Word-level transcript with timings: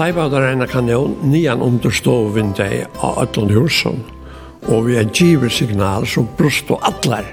sleipa 0.00 0.30
der 0.32 0.46
ena 0.48 0.66
kanon 0.66 1.12
nian 1.28 1.60
under 1.60 1.92
ståvindei 1.92 2.86
av 3.04 3.18
ötlund 3.20 3.50
husen, 3.52 3.98
og 4.72 4.86
vi 4.86 4.94
er 4.96 5.10
givet 5.12 5.52
signal 5.52 6.06
som 6.08 6.24
brust 6.38 6.70
og 6.72 6.80
atler. 6.88 7.26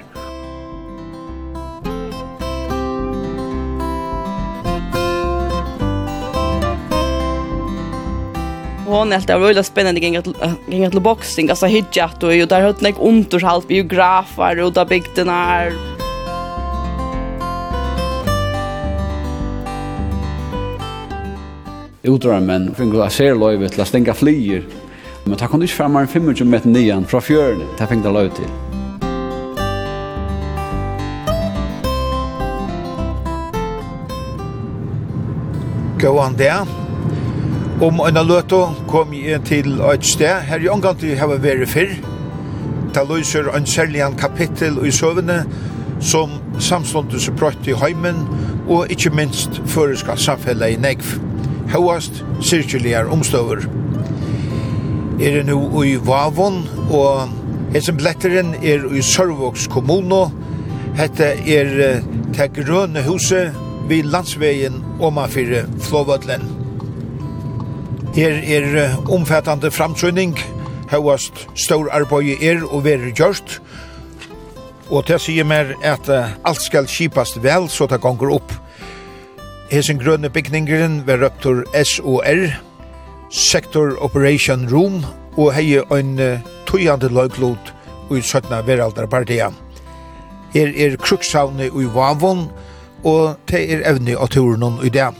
Hon 8.84 9.12
helt 9.12 9.26
det 9.26 9.38
var 9.38 9.46
väldigt 9.46 9.66
spännande 9.66 10.00
gänga 10.00 10.22
till 10.22 10.34
gänga 10.68 10.90
till 10.90 11.00
boxing 11.00 11.50
alltså 11.50 11.66
hitjat 11.66 12.22
och 12.22 12.30
där 12.30 12.60
hade 12.60 12.88
jag 12.88 12.98
underhalt 12.98 13.68
biografer 13.68 14.60
och 14.60 14.72
där 14.72 14.84
bygden 14.84 15.28
är 15.28 15.97
utdrar 22.10 22.40
men 22.40 22.70
finner 22.74 23.04
jeg 23.04 23.16
ser 23.16 23.38
løyve 23.38 23.68
til 23.72 23.84
å 23.84 23.88
stenge 23.88 24.14
flyer. 24.16 24.64
Men 25.26 25.36
ta 25.38 25.48
kunde 25.50 25.68
ikke 25.68 25.82
fram 25.82 25.96
en 26.00 26.08
25 26.08 26.48
meter 26.48 26.72
nian 26.72 27.06
fra 27.06 27.20
fjøren, 27.20 27.66
det 27.78 27.88
finner 27.90 28.08
jeg 28.08 28.16
løyve 28.18 28.34
til. 28.40 28.50
Gåan 35.98 36.38
der. 36.38 36.66
Om 37.82 38.00
en 38.06 38.26
løto 38.26 38.68
kom 38.88 39.12
jeg 39.14 39.42
til 39.44 39.80
et 39.80 40.06
sted. 40.06 40.40
Her 40.46 40.58
er 40.58 40.70
omgang 40.70 40.98
til 40.98 41.14
å 41.14 41.18
ha 41.20 41.38
vært 41.38 41.68
før. 41.70 41.94
Det 42.94 43.04
løser 43.10 43.50
en 43.54 43.66
særlig 43.66 44.02
kapittel 44.18 44.78
i 44.86 44.90
søvende 44.90 45.42
som 46.00 46.30
samståndes 46.58 47.28
er 47.28 47.34
brøtt 47.38 47.66
i 47.66 47.74
heimen 47.74 48.22
og 48.68 48.90
ikke 48.90 49.10
minst 49.14 49.60
føreska 49.66 50.16
samfellet 50.16 50.76
i 50.76 50.80
Negv 50.82 51.27
høyast 51.72 52.22
sirkuligar 52.44 53.10
omstøver. 53.12 53.64
Er 55.20 55.38
det 55.38 55.46
nå 55.48 55.82
i 55.82 55.96
Vavon, 56.00 56.62
og 56.94 57.28
hessen 57.74 57.98
bletteren 57.98 58.54
er 58.62 58.86
i 58.94 59.02
Sørvåks 59.02 59.66
kommuno. 59.72 60.28
Hette 60.98 61.32
er 61.46 61.72
det 62.36 62.50
grønne 62.56 63.02
huset 63.06 63.56
vid 63.88 64.08
landsveien 64.12 64.80
omanfyrir 65.00 65.66
Flåvødlen. 65.88 66.46
Her 68.14 68.40
er 68.42 68.96
omfattande 69.10 69.70
framsynning, 69.70 70.38
høyast 70.90 71.44
stor 71.54 71.90
arbeid 71.92 72.42
er 72.42 72.64
og 72.66 72.84
være 72.84 73.12
gjørst, 73.14 73.58
og 74.88 75.04
til 75.06 75.20
sier 75.20 75.44
mer 75.44 75.74
at 75.84 76.08
alt 76.08 76.62
skal 76.64 76.88
kipast 76.88 77.42
vel 77.44 77.68
så 77.68 77.86
det 77.90 78.00
gonger 78.00 78.32
opp 78.38 78.54
Hesen 79.68 79.98
grønne 80.00 80.30
bygningeren 80.32 81.02
ved 81.06 81.20
røptor 81.20 81.58
SOR, 81.84 82.38
Sector 83.30 83.98
Operation 84.00 84.64
Room, 84.72 85.02
og 85.36 85.52
hei 85.52 85.76
ein 85.92 86.14
tøyande 86.66 87.10
løglod 87.12 87.72
i 88.08 88.22
17. 88.22 88.48
veraldarpartia. 88.64 89.50
Her 90.54 90.72
er 90.72 90.96
krukshavne 90.96 91.68
i 91.68 91.84
Vavon, 91.92 92.46
og 93.04 93.36
det 93.52 93.60
er 93.68 93.84
evne 93.92 94.16
av 94.16 94.32
turen 94.32 94.80
i 94.80 94.88
det. 94.88 95.12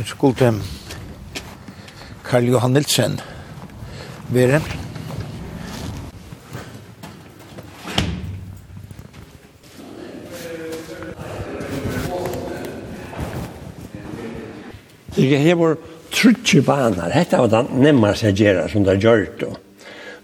Det 0.00 0.08
skulle 0.08 0.54
Karl 2.24 2.54
Johan 2.54 2.72
Nilsen 2.72 3.20
være 4.32 4.64
Det 15.20 15.30
Jeg 15.30 15.42
hever 15.44 15.76
trutje 16.10 16.62
banar. 16.64 17.12
Hette 17.12 17.38
var 17.38 17.50
den 17.52 17.82
nemmast 17.84 18.24
jeg 18.24 18.38
gjerra 18.40 18.68
som 18.72 18.84
det 18.86 18.98
gjør 19.02 19.26
det. 19.40 19.50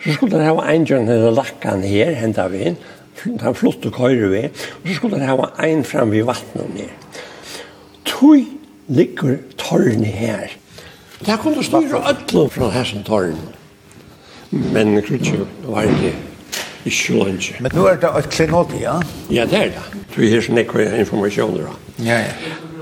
Så 0.03 0.15
skulle 0.15 0.39
det 0.39 0.47
hava 0.47 0.67
en 0.73 0.87
gjørn 0.87 1.09
her 1.11 1.31
lakkan 1.35 1.83
her, 1.85 2.15
henta 2.17 2.47
vi 2.49 2.63
inn. 2.71 2.77
Den 3.25 3.57
flotte 3.57 3.91
køyre 3.91 4.29
vi. 4.33 4.45
Og 4.49 4.89
så 4.89 4.95
skulle 4.99 5.19
det 5.21 5.29
hava 5.29 5.51
en 5.67 5.85
fram 5.85 6.13
vid 6.15 6.27
vattnet 6.29 6.81
her. 6.81 6.95
Tui 8.07 8.47
ligger 8.89 9.39
torni 9.59 10.13
her. 10.15 10.53
Det 11.27 11.39
kunne 11.43 11.65
styre 11.65 12.03
ødlo 12.11 12.47
fra 12.53 12.71
hessen 12.71 13.05
torn. 13.05 13.39
Men 14.51 15.03
krutje 15.03 15.45
var 15.67 15.89
det 15.89 16.13
ikke 16.87 17.17
lunge. 17.17 17.57
Men 17.61 17.73
nå 17.75 17.87
er 17.91 17.99
det 18.01 18.13
et 18.21 18.31
klenodi, 18.31 18.83
ja? 18.85 19.01
Ja, 19.31 19.45
det 19.45 19.59
er 19.59 19.73
det. 19.75 20.05
Du 20.15 20.23
har 20.23 20.45
sånn 20.45 20.61
ekkur 20.63 20.85
informasjoner, 20.87 21.67
ja. 21.67 21.75
Ja, 22.07 22.21
ja. 22.29 22.76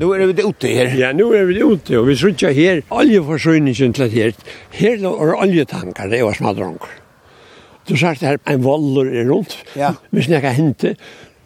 Nu 0.00 0.14
är 0.14 0.26
vi 0.26 0.42
ute 0.48 0.68
her. 0.68 0.96
Ja, 0.96 1.12
nu 1.12 1.36
är 1.36 1.44
vi 1.44 1.58
ute 1.58 1.98
och 1.98 2.08
vi 2.08 2.16
söker 2.16 2.52
här 2.52 2.82
oljeförsörjningen 2.88 3.92
til 3.92 4.10
här. 4.10 4.32
Här 4.70 4.96
er 4.96 5.34
oljetankar, 5.34 6.08
det 6.08 6.22
var 6.22 6.32
små 6.32 6.52
Du 6.52 7.94
Du 7.94 8.06
at 8.06 8.20
her 8.20 8.38
en 8.46 8.62
voller 8.62 9.12
er 9.12 9.24
runt. 9.24 9.56
Ja. 9.74 9.94
Vi 10.10 10.22
snackar 10.22 10.50
hente, 10.50 10.94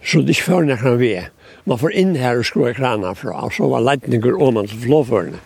så 0.04 0.20
det 0.20 0.30
ikke 0.30 0.60
när 0.60 0.76
han 0.76 0.98
vi. 0.98 1.22
Man 1.64 1.78
får 1.78 1.92
in 1.92 2.16
här 2.16 2.38
och 2.38 2.46
skrua 2.46 2.74
krana 2.74 3.14
fra, 3.14 3.50
så 3.50 3.68
var 3.68 3.80
leitninger 3.80 4.42
om 4.42 4.54
man 4.54 4.68
flåförna. 4.68 5.38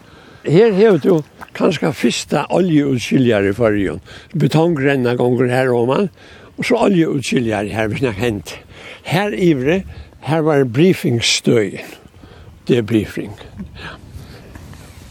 Her 0.44 0.72
har 0.72 0.98
du 0.98 1.22
kanskje 1.54 1.92
første 1.92 2.44
oljeutskiljere 2.50 3.48
i 3.48 3.52
fargen. 3.52 4.00
Betongrenna 4.32 5.14
gonger 5.14 5.46
her 5.46 5.72
om 5.72 5.86
man, 5.88 6.08
og 6.58 6.64
så 6.64 6.74
oljeutskiljere 6.74 7.68
her 7.68 7.88
vi 7.88 7.98
snakker 7.98 8.20
hente. 8.20 8.54
Her 9.02 9.30
ivre, 9.30 9.82
her 10.20 10.40
var 10.40 10.64
briefingsstøyen 10.64 12.05
debriefing. 12.68 13.32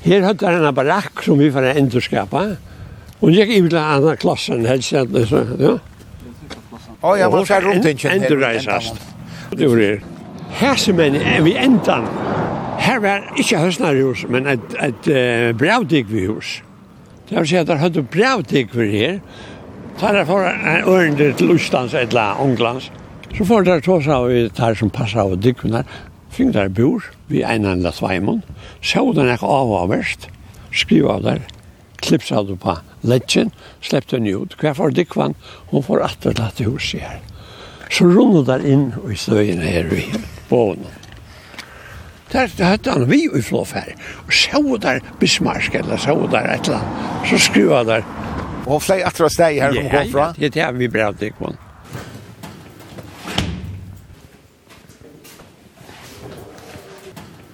Her 0.06 0.26
hadde 0.28 0.46
jeg 0.46 0.62
en 0.62 0.76
barakk 0.78 1.24
som 1.26 1.40
vi 1.42 1.52
får 1.52 1.74
endurskapa, 1.76 2.48
Hun 3.22 3.32
gikk 3.32 3.50
i 3.50 3.62
til 3.64 3.78
andre 3.80 4.16
klassen 4.20 4.66
helst, 4.68 4.92
ja. 4.92 5.78
Og 7.02 7.20
ja, 7.20 7.30
man 7.30 7.46
skal 7.46 7.64
rundt 7.64 7.86
ikke. 7.86 8.12
Endurreisast. 8.12 9.00
Det 9.56 9.70
var 9.70 9.76
det. 9.76 10.02
Her 10.60 10.76
som 10.76 11.00
en, 11.00 11.16
vi 11.46 11.56
endan, 11.58 12.06
her 12.80 13.00
var 13.00 13.24
ikke 13.38 13.60
høstnarhus, 13.60 14.26
men 14.30 14.48
et, 14.48 14.76
et 14.84 15.10
uh, 15.10 15.58
brevdikvihus. 15.58 16.62
Det 17.30 17.38
vil 17.40 17.48
si 17.48 17.58
at 17.60 17.68
der 17.68 17.82
hadde 17.82 18.04
brevdikvir 18.04 18.92
her, 18.92 19.20
tar 20.00 20.16
jeg 20.16 20.28
for 20.28 20.46
en 20.46 20.88
ørende 20.88 21.32
til 21.34 21.56
Østlands 21.56 21.94
eller 21.94 22.42
Ånglands, 22.42 22.92
så 23.38 23.46
får 23.46 23.66
der 23.68 24.12
av 24.14 24.30
vi 24.30 24.50
tar 24.50 24.74
som 24.74 24.90
passer 24.90 25.20
av 25.20 25.38
dikvina, 25.42 25.84
Fing 26.36 26.52
der 26.52 26.68
bor, 26.68 27.04
vi 27.32 27.46
ein 27.48 27.64
enda 27.64 27.94
sveimen, 27.96 28.42
så 28.84 29.06
den 29.16 29.30
jeg 29.32 29.40
av 29.40 29.70
og 29.72 29.92
verst, 29.94 30.28
skriv 30.76 31.08
av 31.08 31.24
der, 31.24 31.46
klipps 32.04 32.32
av 32.36 32.50
det 32.50 32.58
på 32.60 32.76
ledgen, 33.08 33.54
slepp 33.80 34.10
den 34.12 34.28
ut, 34.28 34.58
hver 34.60 34.76
for 34.76 34.92
dikvan 34.92 35.38
hun 35.72 35.86
får 35.86 36.04
atterlatt 36.10 36.60
i 36.60 36.68
huset 36.68 37.06
her. 37.06 37.24
Så 37.88 38.10
rundet 38.10 38.50
der 38.50 38.66
inn 38.68 38.90
og 39.00 39.14
i 39.14 39.20
støyen 39.20 39.64
her 39.64 39.88
i 39.96 40.04
bånen. 40.50 40.92
Der 42.34 42.50
hadde 42.60 42.92
han 42.92 43.06
vi 43.08 43.22
i 43.30 43.42
flåfær, 43.46 43.94
og 44.26 44.34
sjå 44.36 44.80
der 44.84 45.00
Bismarck, 45.22 45.76
eller 45.78 46.02
sjå 46.02 46.18
der 46.34 46.50
et 46.52 46.68
eller 46.68 46.82
annet, 46.82 47.30
så 47.30 47.40
skriv 47.48 47.72
der. 47.88 48.04
Og 48.66 48.82
flere 48.82 49.08
atre 49.08 49.30
steg 49.32 49.62
her 49.62 49.78
som 49.78 49.88
kom 49.94 50.12
fra? 50.12 50.28
Ja, 50.42 50.50
det 50.52 50.68
er 50.68 50.76
vi 50.76 50.90
bra 50.92 51.14
dikvann. 51.16 51.56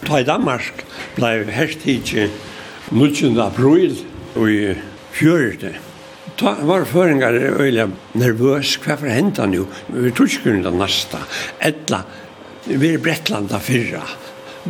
Ta 0.06 0.20
i 0.20 0.26
Danmark 0.26 0.86
blei 1.16 1.44
herstidje 1.46 2.30
19. 2.92 3.40
april 3.40 3.96
i 4.36 4.76
fjörde. 5.12 5.76
Ta 6.38 6.56
var 6.66 6.86
føringar 6.90 7.36
øyla 7.62 7.86
nervøs, 8.18 8.80
hva 8.82 8.98
for 8.98 9.12
henta 9.12 9.46
nu? 9.46 9.68
Vi 9.94 10.12
tror 10.12 10.26
ikke 10.26 10.44
kunne 10.48 10.64
det 10.66 10.74
nasta. 10.74 11.22
Etla, 11.62 12.02
vi 12.66 12.94
er 12.96 13.04
brettlanda 13.04 13.60
fyrra. 13.62 14.02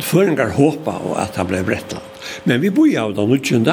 Føringar 0.00 0.52
håpa 0.56 0.98
at 1.22 1.36
han 1.40 1.48
blei 1.48 1.62
brettland. 1.64 2.04
Men 2.44 2.60
vi 2.60 2.70
boi 2.70 2.92
av 3.00 3.14
den 3.16 3.32
19. 3.32 3.66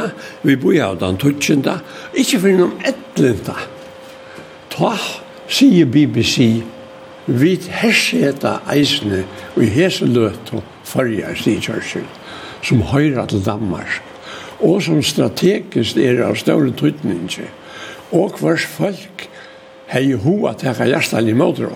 Vi 0.44 0.56
boi 0.56 0.79
av 0.83 0.97
den 1.00 1.19
20. 1.19 1.75
Ikke 2.13 2.39
for 2.39 2.56
noen 2.56 2.75
etlinda. 2.88 3.56
Ta, 4.71 4.95
sier 5.47 5.88
BBC, 5.91 6.63
vi 7.27 7.56
herseta 7.69 8.59
eisne 8.71 9.25
og 9.56 9.63
hese 9.75 10.07
løtum 10.07 10.63
Førja 10.89 11.33
Stig 11.38 11.62
Churchill, 11.65 12.07
som 12.65 12.81
høyra 12.91 13.27
til 13.30 13.44
Danmark, 13.45 14.01
og 14.59 14.81
som 14.83 15.03
strategisk 15.06 15.97
er 16.01 16.24
av 16.25 16.38
større 16.39 16.74
tøytning, 16.75 17.30
og 18.12 18.39
hvers 18.41 18.65
folk 18.65 19.27
hei 19.89 20.12
ho 20.13 20.36
at 20.50 20.63
jeg 20.65 20.77
kan 20.77 20.89
hjertet 20.89 21.30
i 21.30 21.36
måter. 21.38 21.71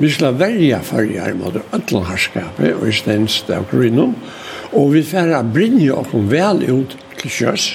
Vi 0.00 0.08
skal 0.12 0.38
velja 0.38 0.80
førja 0.86 1.30
i 1.30 1.36
måter 1.36 1.64
ødelen 1.74 2.06
herskapet 2.08 2.76
og 2.76 2.86
i 2.88 2.94
stedens 2.94 3.40
av 3.52 3.66
grunnen, 3.72 4.14
og 4.72 4.92
vi 4.94 5.02
færre 5.04 5.42
brinje 5.44 5.92
oss 5.96 6.14
vel 6.30 6.62
ut 6.70 6.96
til 7.18 7.34
sjøs 7.40 7.66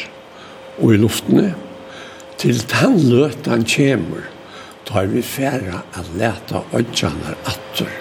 og 0.80 0.96
i 0.96 1.00
luftene, 1.00 1.52
til 2.40 2.58
den 2.68 2.98
løtan 3.10 3.64
kommer, 3.68 4.26
tar 4.86 5.08
vi 5.12 5.22
færre 5.24 5.82
at 5.96 6.10
leta 6.20 6.62
ødjanar 6.76 7.38
atter 7.48 7.92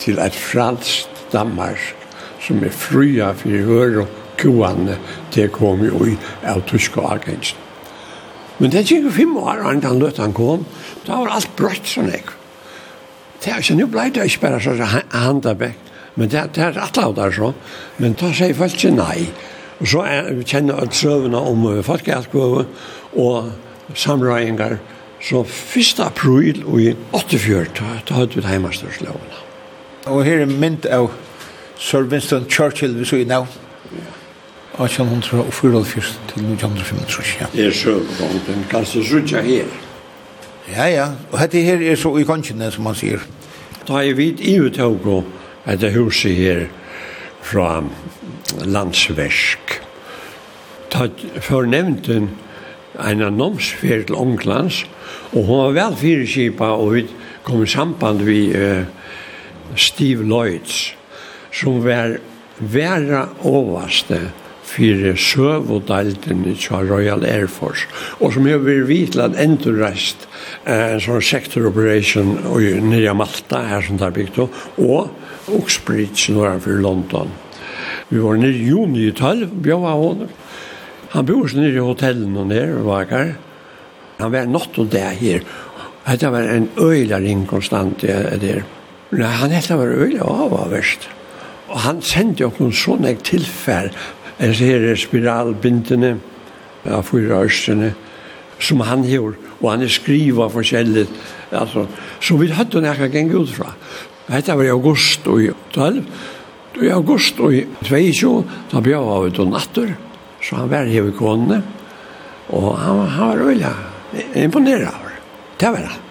til 0.00 0.18
et 0.22 0.36
fralst 0.36 1.19
Danmark, 1.32 1.94
som 2.40 2.62
er 2.64 2.74
fria 2.74 3.32
for 3.36 3.68
høre 3.70 4.06
kuene 4.40 4.96
til 5.34 5.48
å 5.48 5.54
komme 5.54 5.90
i 6.08 6.16
av 6.48 6.62
tysk 6.68 6.98
og 7.00 7.10
agensen. 7.18 7.58
Men 8.60 8.72
det 8.72 8.84
gikk 8.84 9.06
jo 9.08 9.14
fem 9.14 9.36
år 9.40 9.62
enn 9.70 9.80
den 9.80 10.00
løtt 10.02 10.20
kom, 10.36 10.66
da 11.06 11.22
var 11.22 11.38
alt 11.38 11.54
brøtt 11.56 11.88
sånn 11.88 12.10
jeg. 12.12 12.26
Det 13.40 13.54
er 13.54 13.62
ikke, 13.62 13.76
nå 13.78 13.86
ble 13.88 14.10
det 14.12 14.26
ikke 14.28 14.42
bare 14.42 14.60
sånn 14.60 14.82
handa 15.14 15.54
bekk, 15.56 15.88
men 16.20 16.28
det, 16.28 16.42
det 16.56 16.66
er 16.66 16.76
rett 16.76 17.00
av 17.00 17.14
der 17.16 17.32
så, 17.32 17.54
men 17.96 18.16
da 18.20 18.28
sier 18.36 18.56
folk 18.58 18.76
ikke 18.76 18.92
nei. 18.98 19.30
Og 19.80 19.88
så 19.88 20.04
er, 20.04 20.32
vi 20.36 20.44
kjenner 20.44 20.82
alle 20.82 20.92
søvnene 20.92 21.40
om 21.40 21.68
folkehjelpgåve 21.86 22.66
og 23.22 23.96
samrøyngar, 23.96 24.76
så 25.24 25.44
1. 25.44 26.02
april 26.04 26.60
og 26.66 26.82
i 26.84 26.90
84, 27.16 27.64
da 28.08 28.18
hadde 28.20 28.36
vi 28.36 28.44
det 28.44 28.52
hjemmestørslovene. 28.52 29.49
Og 30.06 30.24
her 30.24 30.44
er 30.44 30.46
mynd 30.46 30.86
av 30.86 31.10
Sir 31.80 32.06
Winston 32.08 32.46
Churchill 32.48 32.96
vi 32.98 33.04
så 33.04 33.20
i 33.20 33.26
nav. 33.28 33.46
1844 34.80 35.82
til 36.30 36.44
1935, 36.46 37.36
ja. 37.40 37.46
Det 37.52 37.66
er 37.66 37.74
sjøvgånden, 37.76 38.64
kanskje 38.70 39.04
sutja 39.04 39.42
her. 39.44 39.68
Ja, 40.70 40.86
ja, 40.88 41.06
og 41.32 41.40
dette 41.40 41.60
her 41.60 41.82
er 41.84 41.98
så 42.00 42.14
i 42.16 42.24
konjene, 42.24 42.70
som 42.72 42.86
man 42.88 42.96
sier. 42.96 43.20
Da 43.88 44.00
er 44.00 44.14
vi 44.16 44.30
i 44.38 44.56
uttøvgå 44.60 45.18
at 45.66 45.80
det 45.82 45.92
huset 45.96 46.36
her 46.38 46.62
fra 47.42 47.82
landsversk. 48.64 49.80
Ta 50.90 51.08
fornevnten 51.40 52.30
en 53.00 53.22
annonsfer 53.22 54.06
til 54.06 54.16
Ånglands, 54.16 54.84
og 55.32 55.44
hun 55.44 55.58
var 55.64 55.76
vel 55.76 55.96
fyrirskipa, 55.96 56.64
og 56.64 56.94
vi 56.94 57.04
kom 57.44 57.62
i 57.62 57.66
samband 57.66 58.24
vi 58.24 58.40
uh, 58.54 58.86
Steve 59.76 60.26
Lloyds, 60.26 60.92
som 61.52 61.80
var 61.84 62.18
vera 62.60 63.26
overste 63.46 64.30
fyrir 64.70 65.16
søvodalden 65.18 66.44
i 66.46 66.54
Royal 66.70 67.24
Air 67.26 67.48
Force, 67.50 67.88
og 68.20 68.34
som 68.34 68.46
har 68.46 68.62
vært 68.62 68.86
vidt 68.90 69.18
at 69.18 69.38
endurreist 69.40 70.26
en 70.64 70.96
eh, 70.96 70.98
sånn 71.02 71.24
sector 71.24 71.66
operation 71.70 72.36
i 72.60 72.76
Nya 72.84 73.14
Malta, 73.16 73.64
her 73.66 73.82
som 73.86 73.98
der 74.00 74.14
bygd, 74.14 74.38
og 74.78 75.10
Oxbridge 75.50 76.36
nordenfor 76.36 76.78
London. 76.84 77.32
Vi 78.10 78.22
var 78.22 78.38
nere 78.38 78.54
i 78.54 78.68
juni 78.70 79.08
i 79.08 79.14
12, 79.14 79.48
bjøva 79.64 79.96
henne. 79.98 80.28
Han 81.14 81.26
bor 81.26 81.56
nere 81.56 81.74
i 81.74 81.82
hotellen 81.82 82.36
og 82.38 82.50
nere, 82.52 82.76
og 82.78 82.90
vakar. 82.90 83.32
Han 84.20 84.34
var 84.34 84.50
natt 84.50 84.78
og 84.78 84.90
det 84.92 85.06
her. 85.18 85.46
Det 86.10 86.30
var 86.30 86.46
en 86.46 86.68
øyla 86.78 87.18
ring 87.22 87.46
konstant 87.48 88.02
der. 88.02 88.62
Nei, 89.10 89.30
han 89.40 89.50
hette 89.50 89.74
var 89.74 89.90
øyla 89.90 90.22
av 90.22 90.54
av 90.54 90.70
verst. 90.70 91.08
Og 91.70 91.78
han 91.82 92.02
sendte 92.02 92.44
jo 92.44 92.50
noen 92.58 92.74
sånne 92.74 93.14
tilfær, 93.26 93.90
jeg 94.40 94.56
ser 94.56 94.86
spiralbindene, 94.98 96.16
av 96.88 97.04
fyra 97.04 97.42
østene, 97.44 97.90
som 98.60 98.80
han 98.86 99.02
gjorde, 99.04 99.36
og 99.60 99.66
han 99.68 99.88
skriva 99.90 100.46
forskjellig, 100.52 101.06
altså, 101.52 101.86
så 102.20 102.36
vi 102.40 102.48
hadde 102.54 102.80
hun 102.80 102.88
ikke 102.88 103.10
geng 103.12 103.32
ut 103.34 103.52
fra. 103.52 103.74
Dette 104.30 104.56
var 104.56 104.64
i 104.64 104.72
august 104.72 105.26
og 105.28 105.42
i 105.44 105.50
12, 105.74 106.00
i 106.80 106.92
august 106.94 107.40
og 107.42 107.56
i 107.56 107.64
22, 107.84 108.32
da 108.72 108.80
bjør 108.84 108.96
jeg 108.96 109.16
av 109.16 109.26
ut 109.26 109.42
og 109.44 109.50
natter, 109.52 109.94
så 110.40 110.62
han 110.62 110.70
var 110.72 110.88
her 110.88 111.10
i 111.10 111.16
konene, 111.16 111.62
og 112.50 112.70
han, 112.80 113.02
han 113.16 113.34
var 113.34 113.48
øyelig 113.50 113.74
imponeret 114.38 114.88
av 114.88 115.02
det. 115.08 115.18
Det 115.60 115.74
var 115.74 115.90
han. 115.90 116.09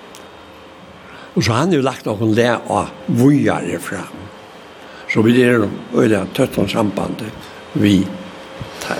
Og 1.39 1.45
så 1.45 1.53
han 1.55 1.71
jo 1.71 1.79
lagt 1.79 2.03
noen 2.03 2.33
le 2.35 2.49
av 2.51 2.89
vujare 3.15 3.77
fram. 3.79 4.25
Så 5.07 5.21
vi 5.23 5.37
er 5.39 5.61
øyne 5.95 6.25
tøtt 6.35 6.57
om 6.59 6.67
sambandet 6.67 7.31
vi 7.79 8.01
tar. 8.83 8.99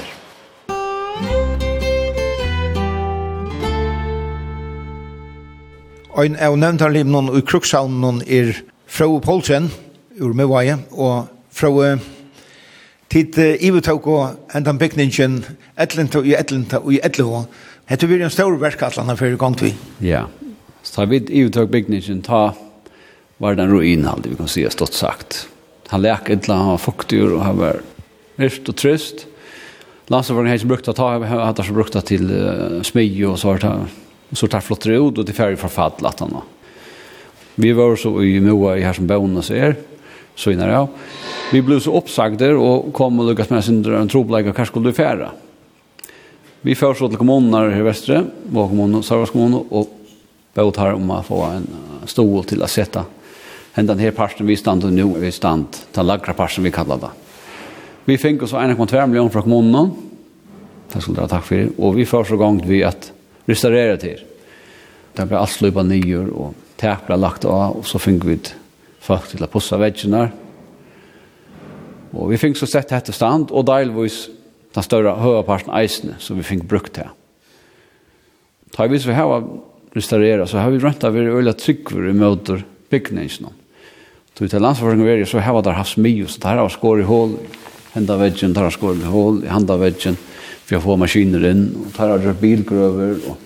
Ein 6.15 6.39
av 6.39 6.55
nevntarlivnen 6.55 7.27
og 7.27 7.43
krukshavnen 7.43 8.23
er 8.23 8.55
Frau 8.87 9.19
Poulsen, 9.19 9.67
ur 10.15 10.31
Møvaje, 10.31 10.79
og 10.95 11.27
Frau 11.51 11.83
tid 13.11 13.35
ivetok 13.59 14.07
og 14.07 14.51
hentan 14.55 14.79
bygningen, 14.79 15.41
etlenta 15.75 16.23
og 16.23 16.31
i 16.31 16.39
etlenta 16.39 16.79
og 16.79 16.93
i 16.95 17.03
etlenta. 17.03 17.49
Hette 17.91 18.07
vi 18.07 18.23
en 18.23 18.31
stor 18.31 18.55
verk 18.63 18.87
atlanar 18.87 19.19
fyrir 19.19 19.35
gongt 19.35 19.67
vi. 19.67 19.75
Ja, 19.99 20.29
Så 20.83 20.95
tar 20.95 21.05
vi 21.05 21.19
byggningen, 21.65 22.21
ta 22.21 22.53
var 23.37 23.55
den 23.55 23.71
ruinhaldig, 23.71 24.29
vi 24.29 24.35
kan 24.35 24.47
se 24.47 24.69
stått 24.69 24.93
sagt. 24.93 25.47
Han 25.87 26.01
läk 26.01 26.29
ett 26.29 26.47
han 26.47 26.67
var 26.67 26.77
och 27.33 27.43
han 27.43 27.57
var 27.57 27.81
rift 28.35 28.69
och 28.69 28.75
trist. 28.75 29.25
Landsförvården 30.07 30.47
har 30.47 30.53
inte 30.53 30.65
brukt 30.65 30.87
att 30.87 30.95
ta, 30.95 31.11
han 31.11 31.39
har 31.39 31.63
så 31.63 31.73
brukt 31.73 32.05
till 32.05 32.31
uh, 32.31 32.81
smyg 32.81 33.29
och 33.29 33.39
så 33.39 33.47
har 33.47 33.85
så 34.31 34.47
tar 34.47 34.59
flottere 34.59 34.95
ut 34.95 35.17
och 35.17 35.25
till 35.25 35.35
färg 35.35 35.55
förfall 35.55 35.91
att 36.01 36.19
han 36.19 36.37
Vi 37.55 37.71
var 37.71 37.95
så 37.95 38.23
i 38.23 38.39
Moa 38.39 38.77
i 38.77 38.81
här 38.81 38.93
som 38.93 39.07
bonus 39.07 39.51
är 39.51 39.75
så 40.35 40.51
innan 40.51 40.69
jag. 40.69 40.87
Vi 41.51 41.61
blev 41.61 41.79
så 41.79 41.97
uppsagda 41.97 42.57
och 42.57 42.93
kom 42.93 43.19
och 43.19 43.29
lyckades 43.29 43.49
med 43.49 43.63
sin 43.63 43.85
en 43.85 44.07
troblägg 44.07 44.47
och 44.47 44.55
kanske 44.55 44.73
skulle 44.73 44.93
färra. 44.93 45.31
Vi 46.61 46.75
försåg 46.75 47.09
till 47.09 47.17
kommuner 47.17 47.77
i 47.77 47.81
västra, 47.81 48.23
var 48.43 48.67
kommunen, 48.67 49.03
Sarvas 49.03 49.29
kommun 49.29 49.53
och 49.69 49.98
bøt 50.59 50.81
her 50.83 50.99
om 50.99 51.15
å 51.15 51.23
få 51.23 51.39
en 51.47 51.71
stol 52.09 52.43
til 52.47 52.61
å 52.63 52.69
sette 52.69 53.05
hendan 53.79 53.99
her 54.01 54.11
parten 54.15 54.47
vi 54.47 54.57
stand 54.59 54.83
og 54.83 54.93
nå 54.93 55.07
er 55.15 55.23
vi 55.23 55.31
stand 55.33 55.77
til 55.93 56.07
lagra 56.07 56.35
parten 56.35 56.65
vi 56.65 56.73
kallar 56.73 56.99
det. 56.99 57.11
Vi 58.09 58.17
fikk 58.17 58.43
oss 58.43 58.55
1,2 58.57 59.05
millioner 59.07 59.31
fra 59.33 59.43
kommunen, 59.45 59.93
det 60.89 61.03
skulle 61.03 61.21
dere 61.21 61.31
takk 61.31 61.45
for 61.45 61.75
og 61.77 61.99
vi 61.99 62.07
får 62.09 62.31
så 62.31 62.39
gang 62.41 62.57
vi 62.65 62.81
at 62.83 63.11
restaurere 63.49 63.97
til. 64.01 64.23
Det 65.15 65.25
ble 65.27 65.37
alt 65.37 65.53
slupet 65.53 65.87
nye, 65.89 66.23
og 66.31 66.55
tak 66.79 67.05
ble 67.07 67.17
lagt 67.19 67.45
av, 67.45 67.79
og 67.79 67.85
så 67.87 68.01
fikk 68.01 68.25
vi 68.27 68.37
folk 69.03 69.29
til 69.29 69.43
å 69.43 69.49
pusse 69.51 69.77
veggene. 69.79 70.27
Og 72.13 72.31
vi 72.31 72.39
fikk 72.41 72.57
så 72.57 72.69
sett 72.69 72.93
dette 72.93 73.13
stand, 73.13 73.51
og 73.51 73.67
delvis 73.69 74.27
den 74.75 74.85
større 74.85 75.15
høyreparten 75.19 75.73
eisene, 75.77 76.17
som 76.21 76.37
vi 76.39 76.45
fikk 76.45 76.65
brukt 76.69 76.93
til. 76.97 77.09
Da 78.73 78.87
vi 78.87 79.01
så 79.01 79.13
var 79.13 79.45
restaurera 79.93 80.47
så 80.47 80.57
har 80.57 80.71
vi 80.71 80.79
rönt 80.79 81.03
av 81.03 81.17
er 81.17 81.21
öliga 81.21 81.53
tryggvor 81.53 82.09
i 82.09 82.13
möter 82.13 82.63
byggningsna. 82.89 83.49
Så 84.33 84.43
vi 84.43 84.59
landsförsäkringen 84.59 85.07
är 85.07 85.25
så 85.25 85.39
har 85.39 85.55
vi 85.55 85.61
där 85.61 85.71
havs 85.71 85.97
mio 85.97 86.27
så 86.27 86.39
där 86.39 86.55
har 86.55 86.69
skår 86.69 86.99
i 86.99 87.03
hål 87.03 87.37
hända 87.91 88.17
väggen, 88.17 88.53
där 88.53 88.61
har 88.61 88.69
skår 88.69 88.95
i 88.95 89.03
hål 89.03 89.43
i 89.43 89.47
handa 89.47 89.77
väggen. 89.77 90.17
För 90.65 90.75
jag 90.75 90.83
får 90.83 90.97
maskiner 90.97 91.45
in 91.51 91.75
och 91.85 91.91
där 91.97 92.09
har 92.09 92.17
vi 92.17 92.33
bilgröver 92.33 93.17
och, 93.27 93.37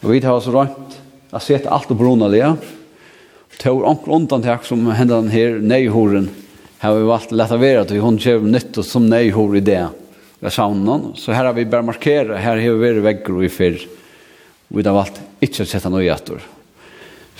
och 0.00 0.14
vi 0.14 0.20
tar 0.20 0.40
så 0.40 0.50
rönt 0.50 1.00
att 1.30 1.42
sett 1.42 1.66
allt 1.66 1.90
och 1.90 1.96
det 2.30 2.56
tog 3.62 3.84
onkel 3.84 4.14
undan 4.14 4.42
tack 4.42 4.64
som 4.64 4.86
händer 4.86 5.16
den 5.16 5.28
här 5.28 5.50
nejhoren 5.50 6.28
har 6.78 6.94
vi 6.94 7.02
valt 7.02 7.26
att 7.26 7.32
lätta 7.32 7.56
vara 7.56 7.84
till 7.84 8.00
hon 8.00 8.18
kör 8.18 8.40
nytt 8.40 8.78
och 8.78 8.84
som 8.84 9.06
nejhor 9.10 9.56
i 9.56 9.60
det. 9.60 9.88
Jag 10.40 10.52
sa 10.52 10.64
så 11.16 11.32
här 11.32 11.44
har 11.44 11.52
vi 11.52 11.64
bara 11.66 11.82
markerat 11.82 12.40
här 12.40 12.56
har 12.56 12.74
vi 12.74 13.00
varit 13.00 13.44
i 13.44 13.48
fyrr 13.48 13.86
vi 14.70 14.86
har 14.86 14.94
valgt 14.94 15.20
ikke 15.42 15.64
å 15.64 15.68
sette 15.68 15.90
noe 15.90 16.06
i 16.06 16.10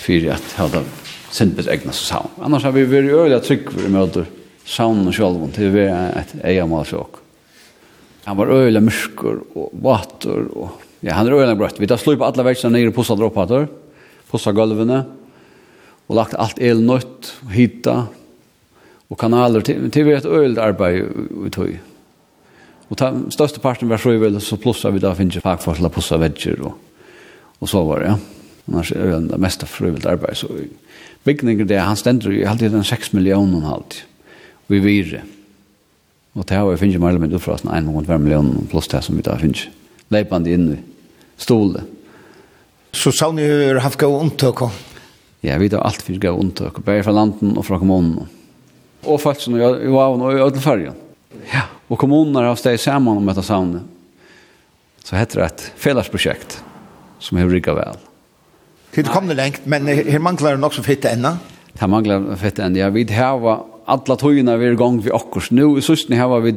for 0.01 0.31
at 0.33 0.45
jeg 0.51 0.57
hadde 0.57 0.83
sindbet 1.31 1.69
egnet 1.71 1.95
seg 1.95 2.15
savn. 2.15 2.37
Annars 2.43 2.65
har 2.67 2.75
vi 2.75 2.87
vært 2.89 3.13
øyelig 3.13 3.41
trygg 3.47 3.69
for 3.71 3.87
å 3.87 3.93
møte 3.93 4.27
savnen 4.67 5.11
og 5.11 5.17
sjølven 5.17 5.53
til 5.55 5.69
å 5.69 5.75
være 5.75 5.99
et 6.23 6.33
eiermål 6.53 6.87
for 6.89 7.05
oss. 7.05 7.27
Han 8.27 8.37
var 8.39 8.53
øyelig 8.53 8.83
mørker 8.85 9.41
og 9.59 9.71
vater 9.83 10.49
og 10.53 10.87
ja, 11.01 11.15
han 11.17 11.29
er 11.29 11.39
øyelig 11.39 11.57
brøtt. 11.57 11.79
Vi 11.81 11.89
tar 11.89 12.01
slå 12.01 12.17
på 12.21 12.27
alle 12.27 12.45
verksene 12.45 12.77
nere 12.77 12.93
på 12.93 13.01
pusset 13.01 13.17
droppater, 13.17 13.69
pusset 14.29 14.57
gulvene 14.57 15.01
og 16.11 16.19
lagt 16.19 16.37
alt 16.37 16.61
elnøtt 16.61 17.31
og 17.47 17.55
hita 17.55 17.97
og 19.11 19.19
kanaler 19.19 19.65
til, 19.67 19.89
til 19.91 20.07
vi 20.07 20.13
er 20.15 20.21
et 20.21 20.29
øyelig 20.29 20.61
arbeid 20.63 21.47
i 21.47 21.53
tog. 21.55 21.73
Og 22.91 22.99
ta, 22.99 23.11
største 23.33 23.63
parten 23.63 23.91
var 23.91 24.03
så 24.03 24.13
øyelig 24.13 24.43
så 24.45 24.59
plussa 24.61 24.93
vi 24.93 25.03
da 25.03 25.15
finner 25.17 25.43
fagforskjellet 25.43 25.95
pusset 25.95 26.21
vegger 26.21 26.67
og 26.69 26.90
Og 27.61 27.69
så 27.69 27.83
var 27.85 28.00
det, 28.00 28.12
ja. 28.12 28.19
Annars 28.71 28.93
er 28.93 29.17
det 29.26 29.38
mest 29.40 29.64
meste 29.64 30.09
arbeid. 30.09 30.37
Så 30.37 30.49
bygningen 31.25 31.69
det, 31.69 31.81
han 31.81 31.97
stender 31.97 32.33
jo 32.33 32.47
alltid 32.49 32.71
den 32.73 32.85
6 32.85 33.12
millioner 33.12 33.67
halvt. 33.67 34.05
Og 34.69 34.76
vi 34.76 34.81
virre. 34.85 35.23
Og 36.35 36.47
det 36.47 36.57
har 36.57 36.69
vi 36.71 36.76
finnes 36.79 36.95
jo 36.95 37.00
mer 37.02 37.11
eller 37.11 37.25
mindre 37.25 37.40
fra 37.43 37.57
1,5 37.57 38.19
millioner 38.19 38.69
pluss 38.71 38.88
det 38.88 39.02
som 39.02 39.17
vi 39.17 39.25
da 39.26 39.35
finnes. 39.40 39.67
Leipende 40.11 40.52
inn 40.52 40.69
i 40.76 40.79
stolet. 41.40 41.83
Så 42.93 43.12
sa 43.12 43.31
ni 43.33 43.43
hur 43.43 43.81
haft 43.83 43.99
gå 43.99 44.21
untök? 44.21 44.71
Ja, 45.40 45.59
vi 45.59 45.69
har 45.69 45.81
allt 45.81 46.02
för 46.02 46.14
gå 46.14 46.31
untök. 46.31 46.85
bare 46.85 47.02
fra 47.02 47.12
landen 47.12 47.57
och 47.57 47.67
fra 47.67 47.79
kommunen. 47.79 48.26
Och 49.02 49.21
faktisk, 49.21 49.49
när 49.49 49.59
jag 49.59 49.90
var 49.90 50.09
och 50.09 50.33
i 50.33 50.37
Ødelfergen. 50.37 50.95
Ja, 51.52 51.62
och 51.88 51.99
kommunerna 51.99 52.49
har 52.49 52.57
steg 52.57 52.81
samman 52.81 53.17
om 53.17 53.26
detta 53.26 53.43
savnet. 53.43 53.83
Så 55.05 55.17
heter 55.17 55.40
det 55.40 55.47
ett 55.47 55.73
fällesprojekt 55.76 56.64
som 57.21 57.39
har 57.39 57.50
rikket 57.50 57.77
vel. 57.79 57.99
Det 58.95 59.07
kom 59.07 59.29
det 59.31 59.39
lengt, 59.39 59.67
men 59.71 59.87
her 59.87 60.23
mangler 60.23 60.57
det 60.57 60.62
nok 60.65 60.75
som 60.75 60.87
fitte 60.87 61.12
enda? 61.12 61.37
Det 61.79 61.89
mangler 61.89 62.33
fitte 62.41 62.65
enda, 62.67 62.83
ja. 62.83 62.89
Vi 62.91 63.07
har 63.15 63.45
alla 63.91 64.17
togene 64.19 64.57
vi 64.59 64.71
er 64.71 64.79
gang 64.79 64.99
vi 65.03 65.12
akkurat. 65.15 65.53
Nå 65.55 65.77
i 65.79 65.85
søsten 65.85 66.19
har 66.19 66.33
vi 66.43 66.57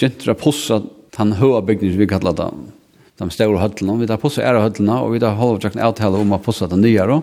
gentra 0.00 0.34
possa 0.38 0.82
den 1.16 1.34
høye 1.40 1.62
bygningen 1.66 1.98
vi 2.00 2.08
kallar 2.10 2.36
det. 2.36 2.50
De 3.20 3.28
store 3.32 3.60
høttene. 3.60 3.98
Vi 4.00 4.08
har 4.08 4.20
possa 4.20 4.44
ære 4.44 4.62
høttene, 4.64 4.96
og 5.00 5.14
vi 5.14 5.22
har 5.24 5.36
holdt 5.36 5.68
en 5.68 5.82
avtale 5.84 6.20
om 6.20 6.36
å 6.36 6.40
possa 6.42 6.68
den 6.70 6.84
nye. 6.84 7.20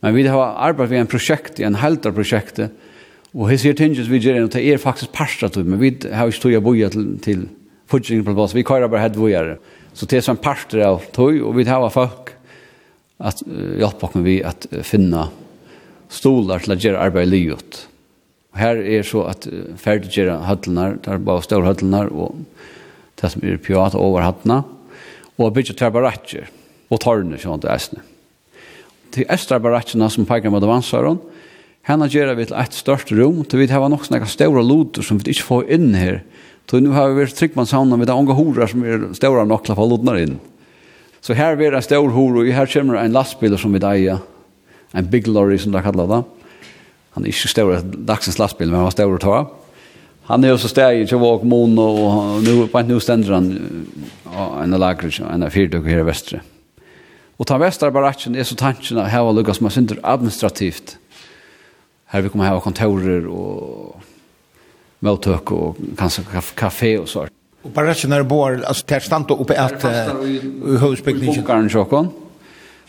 Men 0.00 0.14
vi 0.16 0.26
har 0.26 0.56
arbeidet 0.56 0.90
ved 0.94 1.04
en 1.04 1.10
prosjekt, 1.10 1.60
en 1.60 1.78
helter 1.78 2.14
prosjekt, 2.16 2.62
og 3.30 3.46
her 3.46 3.60
sier 3.62 3.76
tinges 3.78 4.08
vi 4.10 4.18
gjør 4.18 4.48
det 4.50 4.62
er 4.66 4.80
faktisk 4.80 5.12
parstratøy, 5.14 5.62
men 5.62 5.78
vi 5.78 5.92
har 6.10 6.30
ikke 6.30 6.42
tog 6.42 6.56
å 6.58 6.62
boja 6.64 6.88
til, 6.90 7.12
til 7.22 7.44
fortsatt 7.90 8.24
på 8.26 8.34
plass. 8.34 8.56
Vi 8.56 8.66
kører 8.66 8.90
bare 8.90 9.04
helt 9.04 9.18
bojere. 9.20 9.60
Så 9.94 10.06
det 10.06 10.20
er 10.20 10.26
som 10.26 10.38
parter 10.40 10.82
av 10.86 11.04
tog, 11.14 11.36
og 11.42 11.56
vi 11.58 11.66
tar 11.66 11.82
av 11.82 11.94
folk 11.94 12.34
at 13.20 13.42
uh, 13.44 13.76
hjelpe 13.80 14.08
oss 14.08 14.18
vi 14.24 14.40
at 14.46 14.66
uh, 14.72 14.82
finne 14.86 15.28
stolar 16.10 16.62
til 16.64 16.74
å 16.74 16.78
gjøre 16.80 17.06
arbeid 17.08 17.28
i 17.28 17.32
livet. 17.34 17.82
Og 18.54 18.60
her 18.62 18.80
er 18.80 19.06
så 19.06 19.26
at 19.30 19.48
uh, 19.50 19.74
ferdig 19.80 20.12
gjøre 20.14 20.40
hødlene, 20.46 21.00
det 21.02 21.12
er 21.12 21.26
bare 21.26 21.44
større 21.46 21.72
hødlene, 21.72 22.06
og 22.10 22.38
det 23.20 23.32
som 23.34 23.44
er 23.44 23.60
pjat 23.60 23.98
over 23.98 24.24
hødlene, 24.24 24.62
og 25.40 25.52
bygge 25.56 25.76
terbaratjer, 25.76 26.48
og 26.90 27.02
tårne, 27.02 27.38
sånn 27.40 27.62
det 27.62 27.70
er 27.72 27.82
snitt. 27.82 28.06
Til 29.10 29.26
estrabaratsjene 29.26 30.06
som 30.12 30.26
peker 30.28 30.52
mot 30.54 30.62
avansaren, 30.62 31.18
henne 31.88 32.06
gjør 32.12 32.36
vi 32.38 32.44
til 32.46 32.58
et 32.60 32.76
størst 32.76 33.10
rom, 33.16 33.40
til 33.42 33.62
vi 33.62 33.66
har 33.72 33.88
nok 33.90 34.04
sånne 34.06 34.28
store 34.30 34.62
loter 34.62 35.02
som 35.02 35.18
vi 35.18 35.32
ikke 35.32 35.48
får 35.48 35.72
inn 35.74 35.88
her, 35.98 36.20
Så 36.70 36.80
nu 36.80 36.88
har 36.88 37.08
vi 37.08 37.14
varit 37.14 37.36
tryckman 37.36 37.66
sauna 37.66 37.96
med 37.96 38.06
de 38.06 38.18
unga 38.18 38.32
horar 38.32 38.66
som 38.66 38.82
är 38.84 39.14
stora 39.14 39.42
nok 39.44 39.64
til 39.66 39.72
å 39.74 39.76
få 39.76 39.86
lodnar 39.90 40.18
in. 40.22 40.36
Så 41.20 41.34
här 41.34 41.60
er 41.60 41.74
en 41.74 41.82
stor 41.82 42.08
hor 42.08 42.36
og 42.38 42.46
här 42.46 42.66
kommer 42.66 42.94
en 42.94 43.12
lastbil 43.12 43.58
som 43.58 43.72
vi 43.72 43.78
där 43.78 44.18
en 44.92 45.10
big 45.10 45.26
lorry 45.26 45.58
som 45.58 45.72
det 45.72 45.82
kallar 45.82 46.06
det. 46.06 46.22
Han 47.10 47.24
är 47.24 47.28
ikke 47.28 47.48
stor 47.48 47.82
dagsens 47.82 48.38
lastbil 48.38 48.68
men 48.68 48.76
han 48.76 48.84
var 48.84 48.90
stor 48.90 49.14
å 49.14 49.18
ta. 49.18 49.50
Han 50.22 50.44
är 50.44 50.52
också 50.52 50.68
steg 50.68 51.00
i 51.00 51.06
Tjavåk, 51.06 51.42
Mon 51.42 51.78
och 51.78 52.42
nu, 52.42 52.66
på 52.66 52.82
nu 52.82 53.00
ständer 53.00 53.32
han 53.32 53.58
en 54.62 54.70
lagrig, 54.70 55.20
en 55.20 55.50
fyrdök 55.50 55.86
här 55.86 55.98
i 55.98 56.02
västra. 56.02 56.40
Och 57.36 57.46
ta 57.46 57.58
västra 57.58 57.90
baracken 57.90 58.36
är 58.36 58.44
så 58.44 58.54
tanken 58.54 58.98
att 58.98 59.08
här 59.08 59.22
var 59.22 59.52
som 59.52 59.66
er 59.66 59.70
synder 59.70 59.98
administrativt. 60.02 60.98
Här 62.06 62.20
vi 62.20 62.28
kommer 62.28 62.44
här 62.44 62.52
ha 62.52 62.60
kontorer 62.60 63.26
och 63.26 64.00
møttøk 65.04 65.52
og 65.56 65.78
kanskje 65.98 66.24
kafé 66.56 66.94
og 67.00 67.08
så. 67.08 67.26
Og 67.64 67.72
bare 67.74 67.92
ikke 67.92 68.08
når 68.08 68.22
det 68.22 68.28
bor, 68.28 68.56
altså 68.64 68.86
til 68.86 68.96
er 68.96 69.04
stand 69.04 69.30
oppe 69.30 69.56
at 69.58 69.82
høvdsbygningen? 69.82 71.34
I 71.34 71.40
bunkeren 71.40 71.68
tjokken. 71.68 72.08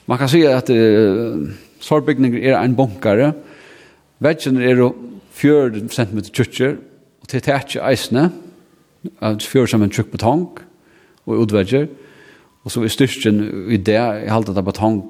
Man 0.07 0.17
kan 0.17 0.29
si 0.31 0.41
at 0.47 0.69
uh, 0.69 1.49
sårbygninger 1.79 2.39
er 2.51 2.59
en 2.59 2.75
bunkere. 2.75 3.33
Veggen 4.19 4.61
er 4.61 4.79
jo 4.79 4.93
4 5.31 5.87
cm 5.89 6.19
tjukker, 6.31 6.77
og 7.21 7.27
til 7.27 7.41
tætje 7.41 7.83
eisene, 7.83 8.29
4 9.19 9.67
cm 9.67 9.89
tjukk 9.89 10.11
betong 10.11 10.47
og 11.25 11.37
utvegger. 11.45 11.87
Og 12.63 12.71
så 12.71 12.83
er 12.83 12.93
styrsten 12.93 13.41
i 13.71 13.77
det, 13.77 13.99
i 14.25 14.29
halte 14.29 14.53
av 14.55 14.63
betong, 14.63 15.09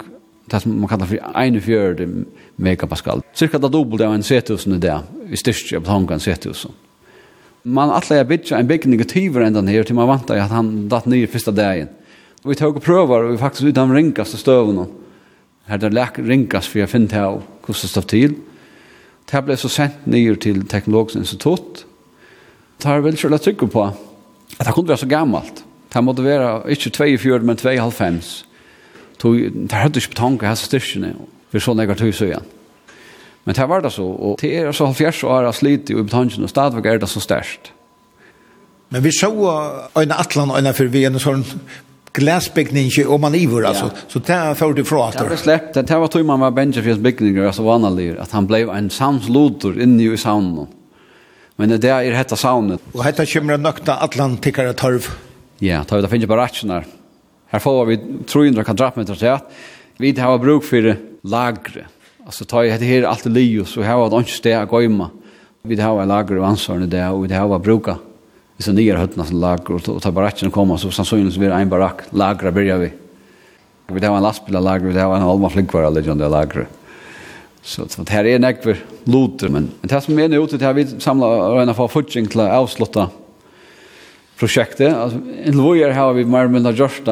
det 0.51 0.61
som 0.61 0.73
man 0.73 0.89
kallar 0.89 1.09
for 1.09 1.17
41 1.35 2.25
megapascal. 2.57 3.21
Cirka 3.35 3.59
det 3.59 3.73
dobbelt 3.73 4.01
av 4.01 4.15
en 4.15 4.23
setusen 4.23 4.77
i 4.77 4.79
det, 4.79 4.95
i 5.29 5.37
styrsten 5.37 5.77
av 5.77 5.85
betongen 5.85 6.23
sethus. 6.23 6.65
Mm 6.65 6.90
man 7.63 7.89
alla 7.89 8.15
jag 8.15 8.27
bitcha 8.27 8.57
en 8.57 8.67
bikning 8.67 9.03
tyver 9.03 9.41
ända 9.41 9.61
ner 9.61 9.83
till 9.83 9.95
man 9.95 10.07
vantar 10.07 10.37
att 10.37 10.51
han 10.51 10.89
datt 10.89 11.05
ner 11.05 11.27
första 11.27 11.51
dagen. 11.51 11.87
Och 12.43 12.51
vi 12.51 12.55
tog 12.55 12.77
och 12.77 12.83
prövar 12.83 13.23
och 13.23 13.33
vi 13.33 13.37
faktiskt 13.37 13.63
utan 13.63 13.95
rinkas 13.95 14.33
och 14.33 14.39
stöven 14.39 14.77
hon. 14.77 14.87
Här 15.65 15.77
där 15.77 15.89
läk 15.89 16.19
rinkas 16.19 16.67
för 16.67 16.79
jag 16.79 16.89
fint 16.89 17.11
här 17.11 17.41
kosta 17.61 17.87
stoff 17.87 18.05
till. 18.05 18.33
Det 19.31 19.41
blev 19.41 19.55
så 19.55 19.69
sent 19.69 20.05
ner 20.05 20.35
till 20.35 20.67
teknologiskt 20.67 21.15
institut. 21.15 21.85
Tar 22.77 22.99
väl 22.99 23.17
själva 23.17 23.37
trycka 23.37 23.67
på 23.67 23.83
att 24.57 24.65
det 24.65 24.71
kunde 24.71 24.87
vara 24.87 24.97
så 24.97 25.05
gammalt. 25.05 25.63
Det 25.93 26.01
måste 26.01 26.21
vara 26.21 26.69
inte 26.69 26.81
24 26.81 27.39
men 27.39 27.55
2,5. 27.55 28.43
Det 29.67 29.75
hade 29.75 29.85
inte 29.85 30.07
på 30.07 30.13
tanke 30.13 30.45
här 30.45 30.55
styrkene 30.55 31.13
för 31.49 31.59
så 31.59 31.73
negativt 31.73 32.15
så 32.15 32.25
igen. 32.25 32.43
Men 33.43 33.57
det 33.57 33.67
var 33.69 33.81
det 33.81 33.91
så, 33.95 34.05
og 34.05 34.41
det 34.41 34.51
er 34.57 34.73
så 34.75 34.85
halvfjerds 34.89 35.23
år 35.23 35.47
av 35.49 35.55
slit 35.57 35.89
i 35.89 35.97
betongen, 35.97 36.43
og 36.45 36.51
stadigvæk 36.51 36.85
er 36.85 36.99
det 37.01 37.09
så 37.09 37.21
størst. 37.23 37.71
Men 38.91 39.03
vi 39.03 39.13
så 39.15 39.31
øyne 39.97 40.19
atlan 40.19 40.51
øyne 40.51 40.73
for 40.77 40.91
vi 40.91 41.05
en 41.07 41.19
sånn 41.19 41.45
glasbygning 42.13 42.91
og 43.07 43.21
man 43.23 43.35
ivor, 43.35 43.65
altså. 43.65 43.87
Ja. 43.87 44.03
Så 44.11 44.19
det 44.19 44.35
er 44.35 44.57
for 44.59 44.75
du 44.75 44.83
fra 44.85 45.07
at 45.07 45.17
det. 45.17 45.29
Det 45.31 45.39
släppt, 45.39 45.79
det 45.79 45.99
var 46.03 46.11
tog 46.11 46.25
man 46.27 46.43
var 46.43 46.51
Benjafjens 46.51 46.99
bygninger, 46.99 47.45
altså 47.47 47.63
vanlig, 47.63 48.11
at 48.19 48.31
han 48.35 48.47
blev 48.47 48.69
en 48.69 48.89
samslotor 48.89 49.79
inni 49.79 50.11
i 50.11 50.17
saunen. 50.19 50.67
Men 51.57 51.69
det 51.69 51.89
er 51.89 52.13
hetta 52.15 52.35
saunet. 52.35 52.81
Og 52.93 53.03
hetta 53.05 53.25
kommer 53.25 53.57
nøkta 53.57 53.97
atlan 54.03 54.37
tikkare 54.43 54.73
torv. 54.73 55.07
Ja, 55.61 55.83
tar 55.85 56.01
vi 56.01 56.05
da 56.05 56.11
finnes 56.11 56.27
på 56.27 56.37
ratsjonar. 56.37 56.85
Her 57.51 57.59
får 57.63 57.81
vi 57.87 57.97
300 58.27 58.65
kvadratmeter 58.65 59.17
til 59.19 59.33
at 59.35 59.49
vi 60.01 60.13
har 60.17 60.39
bruk 60.41 60.65
for 60.65 60.93
lagre 61.23 61.87
Alltså 62.31 62.45
tar 62.45 62.63
jag 62.63 62.79
det 62.79 62.85
här 62.85 63.03
allt 63.03 63.25
lio 63.25 63.65
så 63.65 63.81
här 63.81 63.95
var 63.95 64.09
det 64.09 64.15
inte 64.15 64.31
steg 64.31 64.53
att 64.53 64.69
gå 64.69 65.09
Vi 65.61 65.75
det 65.75 65.83
här 65.83 65.93
var 65.93 66.05
lager 66.05 66.37
och 66.37 66.47
ansvarande 66.47 66.87
det 66.87 67.07
och 67.07 67.27
det 67.27 67.35
här 67.35 67.47
var 67.47 67.59
bruka. 67.59 67.97
Vi 68.57 68.63
så 68.63 68.71
nya 68.71 68.97
höttna 68.97 69.25
som 69.25 69.39
lager 69.39 69.89
och 69.89 70.01
tar 70.01 70.11
baracken 70.11 70.51
komma 70.51 70.77
så 70.77 70.91
sannsynligtvis 70.91 71.37
blir 71.37 71.49
det 71.49 71.55
en 71.55 71.69
barack 71.69 71.99
lagra 72.09 72.51
börjar 72.51 72.77
vi. 72.77 72.91
Vi 73.87 73.99
det 73.99 74.05
här 74.05 74.09
var 74.09 74.17
en 74.17 74.23
lastbil 74.23 74.55
av 74.55 74.63
lager, 74.63 74.87
vi 74.87 74.93
det 74.93 74.99
här 74.99 75.07
var 75.07 75.15
en 75.15 75.21
halva 75.21 75.49
flinkvara 75.49 75.87
av 75.87 76.31
lager. 76.31 76.67
Så 77.61 77.81
det 77.97 78.09
här 78.09 78.25
är 78.25 78.35
en 78.35 78.41
näkver 78.41 78.83
loter 79.03 79.49
men 79.49 79.69
men 79.81 79.87
det 79.89 80.01
som 80.01 80.19
är 80.19 80.27
nu 80.27 80.37
ute 80.37 80.57
det 80.57 80.65
här 80.65 80.73
vi 80.73 80.87
samlar 80.87 81.55
rena 81.55 81.73
för 81.73 81.87
fudging 81.87 82.27
till 82.27 82.39
att 82.39 82.51
avsluta 82.51 83.09
projektet. 84.39 84.95
Alltså 84.95 85.19
en 85.43 85.57
lawyer 85.57 85.91
har 85.91 86.13
vi 86.13 86.25
mer 86.25 86.47
med 86.47 86.63
det 86.63 86.71
just 86.71 87.03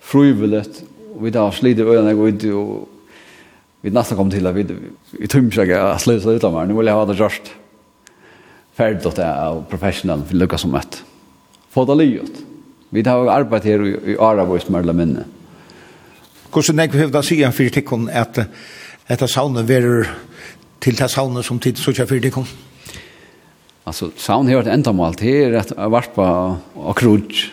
frivilligt 0.00 0.82
vi 1.20 1.30
där 1.30 1.50
slider 1.50 1.84
öarna 1.84 2.14
går 2.14 2.28
ut 2.28 2.44
och 2.44 2.88
vi 3.82 3.90
nästan 3.90 4.18
kom 4.18 4.30
till 4.30 4.46
att 4.46 4.54
vi 4.54 4.66
i 5.18 5.26
tumskäga 5.26 5.82
att 5.82 6.00
sluta 6.00 6.30
ut 6.30 6.44
av 6.44 6.52
mig. 6.52 6.66
nu 6.66 6.74
vill 6.74 6.86
jag 6.86 6.94
ha 6.94 7.06
det 7.06 7.14
just 7.14 7.42
färdigt 8.74 9.06
åt 9.06 9.16
det 9.16 9.42
av 9.42 9.64
professional 9.70 10.22
för 10.22 10.34
lucka 10.34 10.58
som 10.58 10.74
ett 10.74 11.04
få 11.70 11.84
det 11.84 11.94
livet 11.94 12.32
vi 12.90 13.02
har 13.02 13.26
arbetat 13.26 13.64
här 13.64 13.86
i 14.08 14.16
Arabois 14.18 14.68
mörla 14.68 14.92
minne 14.92 15.24
Hvordan 16.52 16.78
jeg 16.78 16.92
vil 16.92 17.12
da 17.12 17.22
si 17.24 17.38
en 17.42 17.52
fyrtikken 17.52 18.10
at 18.12 18.42
etter 19.08 19.26
saunen 19.26 19.64
verer 19.68 20.04
til 20.84 20.98
det 20.98 21.08
saunen 21.10 21.42
som 21.42 21.58
tid 21.58 21.76
så 21.80 21.90
ikke 21.90 22.06
fyrtikken? 22.06 22.44
Alltså 23.86 24.10
sound 24.16 24.48
här 24.48 24.60
ett 24.60 24.66
ändamål 24.66 25.14
det 25.14 25.44
är 25.44 25.52
att 25.52 25.72
varpa 25.90 26.56
och 26.74 26.98
krutch. 26.98 27.50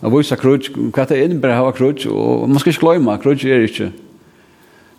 Jag 0.00 0.16
vill 0.16 0.24
säga 0.24 0.40
krutch, 0.40 0.70
vad 0.96 1.08
det 1.08 1.24
innebär 1.24 1.48
att 1.48 1.58
ha 1.58 1.72
krudj. 1.72 2.08
och 2.08 2.48
man 2.48 2.58
ska 2.58 2.70
inte 2.70 2.80
glömma 2.80 3.18
Krudj 3.18 3.50
är 3.50 3.60
inte 3.60 3.92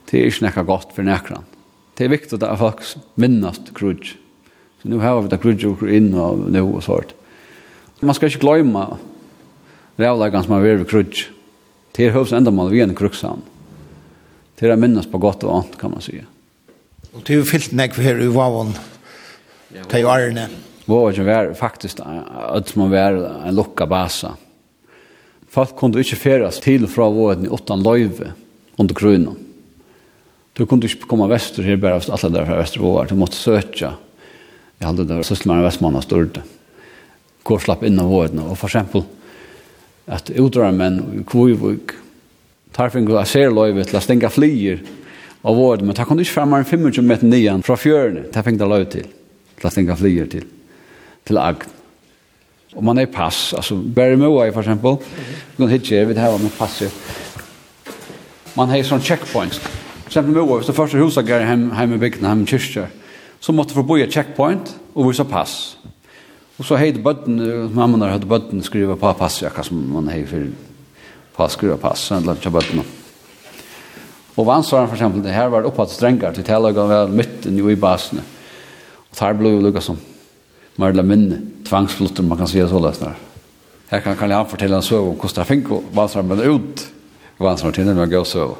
det 0.07 0.19
er 0.19 0.29
ikke 0.29 0.45
nekka 0.45 0.63
godt 0.67 0.93
for 0.95 1.03
nekran. 1.03 1.45
Det 1.97 2.05
er 2.05 2.13
viktig 2.13 2.39
at 2.39 2.59
folk 2.59 2.83
minnast 3.19 3.73
krudj. 3.75 4.13
Så 4.81 4.89
nu 4.89 4.99
har 5.01 5.19
vi 5.21 5.31
det 5.31 5.41
krudj 5.41 5.65
og 5.65 5.83
inn 5.89 6.13
og 6.13 6.45
nu 6.53 6.63
og 6.77 6.83
sånt. 6.85 7.13
Man 8.01 8.13
skal 8.13 8.29
ikke 8.29 8.43
gløyma 8.45 8.85
rævlegan 9.97 10.45
som 10.45 10.53
har 10.53 10.61
vært 10.61 10.83
ved 10.83 10.89
krudj. 10.91 11.23
Det 11.97 12.05
er 12.05 12.13
høvs 12.13 12.35
endamal 12.37 12.69
vi 12.69 12.83
en 12.83 12.95
kruksan. 12.95 13.41
Det 14.57 14.69
er 14.69 14.77
minnast 14.77 15.11
på 15.11 15.17
godt 15.21 15.43
og 15.43 15.55
annet, 15.55 15.77
kan 15.81 15.91
man 15.91 16.01
sige. 16.05 16.25
Og 17.13 17.23
det 17.25 17.33
er 17.33 17.41
jo 17.41 17.49
fyllt 17.49 17.73
nekk 17.73 17.97
her 17.97 18.21
i 18.21 18.29
vavon 18.29 18.75
til 19.89 20.03
jo 20.05 20.11
arne. 20.13 20.45
Vavon 20.85 21.17
som 21.17 21.55
faktisk 21.57 21.99
at 22.05 22.75
man 22.77 22.93
var 22.93 23.17
en 23.47 23.57
lukka 23.57 23.89
basa. 23.89 24.35
Folk 25.49 25.75
kunne 25.75 25.99
ikke 25.99 26.19
feras 26.21 26.61
til 26.61 26.85
fra 26.87 27.09
vavon 27.09 27.45
i 27.45 27.49
åttan 27.49 27.81
løyve 27.81 28.31
under 28.77 28.93
grunnen 28.93 29.46
Du 30.57 30.65
kunde 30.65 30.87
inte 30.87 31.05
komma 31.05 31.27
väster 31.27 31.63
här 31.63 31.75
bara 31.75 31.95
att 31.95 32.09
alla 32.09 32.29
där 32.29 32.45
från 32.45 32.57
Västerås. 32.57 33.09
Du 33.09 33.15
måste 33.15 33.35
söka. 33.35 33.93
Jag 34.77 34.87
hade 34.87 35.03
där 35.03 35.23
sysselmann 35.23 35.59
i 35.59 35.63
Västmanna 35.63 36.01
störde. 36.01 36.41
Går 37.43 37.59
slapp 37.59 37.83
in 37.83 37.99
av 37.99 38.09
vården. 38.09 38.39
Och 38.39 38.59
för 38.59 38.67
exempel 38.67 39.03
att 40.05 40.29
utdra 40.29 40.71
män 40.71 41.03
i 41.21 41.23
Kvivvik 41.31 41.81
tar 42.71 42.89
fingo 42.89 43.15
a 43.15 43.25
ser 43.25 43.51
löjve 43.51 43.83
till 43.83 43.95
att 43.95 44.03
stänga 44.03 44.29
flyger 44.29 44.81
av 45.41 45.55
vården. 45.55 45.85
Men 45.85 45.95
tar 45.95 46.05
kunde 46.05 46.21
inte 46.21 46.33
frammare 46.33 46.59
en 46.59 46.65
500 46.65 47.01
meter 47.01 47.25
nian 47.25 47.63
från 47.63 47.77
fjörne. 47.77 48.23
Tar 48.23 48.43
det 48.43 48.65
löjve 48.65 48.91
till. 48.91 49.07
Till 49.57 49.65
att 49.65 49.71
stänga 49.71 49.95
flyger 49.95 50.25
till. 50.25 50.43
Till 51.23 51.37
agn. 51.37 51.65
Och 52.73 52.83
man 52.83 52.97
är 52.97 53.05
pass. 53.05 53.53
Alltså 53.53 53.75
Berimoa 53.75 54.51
för 54.51 54.59
exempel. 54.59 54.91
vi 54.91 54.97
kan 54.97 55.37
Någon 55.55 55.69
hitcher 55.69 56.05
vid 56.05 56.17
här 56.17 56.37
med 56.37 56.57
pass. 56.57 56.83
Man 58.53 58.69
har 58.69 58.83
sån 58.83 59.01
checkpoints 59.01 59.61
exempel 60.07 60.33
med 60.33 60.41
år, 60.41 60.61
så 60.61 60.73
første 60.73 60.97
huset 60.97 61.27
går 61.27 61.45
hem, 61.45 61.71
hem 61.71 61.93
i 61.93 61.97
bygden, 61.97 62.27
hem 62.27 62.43
i 62.43 62.49
kyrkja, 62.49 62.87
så 63.39 63.53
måtte 63.53 63.73
få 63.73 63.83
bo 63.83 63.97
i 63.97 64.07
checkpoint 64.11 64.75
og 64.95 65.09
vise 65.09 65.23
pass. 65.23 65.77
Och 66.57 66.65
så 66.65 66.75
hei 66.75 66.91
bøtten, 66.91 67.37
mamma 67.73 67.97
der 68.01 68.11
hade 68.11 68.25
bøtten 68.25 68.63
skriva 68.63 68.95
på 68.95 69.13
pass, 69.13 69.41
jag 69.41 69.65
som 69.65 69.93
man 69.93 70.07
hej 70.07 70.25
för 70.25 70.47
pass, 71.35 71.53
skriva 71.53 71.77
pass, 71.77 71.99
så 71.99 72.19
lade 72.19 72.39
jag 72.43 72.53
bøtten. 72.53 72.81
Och 74.35 74.45
vansvaren 74.45 74.87
för 74.87 74.95
exempel, 74.95 75.23
det 75.23 75.29
här 75.29 75.49
var 75.49 75.61
uppåt 75.61 75.91
strängar, 75.91 76.33
till 76.33 76.43
talaga 76.43 76.85
var 76.85 77.07
mitt 77.07 77.45
i 77.45 77.75
basene. 77.75 78.21
Og 79.09 79.15
der 79.19 79.33
ble 79.33 79.49
jo 79.49 79.61
lukka 79.61 79.81
som 79.81 79.97
Marla 80.77 81.03
Minne, 81.03 81.41
tvangsflutter, 81.65 82.23
man 82.23 82.37
kan 82.37 82.47
säga 82.47 82.67
så 82.67 82.79
lösnar. 82.79 83.15
Här 83.89 83.99
kan 83.99 84.15
kan 84.15 84.29
jeg 84.29 84.47
fortelle 84.49 84.75
en 84.75 84.81
søv 84.81 85.09
om 85.09 85.15
Kosta 85.15 85.43
Finko, 85.43 85.83
vansvaren 85.93 86.27
ble 86.27 86.43
ut, 86.43 86.87
vansvaren 87.39 87.73
till 87.73 87.85
den 87.85 87.97
var 87.97 88.05
gøy 88.05 88.25
søv. 88.25 88.55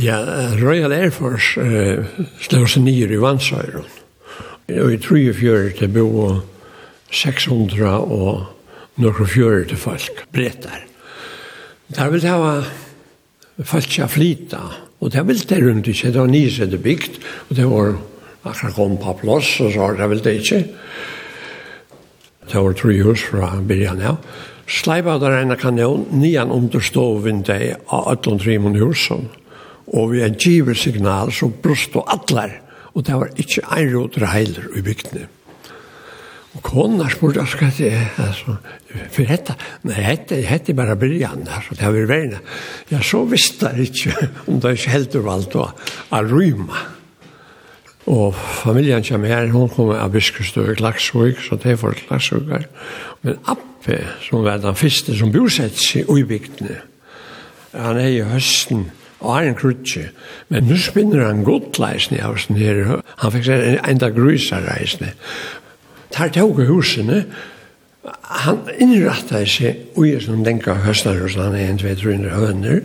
Ja, 0.00 0.18
Royal 0.58 0.92
Air 0.92 1.12
Force 1.14 1.60
uh, 1.60 2.04
slår 2.42 2.66
seg 2.70 2.82
nyer 2.86 3.12
i 3.14 3.20
Vansøyren. 3.22 3.86
Og 4.74 4.94
i 4.94 4.98
34 4.98 5.74
til 5.78 5.92
bo 5.92 6.08
600 7.14 7.92
og 8.00 8.46
noen 9.02 9.28
fjører 9.28 9.68
til 9.70 9.78
folk, 9.78 10.24
bretter. 10.34 10.82
Der 11.94 12.10
vil 12.10 12.22
det 12.24 12.32
ha 12.32 12.56
folk 13.62 13.90
til 13.90 14.06
å 14.06 14.10
flyte, 14.10 14.62
og 14.98 15.12
det 15.14 15.22
vil 15.28 15.44
det 15.50 15.60
rundt 15.62 15.90
ikke, 15.92 16.10
det 16.14 16.22
var 16.22 16.32
nye 16.32 16.50
som 16.50 16.72
det 16.72 16.80
bygd, 16.82 17.20
og 17.50 17.56
det 17.58 17.68
var 17.70 17.94
akkurat 18.44 18.76
kom 18.76 18.96
på 19.00 19.14
plass, 19.20 19.52
og 19.60 19.70
så 19.74 19.84
var 19.84 20.00
det 20.00 20.10
vel 20.10 20.24
det 20.24 20.34
ikke. 20.40 20.60
Det 22.50 22.64
var 22.66 22.76
tre 22.76 22.98
hus 23.04 23.28
fra 23.30 23.52
byrjan. 23.60 24.02
Ja. 24.04 24.16
Sleipa 24.64 25.18
der 25.20 25.38
ene 25.42 25.56
kanon, 25.60 26.08
nian 26.16 26.52
understå 26.52 27.06
vindet 27.24 27.84
av 27.92 28.10
18-3 28.16 28.58
husene. 28.80 29.43
Og 29.94 30.10
vi 30.12 30.24
en 30.26 30.34
giver 30.34 30.76
signal 30.78 31.32
som 31.34 31.54
brust 31.62 31.94
og 31.98 32.08
atler, 32.10 32.58
og 32.94 33.06
det 33.06 33.16
var 33.20 33.32
ikke 33.38 33.64
en 33.64 33.94
rådre 33.94 34.30
reiler 34.30 34.68
i 34.78 34.84
bygdene. 34.84 35.28
Og 36.54 36.62
konen 36.62 37.00
har 37.02 37.10
spurt, 37.10 37.34
hva 37.34 37.46
skal 37.50 37.72
jeg 37.82 37.98
altså, 38.22 38.54
for 39.10 39.26
dette, 39.26 39.56
nei, 39.88 39.96
dette, 39.98 40.36
dette 40.38 40.70
er 40.70 40.76
bare 40.78 40.94
briljan, 40.98 41.48
altså, 41.48 41.74
det 41.74 41.82
har 41.82 41.94
vært 41.96 42.12
verden. 42.12 42.52
Ja, 42.92 43.00
så 43.02 43.24
visste 43.26 43.72
jeg 43.74 43.88
ikke 43.90 44.28
om 44.46 44.60
det 44.62 44.76
ikke 44.76 44.92
helt 44.94 45.16
valgt 45.26 45.56
å 45.58 45.66
å 46.14 46.20
rymme. 46.22 46.84
Og 48.06 48.36
familien 48.36 49.02
kommer 49.02 49.32
her, 49.32 49.48
hun 49.50 49.70
kommer 49.72 49.98
av 49.98 50.12
Biskustøy, 50.14 50.74
i 50.74 50.78
Klagsvøk, 50.78 51.40
så 51.40 51.56
det 51.58 51.72
er 51.72 51.78
for 51.80 51.96
Klagsvøk 51.96 52.50
her. 52.52 52.66
Men 53.24 53.38
Appe, 53.50 54.02
som 54.22 54.44
var 54.44 54.60
den 54.62 54.76
første 54.78 55.16
som 55.16 55.32
bosett 55.34 55.80
seg 55.80 56.10
i 56.12 56.26
bygdene, 56.28 56.82
han 57.74 57.98
er 57.98 58.12
i 58.12 58.26
høsten 58.28 58.92
og 59.20 59.34
har 59.34 59.48
en 59.48 59.54
krutje. 59.54 60.10
Men 60.48 60.64
nu 60.68 60.76
spinner 60.78 61.26
han 61.26 61.44
godt 61.44 61.72
godleisene 61.72 62.22
av 62.24 62.36
sin 62.38 62.56
her. 62.56 63.00
Han 63.22 63.32
fikk 63.32 63.46
seg 63.48 63.66
en 63.68 63.78
enda 63.94 64.10
grusareisene. 64.14 65.14
Tar 66.14 66.32
tog 66.34 66.60
husene, 66.68 67.24
han 68.04 68.60
innrattet 68.78 69.48
seg 69.48 69.96
ui 69.96 70.12
som 70.20 70.44
denka 70.44 70.76
høstner 70.84 71.22
hos 71.22 71.38
han 71.40 71.56
er 71.56 71.70
en, 71.70 71.80
tve, 71.80 71.94
trunner 71.96 72.34
høner, 72.36 72.82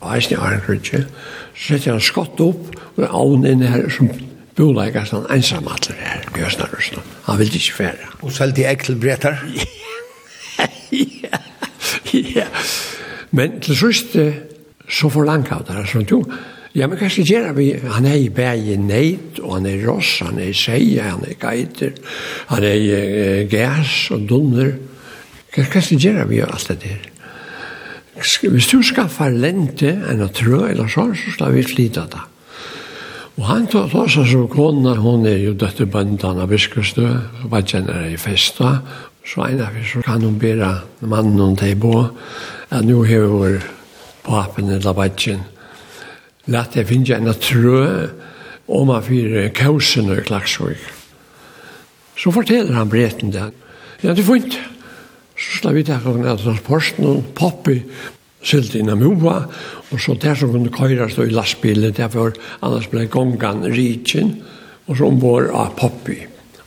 og 0.00 0.14
eisne 0.14 0.40
har 0.40 0.56
en 0.56 0.64
krutje. 0.64 1.04
Så 1.52 1.74
setter 1.74 1.92
han 1.92 2.04
skott 2.04 2.40
opp, 2.40 2.70
og 2.96 3.04
avn 3.06 3.44
inne 3.48 3.68
her 3.68 3.88
som 3.92 4.08
boleikast 4.56 5.14
han 5.16 5.28
ensamatler 5.32 6.00
her, 6.00 6.24
Høstner 6.36 6.72
hos 6.72 6.88
han. 6.94 7.04
Han 7.28 7.38
vil 7.40 7.52
ikke 7.60 7.76
fære. 7.82 8.08
Og 8.22 8.32
selv 8.32 8.56
de 8.56 8.66
ekkelbretar? 8.70 9.44
Ja, 10.90 11.38
ja. 12.12 12.46
Men 13.30 13.60
til 13.62 13.76
sørste, 13.78 14.24
så 14.90 15.10
forlangt 15.12 15.52
av 15.54 15.64
det 15.68 15.76
her, 15.78 16.02
du, 16.08 16.18
ja, 16.78 16.86
men 16.86 17.00
hva 17.00 17.08
skal 17.10 17.26
gjøre 17.26 17.54
vi? 17.56 17.70
Han 17.82 18.06
er 18.06 18.20
i 18.20 18.28
bæg 18.30 18.68
i 18.70 18.76
neit, 18.78 19.40
og 19.42 19.56
han 19.56 19.66
er 19.66 19.80
i 19.80 19.86
ross, 19.88 20.20
han 20.22 20.38
er 20.38 20.52
i 20.52 20.54
seie, 20.54 21.02
han 21.02 21.24
er 21.26 21.32
i 21.34 21.38
geiter, 21.40 21.96
han 22.52 22.66
er 22.66 22.76
i 22.78 22.90
eh, 22.94 23.40
gæs 23.50 23.94
og 24.14 24.28
dunner. 24.30 24.76
Hva 25.50 25.64
skal 25.66 25.98
gjøre 25.98 26.28
vi 26.30 26.38
alt 26.44 26.68
det 26.70 26.78
der? 26.84 27.08
Hvis 28.20 28.68
du 28.70 28.82
skaffar 28.84 29.32
lente, 29.34 29.90
en 30.12 30.22
trø 30.36 30.66
eller 30.68 30.90
sånn, 30.92 31.16
så 31.18 31.34
skal 31.34 31.56
vi 31.56 31.64
slita 31.66 32.04
det. 32.12 32.22
Og 33.40 33.46
han 33.48 33.66
tar 33.72 33.88
seg 33.90 34.28
som 34.28 34.46
kona, 34.52 34.94
hun 35.00 35.26
er 35.26 35.40
jo 35.40 35.56
døtte 35.58 35.88
bøndan 35.90 36.38
av 36.42 36.52
Biskustø, 36.52 37.08
og 37.08 37.50
var 37.50 37.66
kjenner 37.66 38.06
i 38.12 38.18
festa, 38.20 38.76
så 39.26 39.48
en 39.48 39.62
av 39.64 39.74
oss 39.80 39.96
kan 40.04 40.22
hun 40.22 40.38
bera 40.38 40.74
mannen 41.00 41.40
hun 41.40 41.58
teg 41.58 41.80
på, 41.82 41.96
at 42.70 42.86
nå 42.86 43.02
har 43.08 43.26
vi 43.26 43.42
vært 43.42 43.79
papen 44.24 44.70
eller 44.70 44.94
badgen. 44.96 45.44
Lät 46.50 46.76
jeg 46.76 46.88
finne 46.88 47.16
en 47.16 47.34
trø 47.34 48.08
om 48.70 48.86
man 48.90 49.04
fyra 49.04 49.48
kausen 49.54 50.10
og 50.10 50.24
klagsvåg. 50.28 50.78
Så 52.16 52.32
forteller 52.34 52.76
han 52.76 52.90
breten 52.90 53.32
det. 53.32 53.50
Ja, 54.02 54.14
det 54.14 54.24
får 54.24 54.42
ikke. 54.42 54.64
Så 55.40 55.60
slår 55.60 55.76
vi 55.78 55.84
til 55.88 56.26
av 56.28 56.40
transporten 56.40 57.06
og 57.08 57.30
poppi 57.34 57.78
sylt 58.46 58.74
inn 58.78 58.90
av 58.92 59.00
mua, 59.00 59.36
og 59.90 60.00
så 60.00 60.16
der 60.20 60.38
som 60.38 60.52
kunne 60.52 60.72
køyrast 60.72 61.20
i 61.20 61.32
lastbilen, 61.32 61.92
derfor 61.96 62.32
annars 62.64 62.88
ble 62.92 63.06
gongan 63.10 63.66
rikin, 63.68 64.38
og 64.88 64.96
så 64.96 65.08
ombord 65.10 65.50
av 65.54 65.74
poppi, 65.78 66.18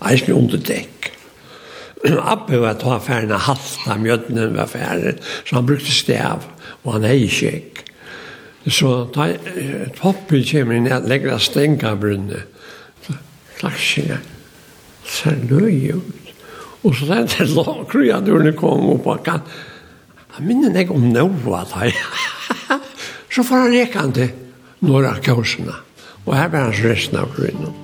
eisne 0.06 0.36
under 0.38 0.62
dekk. 0.62 1.10
Abbe 2.34 2.60
var 2.62 2.78
ta 2.82 2.98
affærene 2.98 3.39
halta 3.39 3.98
mjødnen 4.00 4.58
var 4.58 4.70
færre, 4.70 5.16
så 5.48 5.58
han 5.58 5.70
brukte 5.70 5.94
stav 5.94 6.46
og 6.84 6.98
han 6.98 7.08
hei 7.08 7.28
kjekk. 7.32 7.84
Så 8.63 8.93
da 9.15 9.28
toppen 9.98 10.43
kommer 10.48 10.78
inn 10.78 10.91
at 10.91 11.08
legger 11.10 11.41
stenga 11.41 11.96
brunne. 12.00 12.46
Klaksinga. 13.60 14.19
Ser 15.08 15.39
løy 15.50 15.91
ut. 15.98 16.34
Og 16.84 16.96
så 17.00 17.08
er 17.15 17.28
det 17.32 17.48
lakru 17.52 18.04
jeg 18.04 18.26
dørene 18.28 18.56
kom 18.60 18.89
opp 18.96 19.08
og 19.08 19.24
kan. 19.24 19.43
Han 20.36 20.48
minner 20.48 20.74
meg 20.74 20.91
om 20.91 21.12
noe 21.13 21.60
av 21.60 21.76
det. 21.76 21.93
så 23.34 23.46
får 23.46 23.65
han 23.67 23.76
rekan 23.76 24.15
til 24.15 24.34
norra 24.84 25.15
kausene. 25.24 25.76
Og 26.24 26.36
her 26.36 26.52
var 26.52 26.69
hans 26.69 26.84
resten 26.84 27.19
av 27.19 27.32
grunnen. 27.36 27.83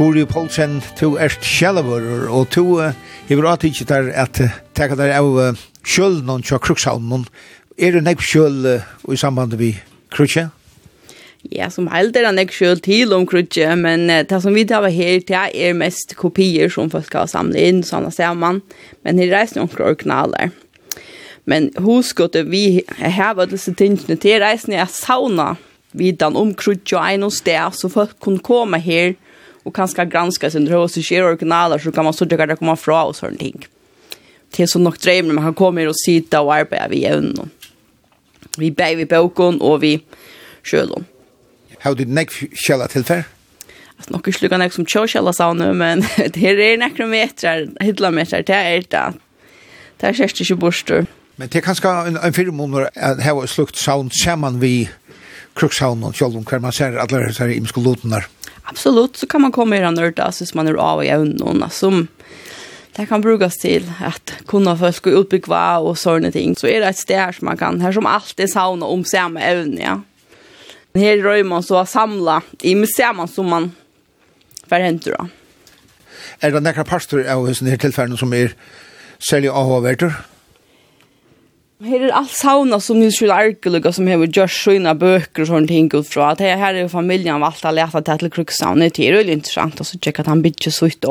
Guri 0.00 0.22
Poulsen, 0.24 0.78
to 0.96 1.18
erst 1.20 1.44
sjelevører, 1.44 2.22
og 2.32 2.46
to 2.54 2.62
hever 3.28 3.44
uh, 3.44 3.50
atidkje 3.52 3.84
der 3.84 4.06
at 4.16 4.38
teka 4.72 4.96
der 4.96 5.12
av 5.12 5.28
uh, 5.28 5.58
sjølen 5.84 6.30
og 6.32 6.46
tja 6.48 6.56
krukshavnen. 6.56 7.26
Er 7.76 7.92
det 7.98 8.00
nekk 8.06 8.24
sjøl 8.24 8.56
uh, 8.64 8.86
i 9.12 9.20
samband 9.20 9.58
vi 9.60 9.74
krutje? 10.08 10.46
Ja, 11.52 11.68
som 11.68 11.92
helst 11.92 12.16
er 12.16 12.30
det 12.30 12.32
nek 12.38 12.56
sjøl 12.56 12.80
til 12.80 13.12
om 13.12 13.28
krutje, 13.28 13.68
men 13.76 14.08
uh, 14.08 14.22
det 14.24 14.40
som 14.40 14.56
vi 14.56 14.64
tar 14.64 14.88
her 14.88 15.20
til 15.28 15.60
er 15.68 15.76
mest 15.76 16.16
kopier 16.16 16.72
som 16.72 16.88
folk 16.88 17.20
har 17.20 17.28
samlet 17.28 17.68
inn, 17.68 17.84
sånn 17.84 18.08
at 18.08 18.16
ser 18.16 18.32
man, 18.32 18.64
men 19.04 19.20
her 19.20 19.36
reiser 19.36 19.60
noen 19.60 19.84
originaler. 19.84 20.56
Men 21.44 21.74
husgåttet 21.76 22.48
vi 22.48 22.86
har 22.88 23.36
vært 23.36 23.52
disse 23.52 23.76
tingene 23.76 24.16
til 24.16 24.40
reisen 24.40 24.80
er 24.80 24.88
sauna 24.88 25.58
vidan 25.92 26.40
om 26.40 26.56
krutje 26.56 26.96
og 26.96 27.04
en 27.04 27.28
og 27.28 27.36
sted, 27.36 27.76
så 27.76 27.92
folk 27.92 28.16
kunne 28.16 28.40
komme 28.40 28.80
her 28.80 29.12
og 29.12 29.26
och 29.62 29.74
ganska 29.74 30.04
granska 30.04 30.50
sin 30.50 30.68
röst 30.68 30.96
och 30.96 31.04
share 31.04 31.24
originaler 31.24 31.78
så 31.78 31.92
kan 31.92 32.04
man 32.04 32.14
så 32.14 32.26
tycka 32.26 32.46
det 32.46 32.56
kommer 32.56 32.76
fra 32.76 33.04
och 33.04 33.16
sån 33.16 33.36
ting. 33.36 33.66
Det 34.56 34.62
är 34.62 34.66
så 34.66 34.78
nog 34.78 34.94
drev 34.94 35.24
men 35.24 35.34
man 35.34 35.54
kan 35.54 35.88
och 35.88 36.00
sitta 36.00 36.40
och 36.40 36.54
arbeta 36.54 36.88
vid 36.88 37.04
evnen. 37.04 37.50
Vi 38.58 38.70
bär 38.70 38.96
vi 38.96 39.06
boken 39.06 39.60
och 39.60 39.82
vi 39.82 40.00
sjölon. 40.62 41.04
How 41.78 41.94
did 41.94 42.08
neck 42.08 42.30
shell 42.66 42.82
at 42.82 42.92
hilfer? 42.92 43.24
Att 43.96 44.10
nog 44.10 44.34
skulle 44.34 44.48
kunna 44.48 44.70
som 44.70 44.86
chöshalla 44.86 45.32
sa 45.32 45.52
nu 45.52 45.72
men 45.72 46.00
det 46.16 46.36
här 46.36 46.58
är 46.58 46.76
några 46.76 47.06
meter, 48.10 48.42
det 48.46 48.52
är 48.52 48.84
det. 48.88 49.12
Det 49.96 50.06
är 50.06 50.14
schysst 50.14 50.50
ju 50.50 50.54
borstor. 50.54 51.06
Men 51.36 51.48
det 51.48 51.60
kanske 51.60 51.88
en 51.88 52.16
en 52.16 52.32
film 52.32 52.60
om 52.60 52.70
när 52.70 53.20
how 53.20 53.44
it 53.44 53.50
slukt 53.50 53.76
sound 53.76 54.12
shaman 54.12 54.60
vi 54.60 54.88
Krukshavn 55.54 56.04
och 56.04 56.14
Kjolvun, 56.14 56.44
hver 56.50 56.58
man 56.58 56.72
ser 56.72 56.96
alle 56.96 57.26
disse 57.26 57.52
imske 57.54 57.80
lotene 57.80 58.16
der 58.16 58.26
absolut 58.62 59.16
så 59.16 59.26
kan 59.26 59.40
man 59.40 59.52
komma 59.52 59.76
i 59.76 59.80
den 59.80 59.94
nörda 59.94 60.32
så 60.32 60.44
man 60.54 60.68
är 60.68 60.74
av 60.74 60.96
och 60.96 61.04
jävna 61.04 61.70
som 61.70 62.08
det 62.92 63.06
kan 63.06 63.20
brukas 63.20 63.56
till 63.56 63.92
att 64.04 64.32
kunna 64.46 64.76
folk 64.76 65.06
och 65.06 65.12
utbyggva 65.12 65.78
och 65.78 65.98
sådana 65.98 66.30
ting. 66.30 66.56
Så 66.56 66.66
är 66.66 66.80
det 66.80 66.86
ett 66.86 66.98
steg 66.98 67.34
som 67.34 67.44
man 67.44 67.56
kan, 67.56 67.80
här 67.80 67.92
som 67.92 68.06
alltid 68.06 68.50
sauna 68.50 68.86
om 68.86 69.04
samma 69.04 69.40
ävn, 69.40 69.78
ja. 69.82 70.00
Här 70.94 71.16
rör 71.16 71.44
man 71.44 71.62
så 71.62 71.76
att 71.76 71.88
samla 71.88 72.42
i 72.60 72.74
museum 72.74 73.28
som 73.28 73.48
man 73.48 73.72
förhänder 74.66 75.16
då. 75.18 75.28
Er 76.40 76.50
det 76.50 76.60
några 76.60 76.84
pastor 76.84 77.28
av 77.28 77.46
hos 77.46 77.58
denne 77.58 77.78
tilfellene 77.78 78.16
som 78.16 78.32
är 78.32 78.54
sälja 79.30 79.52
avhåverter? 79.52 80.14
Her 81.80 82.02
er 82.04 82.10
alt 82.12 82.32
sauna 82.36 82.76
som 82.82 82.98
Nils 83.00 83.16
Kjell 83.16 83.30
Arkeluga 83.32 83.88
som 83.96 84.08
hever 84.10 84.28
gjørs 84.28 84.52
søgna 84.66 84.92
bøker 85.00 85.46
og 85.46 85.48
sånne 85.48 85.70
ting 85.70 85.86
utfra. 85.96 86.34
At 86.34 86.42
her 86.44 86.74
er 86.74 86.82
jo 86.82 86.90
familien 86.92 87.40
valgt 87.40 87.64
å 87.64 87.72
lete 87.72 88.02
til 88.04 88.20
til 88.20 88.32
Kruksauna. 88.34 88.90
Det 88.92 89.06
er 89.06 89.16
jo 89.16 89.32
interessant, 89.32 89.80
å 89.80 89.86
så 89.88 89.96
at 89.96 90.28
han 90.28 90.42
bytter 90.44 90.74
så 90.76 90.90
ut 90.92 91.08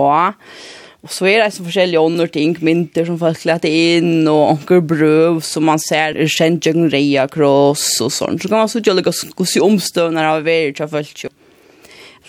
Og 1.02 1.10
så 1.16 1.26
er 1.32 1.42
det 1.42 1.56
så 1.56 1.64
forskjellige 1.66 2.04
ånder 2.04 2.30
ting, 2.30 2.54
mynter 2.62 3.08
som 3.08 3.18
folk 3.18 3.46
lete 3.48 3.72
inn, 3.72 4.28
og 4.28 4.60
onker 4.60 4.84
brøv 4.86 5.40
som 5.42 5.66
man 5.66 5.82
ser 5.82 6.14
er 6.20 6.30
kjent 6.30 6.68
jøgn 6.68 6.92
reia 6.92 7.26
kross 7.32 7.88
og 8.06 8.14
sånn. 8.14 8.38
Så 8.38 8.52
kan 8.52 8.60
man 8.60 8.70
så 8.70 8.84
gjøre 8.84 9.02
gå 9.02 9.16
hvordan 9.16 9.66
omstøvner 9.72 10.30
av 10.36 10.46
veri 10.46 10.76
til 10.76 10.92
folk. 10.92 11.26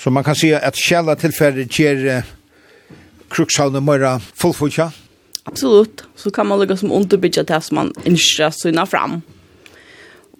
Så 0.00 0.14
man 0.14 0.24
kan 0.24 0.38
si 0.38 0.55
at 0.57 0.81
kjella 0.81 1.18
tilfellet 1.18 1.76
gjør 1.76 2.07
uh, 2.09 2.35
Kruksauna 3.29 3.85
mora 3.85 4.16
fullfutja? 4.16 4.88
Ja. 4.88 5.10
Absolut. 5.50 6.04
Så 6.14 6.30
kan 6.30 6.46
man 6.46 6.60
lägga 6.60 6.76
som 6.76 6.92
underbygga 6.92 7.42
det 7.42 7.60
som 7.60 7.74
man 7.74 7.92
önskar 8.04 8.50
syna 8.50 8.86
fram. 8.86 9.22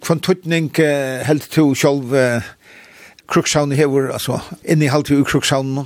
Från 0.03 0.19
tuttning 0.19 0.71
uh, 0.79 1.23
helt 1.23 1.49
till 1.49 1.75
själv 1.75 2.15
uh, 2.15 2.41
Krukshavn 3.27 3.71
hever, 3.71 4.09
alltså 4.09 4.41
inne 4.63 4.85
i 4.85 4.87
halvtid 4.87 5.17
ur 5.17 5.23
Krukshavn. 5.23 5.85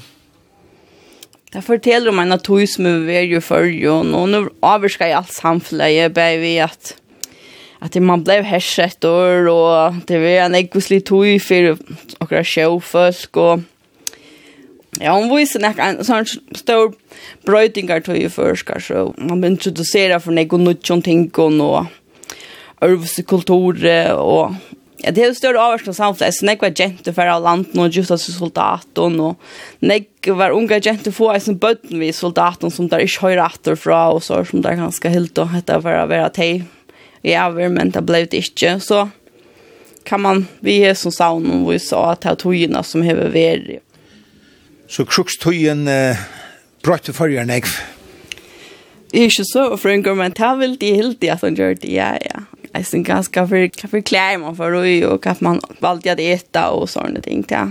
Det 1.52 1.62
forteller 1.62 2.10
om 2.10 2.20
en 2.20 2.32
av 2.32 2.38
tog 2.38 2.70
som 2.70 3.06
vi 3.08 3.20
jo 3.32 3.40
før, 3.42 3.64
jo, 3.64 3.94
och 3.94 4.30
nu 4.30 4.50
avvärskar 4.60 5.08
jag 5.08 5.18
allt 5.18 5.34
samfället 5.34 6.14
bara 6.14 6.38
vi 6.38 6.60
at 6.60 6.96
att 7.80 7.96
man 7.96 8.24
blev 8.24 8.44
härsett 8.44 9.04
och 9.04 9.94
det 10.06 10.20
var 10.20 10.28
en 10.28 10.56
ekvislig 10.56 11.06
tog 11.06 11.42
för 11.42 11.78
några 12.20 12.44
showfolk 12.44 13.38
och 13.38 13.60
Ja, 15.02 15.12
hon 15.18 15.28
viser 15.34 15.60
nek 15.60 15.80
en 15.84 16.00
sånn 16.08 16.28
stor 16.56 16.94
brøytingar 17.48 18.06
tog 18.06 18.20
i 18.20 18.30
forskar, 18.32 18.80
så 18.80 19.10
man 19.18 19.42
blir 19.42 19.56
introdusera 19.56 20.22
for 20.24 20.36
nek 20.36 20.54
og 20.56 20.64
nutjon 20.64 21.04
ting 21.04 21.28
og 21.36 21.90
ørvse 22.86 23.26
kulture 23.28 24.00
og 24.16 24.56
ja, 25.04 25.12
det 25.12 25.22
er 25.22 25.28
jo 25.30 25.38
større 25.38 25.62
avvarsk 25.62 25.90
av 25.92 25.98
samfunnet, 25.98 26.34
så 26.38 26.48
nek 26.48 26.64
var 26.64 26.72
jente 26.80 27.12
for 27.14 27.30
av 27.30 27.44
landen 27.44 27.82
og 27.84 27.94
just 27.94 28.14
av 28.16 28.22
soldaten 28.22 29.20
og 29.22 29.84
nek 29.86 30.30
var 30.40 30.56
unga 30.56 30.80
jente 30.80 31.12
få 31.14 31.34
eis 31.34 31.50
en 31.52 31.60
bøtten 31.62 32.00
vi 32.00 32.14
soldaten 32.16 32.72
som 32.74 32.88
der 32.90 33.04
ikke 33.04 33.28
høyre 33.28 33.50
atter 33.52 33.78
fra 33.78 34.08
og 34.16 34.24
så 34.26 34.40
som 34.48 34.64
der 34.64 34.80
ganske 34.80 35.12
hilt 35.12 35.38
og 35.44 35.52
hette 35.52 35.78
for 35.84 36.00
å 36.00 36.08
være 36.10 36.32
teg 36.34 36.64
i 37.26 37.36
avver, 37.36 37.72
men 37.74 37.92
det 37.92 38.06
ble 38.06 38.24
det 38.30 38.44
ikke, 38.48 38.78
så 38.80 39.08
kan 40.06 40.22
man, 40.22 40.44
vi 40.62 40.80
er 40.86 40.94
som 40.98 41.14
saun 41.14 41.48
og 41.50 41.72
vi 41.72 41.80
sa 41.82 42.12
at 42.14 42.24
det 42.24 42.32
er 42.32 42.42
togene 42.46 42.84
som 42.86 43.04
hever 43.06 43.34
veri 43.34 43.80
Så 44.88 45.06
krukstøyen 45.10 45.88
eh, 45.90 46.20
brøtte 46.86 47.14
forrige 47.14 47.46
nekv? 47.50 47.72
Ikke 49.16 49.46
så, 49.48 49.70
for 49.80 49.90
en 49.90 50.04
gang, 50.04 50.18
men 50.20 50.34
det 50.36 50.44
er 50.44 50.60
veldig 50.60 50.92
heldig 51.00 51.32
at 51.32 51.46
han 51.46 51.58
gjør 51.58 51.80
det, 51.80 51.94
ja, 51.94 52.14
ja. 52.22 52.44
Jeg 52.76 52.86
synes 52.90 53.08
ganske 53.08 53.46
for 53.48 53.70
hva 53.80 53.90
for 53.90 54.04
klær 54.04 54.36
man 54.42 54.58
får 54.58 54.74
røy, 54.76 54.96
og 55.08 55.24
hva 55.24 55.36
man 55.46 55.62
valgte 55.82 56.18
å 56.18 56.26
ete 56.26 56.66
og 56.76 56.90
sånne 56.92 57.24
ting, 57.24 57.46
ja. 57.50 57.70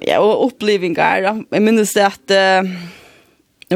Ja, 0.00 0.20
og 0.22 0.46
opplevinger, 0.46 1.24
ja. 1.26 1.34
Jeg 1.50 1.64
minnes 1.66 1.92
det 1.96 2.06
at 2.06 2.36
uh, 2.36 2.70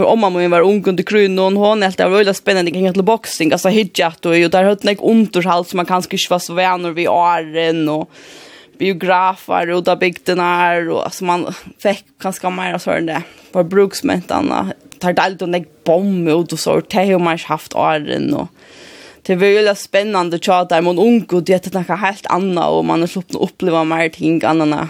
om 0.02 0.18
man 0.18 0.32
min 0.32 0.50
var 0.50 0.62
ung 0.62 0.82
under 0.88 1.02
krön 1.02 1.38
och 1.38 1.52
hon 1.52 1.82
helt 1.82 1.98
det 1.98 2.04
var 2.04 2.16
väldigt 2.16 2.36
spännande 2.36 2.70
kring 2.70 2.88
att 2.88 2.96
boxing 2.96 3.52
alltså 3.52 3.68
hijat 3.68 4.26
och 4.26 4.38
ju 4.38 4.48
där 4.48 4.64
hade 4.64 4.88
jag 4.88 5.04
ont 5.04 5.36
och 5.36 5.44
hals 5.44 5.74
man 5.74 5.86
kanske 5.86 6.14
inte 6.14 6.26
var 6.30 6.38
så 6.38 6.54
vänner 6.54 6.90
vid 6.90 7.08
åren 7.08 7.88
och 7.88 8.10
biografer 8.84 9.70
och 9.70 9.84
där 9.84 9.96
bygderna 9.96 10.76
och 10.92 11.04
alltså 11.04 11.24
man 11.24 11.54
fick 11.78 12.04
ganska 12.22 12.50
mer 12.50 12.78
så 12.78 12.90
än 12.90 13.06
det 13.06 13.22
var 13.52 13.64
bruksmäntarna 13.64 14.72
tar 14.98 15.12
dalt 15.12 15.42
och 15.42 15.48
nägg 15.48 15.66
bomb 15.84 16.28
ut 16.28 16.52
och 16.52 16.58
så 16.58 16.80
det 16.80 17.12
har 17.12 17.18
man 17.18 17.38
haft 17.38 17.74
åren 17.74 18.34
och 18.34 18.48
det 19.22 19.36
var 19.36 19.46
ju 19.46 19.74
spännande 19.74 20.38
chat 20.38 20.68
där 20.68 20.82
man 20.82 20.98
ung 20.98 21.26
och 21.32 21.42
det 21.42 21.66
är 21.66 21.78
något 21.78 22.00
helt 22.00 22.26
annat 22.26 22.70
och 22.70 22.84
man 22.84 23.00
har 23.00 23.06
sluppit 23.06 23.36
uppleva 23.36 23.84
mer 23.84 24.08
ting 24.08 24.44
annarna 24.44 24.88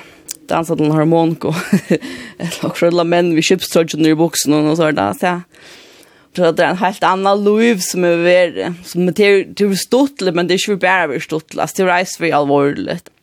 dansa 0.48 0.74
den 0.74 0.90
harmoniko 0.90 1.54
eller 2.38 2.66
också 2.66 2.86
alla 2.86 3.04
män 3.04 3.34
vi 3.34 3.42
köpströjde 3.42 3.98
ner 3.98 4.10
i 4.10 4.14
boxen 4.14 4.52
och 4.54 4.76
så 4.76 4.90
där 4.90 5.12
så 5.12 5.40
Så 6.36 6.52
det 6.52 6.62
är 6.62 6.70
en 6.70 6.76
helt 6.76 7.02
annan 7.02 7.44
liv 7.44 7.78
som 7.78 8.04
er 8.04 8.16
värre. 8.16 8.74
Som 8.84 9.08
er 9.08 9.12
til 9.12 9.54
till 9.54 9.76
ståttligt, 9.78 10.34
men 10.34 10.48
det 10.48 10.54
är 10.54 10.70
inte 10.70 10.82
bara 10.82 11.20
ståttligt. 11.20 11.76
Det 11.76 11.82
är 11.82 11.86
rejst 11.86 12.16
för 12.16 13.14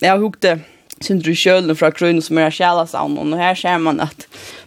jeg 0.00 0.10
har 0.12 0.20
hukt 0.20 0.42
det 0.44 0.58
synder 1.04 1.32
i 1.32 1.36
kjølen 1.36 1.76
fra 1.76 1.90
krøyne 1.92 2.22
som 2.24 2.38
er 2.40 2.48
kjæla 2.48 2.86
kjælasavnen, 2.86 3.34
og 3.34 3.40
her 3.40 3.56
ser 3.58 3.80
man 3.82 4.00
at 4.04 4.26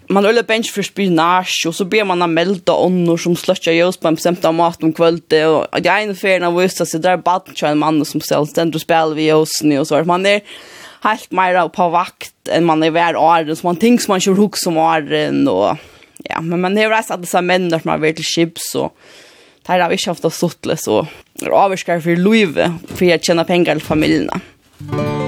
man 0.09 0.25
øller 0.25 0.45
bench 0.45 0.71
for 0.73 0.85
spinach, 0.85 1.67
og 1.69 1.75
så 1.77 1.85
ber 1.89 2.05
man 2.09 2.21
av 2.25 2.31
melda 2.33 2.73
ånder 2.73 3.17
som 3.21 3.35
sløtja 3.37 3.73
jøs 3.75 3.97
på 3.97 4.09
en 4.09 4.17
bestemt 4.17 4.45
av 4.45 4.55
mat 4.57 4.83
om 4.85 4.93
kvölde, 4.93 5.41
og 5.45 5.67
at 5.75 5.85
jeg 5.85 6.05
ene 6.05 6.17
ferien 6.17 6.45
har 6.45 6.55
vist 6.55 6.81
så 6.81 6.97
det 6.97 7.11
er 7.11 7.21
baden 7.21 7.57
til 7.57 7.69
en 7.69 7.81
mann 7.81 8.01
som 8.05 8.21
selv 8.25 8.49
stender 8.49 8.77
og 8.77 8.85
spiller 8.85 9.17
vi 9.17 9.29
jøsene, 9.29 9.79
og 9.81 9.89
så 9.89 9.99
er 9.99 10.09
man 10.09 10.25
er 10.25 10.41
helt 11.05 11.31
mer 11.33 11.61
på 11.73 11.89
vakt 11.93 12.51
enn 12.51 12.67
man 12.67 12.83
er 12.83 12.93
hver 12.93 13.17
åren, 13.17 13.53
så 13.55 13.69
man 13.69 13.81
ting 13.81 13.99
som 14.01 14.13
man 14.15 14.23
ikke 14.23 14.37
hukk 14.41 14.59
som 14.59 14.77
åren, 14.81 15.45
og 15.49 15.77
ja, 16.25 16.41
men 16.41 16.61
man 16.61 16.77
har 16.77 16.93
reist 16.93 17.13
at 17.13 17.21
disse 17.21 17.41
mennene 17.41 17.79
som 17.81 17.93
har 17.93 18.01
vært 18.01 18.21
til 18.21 18.29
chips, 18.33 18.73
og 18.77 18.93
det 19.65 19.77
har 19.77 19.89
vi 19.89 19.97
ikke 19.99 20.13
haft 20.15 20.25
av 20.25 20.33
suttles, 20.33 20.89
og 20.89 21.05
avskar 21.45 22.01
for 22.01 22.17
livet, 22.17 22.81
for 22.89 23.05
jeg 23.05 23.21
tjener 23.29 23.47
penger 23.49 23.77
til 23.77 23.85
familiene. 23.85 24.41
Musikk 24.79 25.18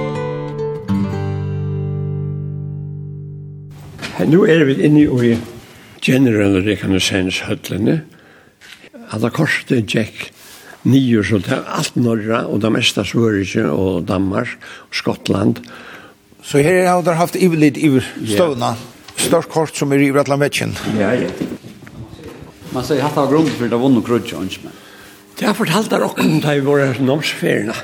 Nu 4.19 4.43
er 4.43 4.65
vi 4.67 4.75
inne 4.83 5.05
i 5.25 5.37
general 6.03 6.61
reconnaissance 6.65 7.45
høtlene. 7.47 8.01
Alla 9.11 9.29
korset 9.29 9.95
Jack 9.95 10.31
nio 10.83 11.23
så 11.23 11.37
det 11.37 11.53
er 11.53 11.67
alt 11.77 11.95
norra, 11.95 12.45
og 12.49 12.61
det 12.63 12.71
meste 12.73 13.05
Sverige 13.05 13.67
og 13.69 14.07
Danmark 14.07 14.55
og 14.89 14.95
Skottland. 14.95 15.61
Så 16.43 16.57
her 16.57 16.87
har 16.87 17.03
dere 17.05 17.19
haft 17.19 17.35
ivelid 17.35 17.77
i 17.77 17.91
støvna. 18.33 18.75
Størst 19.17 19.49
kort 19.49 19.77
som 19.77 19.91
er 19.93 20.01
i 20.01 20.09
Vratlandvetjen. 20.09 20.73
Ja, 20.97 21.13
ja. 21.13 21.29
Man 22.71 22.85
sier 22.87 23.03
hatt 23.03 23.17
av 23.19 23.29
grunn 23.29 23.49
for 23.51 23.69
det 23.69 23.77
var 23.77 23.89
nog 23.91 24.05
krutsch 24.07 24.33
och 24.33 24.43
inte. 24.43 24.71
Det 25.39 25.45
har 25.45 25.53
fortalt 25.53 25.89
dere 25.91 26.07
også 26.07 26.23
om 26.23 26.39
det 26.41 26.55
i 26.55 26.59
våre 26.59 26.95
nomsfärerna. 26.99 27.75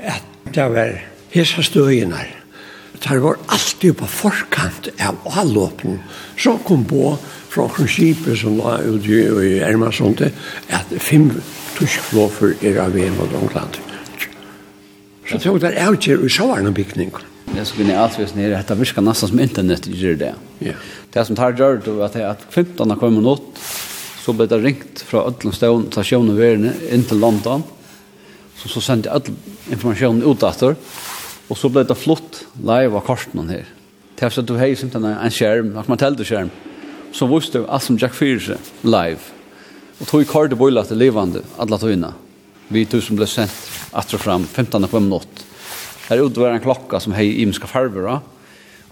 At 0.00 0.24
det 0.54 0.68
var 0.68 1.00
hessa 1.30 1.62
stöjna. 1.62 2.16
Mm 2.16 2.47
der 3.04 3.20
var 3.22 3.38
alltid 3.46 3.96
på 3.98 4.06
forkant 4.06 4.88
av 5.00 5.18
allåpen 5.38 6.00
som 6.38 6.58
kom 6.66 6.84
på 6.88 7.16
fra 7.48 7.68
kronskipet 7.68 8.38
som 8.38 8.58
la 8.58 8.78
ut 8.82 9.06
i, 9.06 9.20
i 9.22 9.58
Ermasonte 9.64 10.32
at 10.74 10.92
fem 11.02 11.30
tuskflåfer 11.78 12.56
er 12.66 12.80
av 12.82 12.94
VM 12.96 13.16
mot 13.18 13.34
England. 13.40 13.80
Så 15.28 15.38
tog 15.42 15.60
der 15.60 15.76
avgjør 15.84 16.24
i 16.24 16.30
såvarne 16.32 16.72
bygning. 16.74 17.12
Det 17.48 17.64
som 17.64 17.80
vi 17.80 17.92
alltid 17.92 18.34
nere, 18.36 18.56
dette 18.56 18.76
virker 18.76 19.04
nesten 19.04 19.30
som 19.30 19.40
internett 19.40 19.88
gjør 19.88 20.16
det. 20.20 20.32
Ja. 20.64 20.74
Det 21.12 21.24
som 21.26 21.36
tar 21.36 21.56
gjør 21.56 21.80
det 21.84 21.96
at, 22.04 22.16
at 22.16 22.44
15 22.50 22.90
har 22.90 23.00
kommet 23.00 23.24
nått, 23.24 23.60
så 24.22 24.34
ble 24.36 24.48
det 24.48 24.60
ringt 24.60 25.02
fra 25.08 25.24
Ødland 25.30 25.56
Stån, 25.56 25.86
stasjonen 25.92 26.34
og 26.34 26.40
verden, 26.40 26.72
inn 26.92 27.06
til 27.08 27.20
London. 27.22 27.64
Så, 28.58 28.68
så 28.72 28.82
sendte 28.84 29.08
jeg 29.08 29.16
all 29.16 29.72
informasjonen 29.72 30.24
ut 30.26 30.44
etter. 30.44 30.76
Og 31.48 31.56
så 31.56 31.70
ble 31.72 31.84
det 31.88 31.96
flott 31.96 32.42
live 32.60 32.96
av 32.96 33.04
korten 33.06 33.48
her. 33.48 33.66
Til 34.18 34.28
at 34.28 34.48
du 34.48 34.56
har 34.58 34.74
simpelthen 34.76 35.14
en 35.14 35.32
skjerm, 35.34 35.72
en 35.72 35.88
Matteldo-skjerm, 35.88 36.50
så 37.14 37.28
visste 37.30 37.62
du 37.62 37.68
alt 37.68 37.86
som 37.86 37.98
Jack 38.00 38.16
Fyrse 38.16 38.58
live. 38.84 39.20
Og 39.98 40.06
tog 40.06 40.22
i 40.22 40.28
kortet 40.28 40.58
bøyla 40.60 40.84
til 40.86 41.00
levande, 41.00 41.42
alle 41.58 41.78
tøyene. 41.80 42.12
Vi 42.68 42.84
tog 42.84 43.02
som 43.02 43.16
ble 43.16 43.26
sendt 43.30 43.54
etter 43.96 44.18
og 44.18 44.22
frem, 44.22 44.44
15. 44.44 44.88
på 44.90 45.00
minutt. 45.00 45.44
Her 46.08 46.24
ute 46.24 46.40
var 46.40 46.52
en 46.52 46.64
klokka 46.64 47.00
som 47.00 47.16
hei 47.16 47.30
imenska 47.42 47.68
farver. 47.70 48.20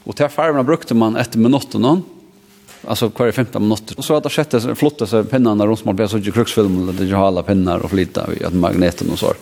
Og 0.06 0.16
til 0.16 0.32
farverna 0.32 0.64
brukte 0.64 0.96
man 0.96 1.18
etter 1.20 1.42
minutten 1.42 1.84
noen, 1.84 2.04
alltså 2.86 3.10
kvar 3.10 3.32
15 3.32 3.62
minuter. 3.62 3.98
Och 3.98 4.04
så 4.04 4.16
att 4.16 4.22
det 4.22 4.30
sjätte 4.30 4.74
flotta 4.74 5.06
så 5.06 5.24
pinnarna 5.24 5.66
runt 5.66 5.78
små 5.78 5.92
blev 5.92 6.08
så 6.08 6.18
ju 6.18 6.32
kruxfilm 6.32 6.82
eller 6.82 6.92
det 6.92 7.16
hala 7.16 7.42
pinnar 7.42 7.78
och 7.78 7.90
flytta 7.90 8.26
vi 8.28 8.44
att 8.44 8.54
magneten 8.54 9.10
och 9.10 9.18
så 9.18 9.34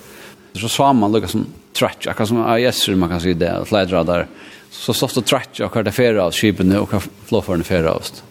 så 0.61 0.69
sa 0.69 0.93
man 0.93 1.13
lukka 1.13 1.29
som 1.29 1.47
trött, 1.73 2.07
akkurat 2.07 2.29
som 2.29 2.43
ah, 2.45 2.59
yes, 2.59 2.89
man 2.89 3.09
kan 3.09 3.21
si 3.21 3.35
det, 3.35 3.53
og 3.59 3.69
flædra 3.69 4.05
der, 4.05 4.27
Så 4.75 4.93
stod 4.95 5.11
det 5.15 5.27
trött, 5.27 5.61
och 5.61 5.77
er 5.77 5.83
det 5.83 5.93
färre 5.93 6.23
av 6.23 6.33
skipen 6.33 6.77
och 6.77 7.03
flåfaren 7.25 7.61
är 7.61 7.65
färre 7.65 7.91
av 7.91 7.97
oss. 7.97 8.23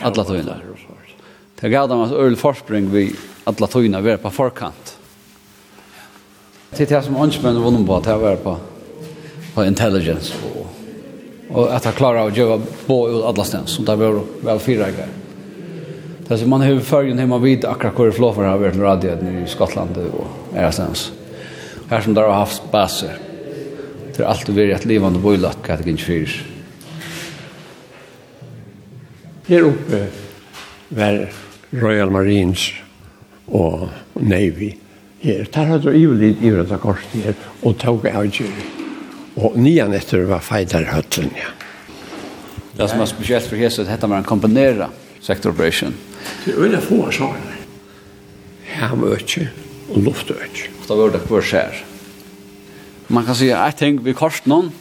Alla 0.00 0.24
tøyna. 0.24 0.56
Det 1.60 1.68
gav 1.68 1.88
dem 1.88 2.00
att 2.00 2.12
Örl 2.12 2.36
Forspring 2.36 2.90
vi 2.90 3.12
alla 3.44 3.66
tøyna, 3.66 4.00
vi 4.00 4.10
er 4.10 4.16
på 4.16 4.30
forkant. 4.30 4.96
Det 6.76 6.88
det 6.88 7.02
som 7.02 7.16
åndsmän 7.16 7.62
vunnen 7.62 7.86
på, 7.86 8.00
det 8.00 8.10
er 8.10 8.36
på, 8.36 8.56
på 9.54 9.64
intelligence 9.64 10.34
og, 10.54 10.66
och 11.50 11.74
att 11.74 11.84
ha 11.84 11.92
klarat 11.92 12.32
å 12.32 12.36
gjøre 12.36 12.60
bo 12.86 13.08
ut 13.08 13.24
alla 13.24 13.44
sted, 13.44 13.68
Så 13.68 13.82
det 13.82 13.96
var 13.96 14.22
väl 14.42 14.58
fyra 14.58 14.90
grejer. 14.90 15.08
Det 16.28 16.34
er 16.34 16.36
som 16.36 16.50
man 16.50 16.60
har 16.60 16.80
förrgen 16.80 17.18
hemma 17.18 17.38
vid 17.38 17.64
akkurat 17.64 17.98
hur 17.98 18.12
flåfaren 18.12 18.50
har 18.50 18.58
varit 18.58 18.76
radioet 18.76 19.22
i 19.22 19.46
Skottland 19.46 19.96
och 19.96 20.28
är 20.54 20.70
stens 20.70 21.12
her 21.90 22.00
som 22.00 22.14
der 22.14 22.28
har 22.30 22.44
haft 22.44 22.70
baser. 22.72 23.18
Det 24.14 24.22
er 24.22 24.30
alltid 24.30 24.54
vært 24.54 24.80
et 24.80 24.88
livande 24.90 25.20
det 25.22 25.88
ikke 25.88 26.04
4. 26.04 26.26
Her 29.50 29.66
oppe 29.66 30.00
var 30.94 31.24
Royal 31.72 32.10
Marines 32.10 32.68
og 33.48 33.88
Navy 34.14 34.76
her. 35.22 35.46
Der 35.50 35.64
hadde 35.72 35.90
du 35.90 35.98
jo 35.98 36.14
litt 36.14 36.42
i 36.42 36.52
rødda 36.54 36.78
korset 36.78 37.24
her, 37.24 37.34
og 37.62 37.78
tog 37.78 38.06
av 38.06 38.22
avgjør. 38.22 38.60
Og 39.40 39.56
nian 39.58 39.94
etter 39.94 40.26
var 40.28 40.44
feidarhøtlen, 40.44 41.32
ja. 41.34 41.50
Det 42.76 42.86
som 42.88 43.02
er 43.02 43.10
spesielt 43.10 43.48
for 43.50 43.58
Jesus, 43.58 43.88
dette 43.88 44.08
var 44.08 44.22
en 44.22 44.28
kombinera 44.28 44.88
sector 45.20 45.50
operation. 45.50 45.94
Det 46.44 46.54
er 46.54 46.62
øyne 46.62 46.80
få 46.80 47.02
av 47.08 47.14
sånne. 47.16 47.56
Ja, 48.76 48.94
møtje 48.94 49.50
og 49.90 50.04
luftøtje 50.06 50.69
ofta 50.90 51.02
var 51.02 51.10
det 51.10 51.26
kvar 51.26 51.42
skjer. 51.42 51.84
Man 53.06 53.24
kan 53.24 53.34
säga 53.34 53.58
att 53.58 53.78
tänk 53.78 54.00
vi 54.02 54.14
kors 54.14 54.44
någon 54.44 54.72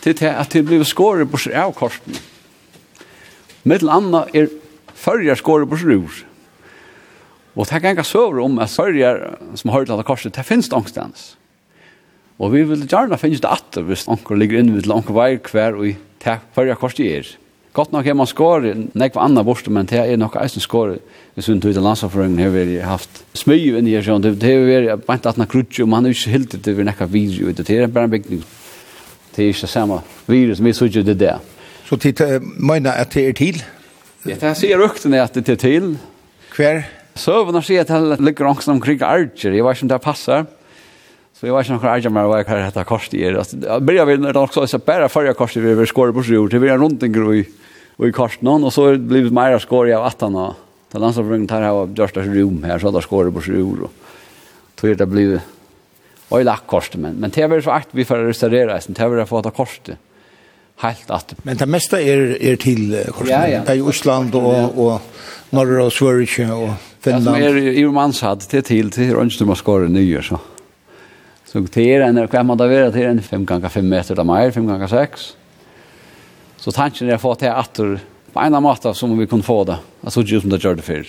till 0.00 0.28
att 0.28 0.50
det 0.50 0.62
blev 0.62 0.84
skåret 0.84 1.30
på 1.30 1.38
av 1.54 1.72
korsen. 1.72 2.14
Mittel 3.62 3.88
anna 3.88 4.26
är 4.32 4.48
förjar 4.94 5.34
skåret 5.34 5.68
på 5.68 5.76
rur. 5.76 6.26
Och 7.54 7.66
det 7.66 7.80
kan 7.80 7.96
jag 7.96 8.06
söver 8.06 8.38
om 8.38 8.58
att 8.58 8.70
förjar 8.70 9.38
som 9.54 9.70
har 9.70 9.86
hört 9.86 10.06
korset, 10.06 10.34
det 10.34 10.42
finns 10.42 10.68
det 10.68 10.76
ångstans. 10.76 11.36
Og 12.38 12.52
vi 12.52 12.62
vil 12.62 12.84
gjerne 12.84 13.16
finnes 13.16 13.40
det 13.40 13.48
atter 13.48 13.82
hvis 13.82 14.08
anker 14.12 14.36
ligger 14.36 14.60
inne 14.60 14.74
ved 14.76 14.86
langt 14.86 15.08
vei 15.08 15.38
hver 15.40 15.78
og 15.78 15.86
i 15.88 15.94
takk 16.20 16.42
førre 16.52 16.76
korset 16.76 17.06
er. 17.08 17.30
Godt 17.76 17.92
nok 17.92 18.06
har 18.08 18.14
man 18.16 18.28
skåret 18.28 18.94
nekva 18.96 19.26
anna 19.26 19.42
borste, 19.44 19.68
men 19.68 19.84
det 19.84 19.98
er 20.00 20.16
nok 20.16 20.38
eisen 20.40 20.64
skåret. 20.64 21.02
Hvis 21.36 21.50
hun 21.52 21.58
tog 21.60 21.74
til 21.76 21.84
landsaføringen 21.84 22.38
har 22.40 22.54
vi 22.54 22.78
haft 22.80 23.20
smyju 23.36 23.76
inn 23.76 23.90
i 23.90 23.92
her, 23.92 24.06
sånn. 24.06 24.24
det 24.24 24.40
har 24.40 24.64
vært 24.64 25.04
bant 25.04 25.28
atna 25.28 25.44
krutsi, 25.44 25.82
og 25.84 25.90
man 25.92 26.08
har 26.08 26.14
ikke 26.16 26.32
hildet 26.32 26.64
det 26.64 26.72
vi 26.72 26.86
nekka 26.88 27.04
virju, 27.12 27.52
det 27.52 27.68
er 27.68 27.92
bare 27.92 28.08
en 28.08 28.14
bygning. 28.14 28.40
Det 29.36 29.44
er 29.44 29.52
ikke 29.52 29.68
samme 29.68 30.00
virus, 30.24 30.64
vi 30.64 30.72
sutju 30.72 31.02
det 31.04 31.18
der. 31.20 31.44
Så 31.84 32.00
tid 32.00 32.22
meina 32.56 32.96
at 32.96 33.12
det 33.12 33.28
er 33.28 33.36
til? 33.36 33.60
Ja, 34.24 34.38
det 34.40 34.56
sier 34.56 34.80
rukten 34.80 35.12
at 35.14 35.36
det 35.36 35.48
er 35.48 35.60
til. 35.60 35.98
Hver? 36.56 36.80
Søvnar 37.16 37.60
sier 37.60 37.84
at 37.84 37.92
det 37.92 38.24
ligger 38.24 38.48
angst 38.48 38.72
omkring 38.72 39.04
arger, 39.04 39.52
jeg 39.52 39.64
vet 39.64 39.76
ikke 39.76 39.84
om 39.84 39.92
det 39.92 40.00
passer. 40.00 40.48
Så 41.40 41.46
jag 41.46 41.56
vet 41.56 41.68
inte 41.68 41.86
hur 41.86 41.98
jag 41.98 42.12
med 42.12 42.26
vad 42.26 42.40
jag 42.40 42.44
har 42.44 42.56
detta 42.56 42.84
kors 42.84 43.08
i 43.14 43.22
er. 43.22 43.42
Jag 43.62 43.82
börjar 43.82 44.06
väl 44.06 44.20
när 44.20 44.32
det 44.32 44.38
också 44.38 44.66
så 44.66 44.78
bara 44.78 45.08
förra 45.08 45.34
korset 45.34 45.62
vi 45.62 45.70
över 45.70 45.86
skor 45.86 46.12
på 46.12 46.22
sjur, 46.22 46.48
Det 46.48 46.58
blir 46.58 46.70
en 46.70 46.78
runt 46.78 47.02
en 47.02 47.12
groj 47.12 47.48
och 47.96 48.08
i 48.08 48.12
kors 48.12 48.40
någon 48.40 48.64
och 48.64 48.72
så 48.72 48.96
blir 48.96 49.24
det 49.24 49.30
mer 49.30 49.58
skor 49.58 49.92
av 49.92 50.04
att 50.04 50.20
han 50.20 50.32
Det 50.92 50.98
landar 50.98 51.22
på 51.22 51.28
runt 51.28 51.50
här 51.50 51.62
har 51.62 51.92
största 51.92 52.20
rum 52.20 52.64
här 52.64 52.78
så 52.78 52.90
där 52.90 53.00
skor 53.00 53.30
på 53.30 53.40
sjord 53.40 53.80
och 53.80 53.92
tror 54.74 54.94
det 54.94 55.06
blir 55.06 55.40
oj 56.28 56.44
lack 56.44 56.66
kors 56.66 56.90
men 56.94 57.14
men 57.14 57.30
det 57.30 57.42
är 57.42 57.60
så 57.60 57.70
att 57.70 57.88
vi 57.90 58.04
för 58.04 58.24
restaurera 58.24 58.80
sen 58.80 58.94
det 58.94 59.08
vill 59.08 59.26
få 59.26 59.42
ta 59.42 59.50
korset. 59.50 59.90
Helt 60.76 61.10
att 61.10 61.34
men 61.42 61.56
det 61.56 61.66
mesta 61.66 62.00
är 62.00 62.42
är 62.42 62.56
till 62.56 63.04
korset. 63.12 63.30
Ja, 63.30 63.48
ja. 63.48 63.60
Det 63.66 63.72
är 63.72 63.90
Island 63.90 64.34
och 64.34 64.84
och 64.84 65.00
norra 65.50 65.84
och 65.84 65.92
Sverige 65.92 66.52
och 66.52 66.70
Finland. 67.00 67.26
Ja, 67.26 67.32
som 67.32 67.56
är 67.56 67.56
i 67.56 67.86
Manshad 67.86 68.40
till 68.40 68.62
till 68.62 68.90
till 68.90 69.14
Rönnstumaskåren 69.14 69.92
nyer 69.92 70.22
så. 70.22 70.38
Så 71.46 71.62
det 71.62 71.86
er 71.86 72.02
en, 72.08 72.18
hva 72.18 72.42
man 72.42 72.58
da 72.58 72.66
vet, 72.66 72.92
det 72.92 73.04
är 73.04 73.08
en 73.08 73.22
5 73.22 73.44
gånger 73.44 73.68
5 73.68 73.88
meter 73.88 74.18
av 74.18 74.26
mer, 74.26 74.50
5 74.50 74.66
gånger 74.66 74.86
6. 74.86 75.36
Så 76.56 76.72
tanken 76.72 77.08
er 77.08 77.16
å 77.16 77.22
få 77.22 77.34
til 77.34 77.48
att 77.48 77.80
på 78.32 78.42
ena 78.42 78.60
måte 78.60 78.94
som 78.94 79.18
vi 79.18 79.26
kunne 79.26 79.42
få 79.42 79.64
det. 79.64 79.78
Alltså 80.04 80.22
just 80.22 80.42
som 80.42 80.50
det 80.50 80.64
gjorde 80.64 80.82
förr. 80.82 81.06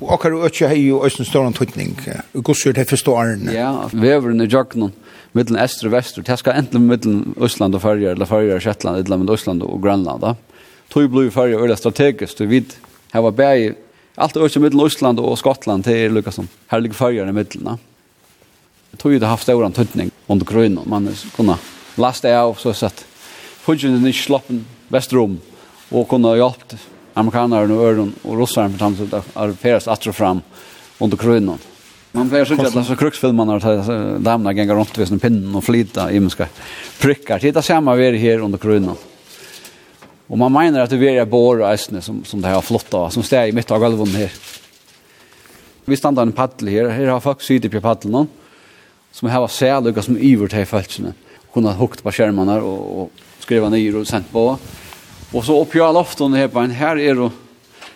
Og 0.00 0.12
akkar 0.14 0.32
og 0.32 0.46
øtje 0.48 0.68
har 0.70 0.78
jo 0.80 1.02
òsne 1.04 1.26
stor 1.28 1.50
tøytning, 1.52 1.92
og 2.32 2.44
gosur 2.44 2.72
det 2.72 2.86
første 2.88 3.12
åren. 3.12 3.50
Ja, 3.52 3.88
veveren 3.92 4.40
i 4.40 4.46
jøkken, 4.48 4.94
middelen 5.36 5.60
Øster 5.60 5.90
og 5.90 5.92
Vester, 5.92 6.24
det 6.24 6.38
skal 6.40 6.56
enten 6.56 6.86
middelen 6.88 7.34
Østland 7.36 7.76
og 7.76 7.82
Færger, 7.84 8.14
eller 8.14 8.28
Færger 8.30 8.56
og 8.56 8.64
Shetland, 8.64 8.96
eller 8.96 9.20
middelen 9.20 9.36
Østland 9.36 9.66
og 9.66 9.82
Grønland. 9.84 10.24
Tøy 10.88 11.04
blod 11.04 11.28
i 11.28 11.34
Færger 11.34 11.60
øyla 11.60 11.76
strategisk, 11.76 12.38
Du 12.38 12.46
vet, 12.48 12.78
her 13.12 13.20
var 13.20 13.36
bæg, 13.36 13.76
alt 14.16 14.36
øyla 14.36 14.60
middelen 14.60 14.86
Østland 14.86 15.20
og 15.20 15.38
Skottland, 15.38 15.84
det 15.84 16.04
er 16.04 16.08
lukka 16.08 16.30
som 16.30 16.48
herlige 16.70 17.28
i 17.28 17.32
middelen 17.32 17.78
tog 19.00 19.16
det 19.16 19.28
haft 19.28 19.48
stor 19.48 19.64
antydning 19.64 20.12
under 20.28 20.46
grøn, 20.46 20.78
man 20.86 21.08
kunne 21.36 21.56
laste 22.00 22.32
av 22.36 22.54
så 22.60 22.74
sett. 22.76 23.04
Fudgen 23.64 23.96
er 23.96 24.12
ikke 24.12 24.26
slappen 24.28 24.64
vestrom, 24.92 25.38
og 25.90 26.08
kunne 26.10 26.36
hjulpet 26.38 26.76
amerikanerne 27.18 27.74
og 27.74 27.86
øren 27.88 28.14
og 28.22 28.38
russerne 28.38 28.74
for 28.74 28.84
samtidig 28.84 29.18
å 29.18 29.24
arbeidere 29.46 29.92
atter 29.92 30.14
fram 30.14 30.42
under 31.02 31.20
grøn. 31.20 31.52
Man 32.10 32.30
pleier 32.30 32.48
sånn 32.48 32.62
at 32.64 32.74
disse 32.74 32.96
kruksfilmene 32.98 33.58
har 33.62 33.92
damene 34.22 34.54
ganger 34.58 34.78
rundt 34.78 34.96
ved 34.98 35.12
pinnen 35.22 35.54
og 35.54 35.62
flyta 35.62 36.08
i 36.10 36.18
mennesker 36.18 36.50
prikker. 37.00 37.38
Det 37.38 37.52
er 37.52 37.58
det 37.60 37.66
samme 37.66 37.94
vi 37.98 38.08
er 38.08 38.18
her 38.18 38.44
under 38.46 38.58
grønnen. 38.58 38.98
Og 40.30 40.38
man 40.38 40.52
mener 40.54 40.84
at 40.84 40.92
det 40.94 41.10
er 41.10 41.26
bare 41.26 41.72
eisene 41.72 42.02
som, 42.02 42.20
som 42.26 42.42
det 42.42 42.52
har 42.52 42.62
flott 42.62 42.92
av, 42.94 43.08
som 43.14 43.24
steg 43.26 43.50
i 43.50 43.54
midt 43.54 43.70
av 43.74 43.82
gulven 43.82 44.14
her. 44.14 44.34
Vi 45.90 45.98
standa 45.98 46.22
en 46.22 46.34
paddel 46.34 46.70
her, 46.70 46.90
her 46.94 47.10
har 47.10 47.22
folk 47.22 47.42
sydd 47.42 47.66
på 47.70 47.82
paddelen, 47.82 48.28
som 49.12 49.28
har 49.28 49.48
sett 49.48 49.84
lukka 49.84 50.02
som 50.02 50.18
iver 50.18 50.48
til 50.48 50.66
feltsene. 50.66 51.14
Hun 51.54 51.66
har 51.66 51.78
hukt 51.80 52.02
på 52.02 52.12
skjermene 52.14 52.60
og, 52.62 52.80
og 53.00 53.44
skriva 53.44 53.70
ner 53.72 53.98
og 53.98 54.06
sendt 54.06 54.30
på. 54.32 54.44
Og 55.30 55.44
så 55.46 55.54
oppe 55.54 55.78
i 55.78 55.92
loften 55.94 56.34
her 56.34 56.50
på 56.50 56.62
en 56.62 56.74
her 56.74 56.98
er 56.98 57.14
då 57.14 57.30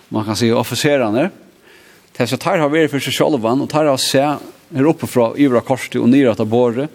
man 0.08 0.24
kan 0.24 0.36
si, 0.36 0.52
officerarna. 0.52 1.30
Det 2.16 2.28
så 2.28 2.36
tar 2.36 2.58
har 2.58 2.70
vært 2.70 2.92
for 2.92 3.02
seg 3.02 3.14
selv, 3.14 3.42
og 3.42 3.68
tar 3.70 3.88
har 3.90 3.98
sett 3.98 4.42
her 4.74 4.86
oppe 4.86 5.08
fra 5.10 5.32
ivra 5.36 5.60
Korsti 5.60 5.98
og 5.98 6.08
nere 6.12 6.30
etter 6.30 6.46
båret, 6.46 6.90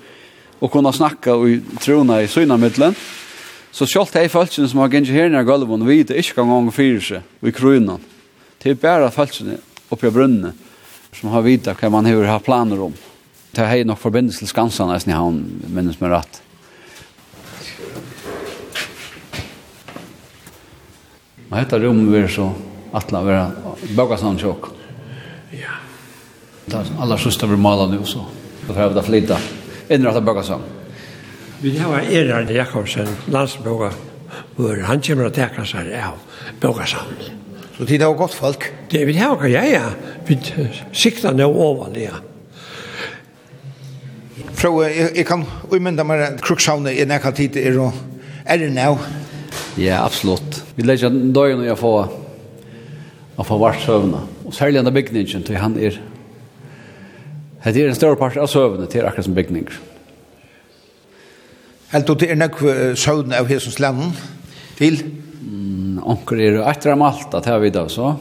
og 0.59 0.71
kunne 0.71 0.93
snakke 0.95 1.33
og 1.35 1.75
trona 1.83 2.21
i 2.23 2.29
syna 2.31 2.57
middelen. 2.57 2.95
Så 3.71 3.85
selv 3.85 4.13
de 4.13 4.29
følelsene 4.29 4.69
som 4.69 4.79
har 4.79 4.89
gjennom 4.93 5.15
her 5.15 5.29
nere 5.29 5.47
gulven, 5.47 5.85
vet 5.87 6.13
ikke 6.15 6.39
gang 6.39 6.53
gang 6.53 6.71
fyrir 6.71 7.03
seg, 7.03 7.27
og 7.41 7.51
i 7.51 7.55
krøyene. 7.55 7.99
Det 8.63 8.71
er 8.71 8.79
bare 8.79 9.11
følelsene 9.11 9.59
oppe 9.89 10.07
i 10.07 10.13
brunnen, 10.13 10.55
som 11.11 11.33
har 11.33 11.43
vita 11.43 11.75
hva 11.75 11.91
man 11.91 12.07
har 12.07 12.39
planer 12.39 12.87
om 12.87 12.95
det 13.59 13.67
har 13.67 13.85
nok 13.85 13.99
forbindelse 13.99 14.39
til 14.39 14.47
Skansan, 14.47 14.87
nesten 14.93 15.11
i 15.11 15.17
havn, 15.17 15.39
minnes 15.67 15.97
meg 15.99 16.13
rett. 16.13 16.41
Og 21.49 21.55
dette 21.57 21.79
rommet 21.81 22.13
vil 22.13 22.27
så 22.31 22.45
atla 22.95 23.23
være 23.25 23.73
bøkasan 23.97 24.37
tjokk. 24.39 24.69
Ja. 25.51 25.79
Det 26.69 26.77
er 26.77 26.87
som 26.87 27.01
aller 27.03 27.19
søster 27.19 27.49
vil 27.49 27.59
male 27.59 27.89
nå, 27.91 27.99
så 28.07 28.23
det 28.67 28.77
er 28.77 28.95
det 28.95 29.05
flytta. 29.09 29.41
Innrettet 29.89 30.27
bøkasan. 30.29 30.63
Vi 31.59 31.73
har 31.81 32.05
Erhard 32.05 32.53
Jakobsen, 32.53 33.09
landsboga, 33.27 33.91
hvor 34.55 34.85
han 34.87 35.03
kommer 35.03 35.27
og 35.27 35.35
teker 35.35 35.67
seg 35.67 35.91
av 35.99 36.21
bøkasan. 36.61 37.11
Så 37.75 37.87
det 37.89 37.99
er 37.99 38.15
gott 38.15 38.35
folk? 38.35 38.71
Det 38.91 39.03
vil 39.07 39.19
jeg, 39.19 39.51
ja, 39.51 39.67
ja. 39.67 39.85
Vi 40.27 40.39
sikta 40.93 41.33
nå 41.35 41.49
over, 41.49 41.91
ja. 41.99 42.21
Prøv, 44.59 44.81
jeg, 44.83 45.11
jeg 45.15 45.23
kan 45.23 45.45
umynda 45.71 46.03
meg 46.03 46.19
at 46.25 46.41
krukshavnet 46.43 46.97
i 46.99 47.05
nekka 47.07 47.31
tid 47.31 47.55
er 47.61 47.77
og 47.79 47.95
er 48.43 48.59
det 48.59 48.73
nå? 48.75 48.95
Ja, 49.79 50.01
absolutt. 50.03 50.57
Vi 50.75 50.83
legger 50.83 51.13
døgn 51.13 51.61
og 51.61 51.67
jeg 51.69 51.79
får 51.79 52.09
å 53.39 53.45
få 53.47 53.59
vart 53.61 53.79
søvna. 53.85 54.25
Og 54.43 54.55
særlig 54.55 54.81
denne 54.81 54.91
bygningen, 54.91 55.45
til 55.47 55.61
han 55.61 55.77
er 55.79 56.01
Det 57.63 57.75
er 57.75 57.87
en 57.87 57.95
større 57.95 58.19
part 58.19 58.35
av 58.39 58.47
søvnet 58.47 58.91
til 58.91 59.05
akkurat 59.07 59.25
som 59.25 59.35
bygninger. 59.35 59.79
Helt 61.93 62.09
og 62.09 62.19
det 62.19 62.29
er 62.31 62.39
nok 62.39 62.59
søvn 62.99 63.33
av 63.35 63.51
Jesus 63.51 63.79
landen 63.79 64.11
til? 64.77 64.99
Mm, 65.39 66.03
onker 66.03 66.39
er 66.39 66.61
etter 66.67 66.93
om 66.93 67.03
alt 67.07 67.31
det 67.31 67.45
har 67.47 67.59
vi 67.59 67.71
da 67.71 67.87
så, 67.87 68.13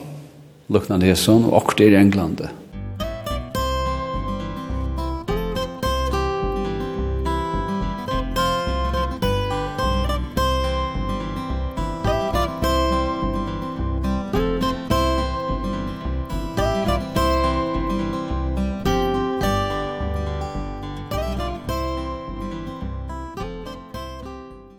luknande 0.70 1.06
Jesus, 1.06 1.46
og 1.46 1.54
onker 1.62 1.86
er 1.86 1.98
i 1.98 2.02
Englandet. 2.02 2.50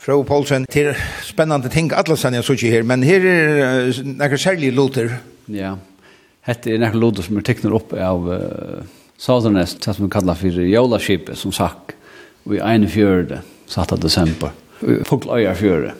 Frau 0.09 0.23
Paulsen, 0.25 0.63
det 0.73 0.87
er 0.89 1.01
spennende 1.21 1.69
ting, 1.69 1.91
alle 1.93 2.15
sann 2.17 2.33
jeg 2.33 2.47
sier 2.47 2.71
her, 2.73 2.85
men 2.89 3.03
her 3.05 3.21
er 3.29 3.91
uh, 3.91 3.99
noen 4.09 4.41
særlige 4.41 4.73
loter. 4.73 5.11
Ja, 5.53 5.75
hette 6.47 6.71
er 6.73 6.81
nekker 6.81 6.97
loter 6.97 7.27
som 7.27 7.37
er 7.37 7.45
tekner 7.45 7.75
opp 7.77 7.93
av 7.93 8.25
uh, 8.25 8.79
Southernest, 9.21 9.77
det 9.85 9.93
som 9.93 10.07
vi 10.07 10.09
kallar 10.15 10.39
for 10.41 10.57
Jolaskipet, 10.65 11.37
som 11.37 11.53
sagt, 11.53 11.93
i 12.49 12.57
41. 12.57 13.37
satt 13.69 13.93
av 13.93 14.01
desember, 14.01 14.57
Fogløya 15.05 15.53
fjøre. 15.53 15.93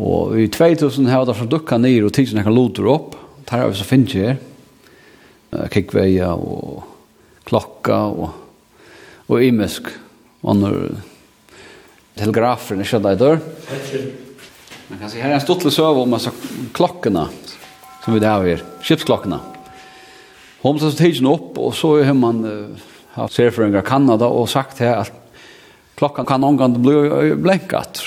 Og 0.00 0.38
i 0.40 0.48
2000 0.48 1.12
har 1.12 1.28
det 1.28 1.36
fra 1.36 1.52
dukka 1.58 1.76
ned 1.84 2.08
og 2.08 2.16
tidsen 2.16 2.40
nekker 2.40 2.56
loter 2.56 2.88
opp, 2.88 3.18
tar 3.44 3.68
vi 3.68 3.76
så 3.76 3.92
finnes 3.92 4.16
her, 4.16 4.38
her, 5.52 5.72
kikkveia 5.76 6.32
og 6.32 6.86
klokka 7.44 8.06
og, 8.16 8.30
og 9.28 9.50
imesk, 9.52 9.92
og 10.40 10.64
når 10.64 10.86
telegrafen, 12.18 12.82
ikke 12.84 13.00
i 13.00 13.18
dør. 13.18 13.40
Man 14.90 15.00
kan 15.00 15.10
se, 15.10 15.18
her 15.18 15.32
er 15.32 15.38
en 15.38 15.42
stortlig 15.42 15.72
søv 15.74 16.02
om 16.02 16.14
altså, 16.14 16.30
klokkene, 16.76 17.26
som 18.04 18.14
vi 18.14 18.20
det 18.22 18.30
har 18.30 18.44
her, 18.46 18.64
skipsklokkene. 18.84 19.40
Hun 20.64 20.80
tar 20.80 20.94
tidsen 20.96 21.28
opp, 21.28 21.58
og 21.60 21.74
så 21.76 21.96
har 22.04 22.16
man 22.16 22.44
uh, 22.44 22.84
hatt 23.16 23.34
serføringer 23.34 23.82
i 23.82 23.86
Kanada 23.88 24.28
og 24.32 24.48
sagt 24.52 24.80
her 24.84 25.02
at 25.02 25.12
klockan 25.98 26.28
kan 26.28 26.44
omgang 26.44 26.76
bli 26.80 27.34
blenkat. 27.40 28.00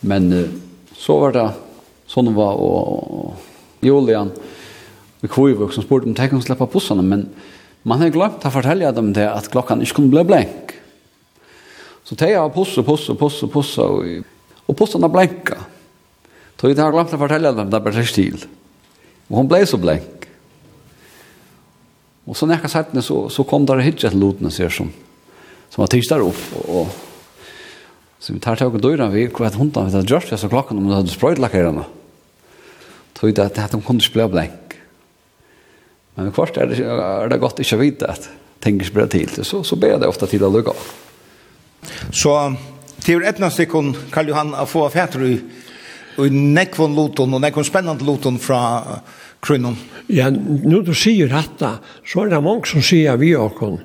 Men 0.00 0.32
uh, 0.32 0.48
så 0.96 1.16
var 1.22 1.36
det 1.36 1.46
sånn 2.10 2.32
var 2.34 2.58
og, 2.58 3.14
og 3.14 3.84
Julian 3.86 4.32
i 5.24 5.28
Kvivuk 5.30 5.72
som 5.72 5.84
spurte 5.84 6.08
om 6.08 6.16
de 6.16 6.28
kunne 6.28 6.44
slippe 6.44 6.68
bussene, 6.72 7.04
men 7.04 7.28
man 7.88 8.02
har 8.02 8.12
glemt 8.12 8.44
å 8.44 8.52
fortelle 8.52 8.90
dem 8.92 9.14
det 9.16 9.28
at 9.28 9.48
klockan 9.52 9.80
ikke 9.84 10.00
kunne 10.00 10.12
bli 10.12 10.26
blenk. 10.28 10.79
Så 12.04 12.16
det 12.18 12.32
har 12.34 12.48
posse, 12.54 12.82
posse, 12.86 13.14
posse, 13.18 13.48
posse, 13.50 13.84
og, 13.84 14.24
og 14.66 14.78
posten 14.78 15.04
har 15.04 15.12
blenka. 15.12 15.58
Så 16.60 16.68
jeg 16.68 16.76
har 16.76 16.92
glemt 16.92 17.12
å 17.16 17.20
fortelle 17.20 17.52
dem, 17.56 17.70
det 17.72 17.78
er 17.78 17.84
bare 17.84 18.04
stil. 18.04 18.42
Og 19.30 19.38
hun 19.38 19.48
ble 19.48 19.62
så 19.68 19.78
blenk. 19.80 20.26
Og 22.28 22.36
så 22.36 22.46
nekka 22.46 22.68
settene, 22.70 23.02
så, 23.02 23.24
så 23.32 23.46
kom 23.48 23.64
der 23.66 23.80
hitje 23.82 24.10
til 24.10 24.20
lotene, 24.20 24.52
sier 24.52 24.72
som, 24.74 24.90
som 25.72 25.82
var 25.82 25.90
tisdag 25.92 26.22
opp, 26.26 26.42
og, 26.60 26.74
og 26.82 26.98
Så 28.20 28.34
vi 28.34 28.40
tar 28.44 28.58
tag 28.60 28.74
og 28.76 28.82
døyra 28.84 29.06
vi, 29.08 29.22
hva 29.32 29.46
er 29.48 29.54
hundan 29.56 29.86
vi 29.88 29.94
tar 29.94 30.04
gjørst, 30.04 30.34
så 30.36 30.48
klokken 30.52 30.76
om 30.76 30.90
det 30.90 30.98
hadde 30.98 31.12
sprøyt 31.14 31.38
lakkerene. 31.40 31.86
Tøy 33.16 33.32
det 33.32 33.46
at 33.48 33.72
de 33.72 33.80
kunne 33.80 34.04
ikke 34.04 34.18
bli 34.18 34.26
blenk. 34.34 34.74
Men 36.18 36.28
kvart 36.36 36.58
er 36.60 36.68
det, 36.68 36.82
er 36.84 37.32
det 37.32 37.40
godt 37.40 37.62
ikke 37.64 37.78
å 37.78 37.80
vite 37.80 38.10
at 38.12 38.28
ting 38.60 38.76
ikke 38.76 38.98
blir 38.98 39.08
til, 39.08 39.32
så, 39.40 39.62
så 39.64 39.78
ber 39.80 39.94
jeg 39.94 40.02
det 40.02 40.10
ofte 40.12 40.28
til 40.28 40.44
å 40.44 40.52
lukke. 40.52 40.76
Så 42.12 42.34
det 43.04 43.14
er 43.14 43.26
etna 43.30 43.50
stikken 43.50 43.94
Karl 44.12 44.32
Johan 44.32 44.54
å 44.54 44.66
få 44.68 44.86
fætter 44.92 45.26
i 45.26 45.34
i 46.18 46.30
nekvon 46.30 46.96
loton 46.96 47.36
og 47.36 47.42
nekvon 47.42 47.66
spennande 47.66 48.04
loton 48.04 48.38
fra 48.42 49.00
krunnen. 49.44 49.76
Ja, 50.10 50.28
nu 50.30 50.80
du 50.84 50.92
sier 50.96 51.30
dette, 51.30 51.76
så 52.04 52.24
er 52.24 52.34
det 52.34 52.42
mange 52.44 52.68
som 52.68 52.84
sier 52.84 53.18
vi 53.20 53.32
okon 53.38 53.78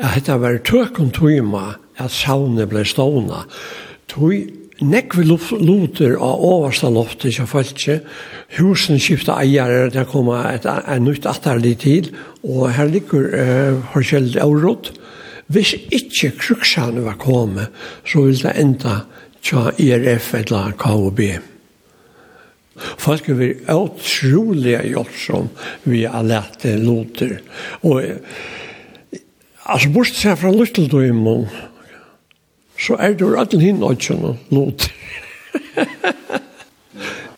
at 0.00 0.16
dette 0.16 0.38
var 0.42 0.60
tøkken 0.66 1.12
tøyma 1.14 1.76
at 2.02 2.14
savnet 2.14 2.70
ble 2.72 2.84
stående. 2.88 3.44
Tøy 4.10 4.46
nekve 4.84 5.24
luter 5.24 6.16
av 6.20 6.42
oversta 6.44 6.90
loftet 6.92 7.30
ikke 7.30 7.46
følte, 7.48 8.00
husen 8.58 9.00
skiftet 9.00 9.36
eiere, 9.38 9.86
det 9.92 10.04
kom 10.10 10.28
et, 10.36 10.66
et 10.66 11.02
nytt 11.02 11.28
atterlig 11.28 11.76
til, 11.84 12.10
og 12.44 12.68
her 12.76 12.90
ligger 12.92 13.30
uh, 13.32 13.86
Horskjeld 13.94 14.36
Aurod, 14.42 14.92
Hvis 15.52 15.74
ikke 15.94 16.32
kruksene 16.40 17.04
var 17.04 17.18
kommet, 17.22 17.74
så 18.06 18.24
ville 18.26 18.48
det 18.48 18.56
enda 18.60 18.96
tja 19.46 19.70
IRF 19.78 20.32
eller 20.40 20.74
KOB. 20.80 21.20
Folk 22.76 23.28
er 23.32 23.54
utrolig 23.72 24.74
gjort 24.90 25.14
som 25.16 25.48
vi 25.86 26.02
har 26.04 26.26
lært 26.26 26.58
det 26.66 26.74
loter. 26.82 27.38
Og 27.86 28.02
altså, 29.64 29.92
bortsett 29.94 30.20
seg 30.26 30.42
fra 30.42 30.52
Lutteldøymon, 30.52 31.46
så 32.76 32.98
er 33.00 33.14
det 33.14 33.24
jo 33.24 33.36
alle 33.40 33.62
hinn 33.62 33.80
og 33.86 33.96
ikke 33.96 34.18
noen 34.20 34.42
loter. 34.52 34.92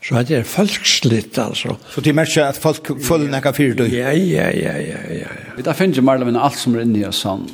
Så 0.09 0.23
det 0.25 0.39
er 0.39 0.45
folkslitt, 0.49 1.37
altså. 1.37 1.75
Så 1.93 2.01
de 2.01 2.15
merker 2.17 2.47
at 2.47 2.57
folk 2.57 2.87
følger 3.05 3.29
nekka 3.29 3.51
fyrt? 3.53 3.83
Ja, 3.93 4.15
ja, 4.17 4.47
ja, 4.57 4.77
ja, 4.81 5.01
ja. 5.13 5.35
Vi 5.59 5.65
da 5.67 5.75
finner 5.77 6.01
jo 6.01 6.05
mer 6.07 6.23
eller 6.23 6.39
alt 6.41 6.57
som 6.57 6.79
er 6.79 6.87
inne 6.87 7.03
i 7.03 7.05
oss 7.05 7.21
sånn 7.27 7.45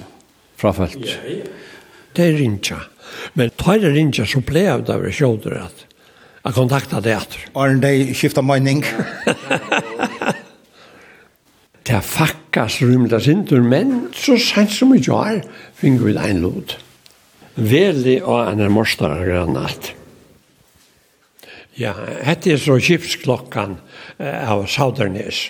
fra 0.61 0.73
folk. 0.77 1.01
Det 2.14 2.29
er 2.29 2.38
rinja. 2.38 2.81
Men 3.38 3.51
tar 3.59 3.81
det 3.83 3.95
rinja 3.95 4.27
så 4.29 4.43
ble 4.45 4.67
jeg 4.67 4.85
av 4.85 5.03
det 5.05 5.14
sjåder 5.14 5.59
at 5.64 5.85
jeg 6.45 6.57
kontakta 6.59 7.01
det 7.01 7.14
etter. 7.17 7.45
Arne, 7.57 7.81
de 7.81 8.12
skifta 8.12 8.43
mening. 8.45 8.83
det 11.81 11.95
er 11.97 12.05
fakkas 12.05 12.83
rymda 12.85 13.21
sindur, 13.25 13.62
men 13.64 14.11
så 14.12 14.37
sent 14.37 14.75
som 14.75 14.93
vi 14.93 15.01
gjør, 15.01 15.40
finner 15.81 16.05
vi 16.05 16.12
det 16.12 16.27
en 16.29 16.43
lod. 16.45 16.75
Veli 17.57 18.19
og 18.21 18.51
en 18.51 18.61
er 18.61 18.73
morsdara 18.75 19.25
grannat. 19.25 19.95
Ja, 21.81 21.95
hette 22.23 22.53
er 22.53 22.61
så 22.61 22.77
kipsklokkan 22.77 23.79
av 24.21 24.67
Saudernes. 24.71 25.49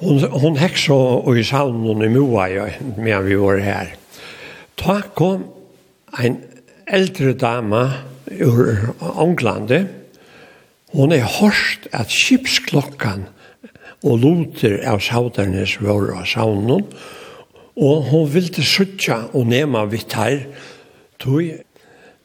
Hon, 0.00 0.22
hon 0.22 0.56
så 0.78 1.00
i 1.34 1.42
saunen 1.44 2.06
i 2.06 2.08
Moa, 2.14 2.46
ja, 2.48 2.68
medan 2.96 3.26
vi 3.26 3.36
var 3.42 3.58
her. 3.58 3.92
Da 4.82 4.98
kom 5.14 5.44
en 6.18 6.40
eldre 6.90 7.32
dama 7.38 7.82
ur 8.26 8.94
Anglande. 8.98 9.84
Hon 10.90 11.12
er 11.14 11.22
hørst 11.38 11.86
at 11.94 12.10
skipsklokkan 12.10 13.28
og 14.02 14.18
loter 14.24 14.80
av 14.90 14.98
saudernes 15.04 15.76
var 15.78 16.10
av 16.16 16.26
saunen, 16.26 16.88
og 17.78 18.08
hun 18.10 18.26
ville 18.34 18.64
suttja 18.66 19.28
og 19.30 19.46
nema 19.52 19.84
vitt 19.92 20.16
her, 20.18 20.42
tog 21.22 21.46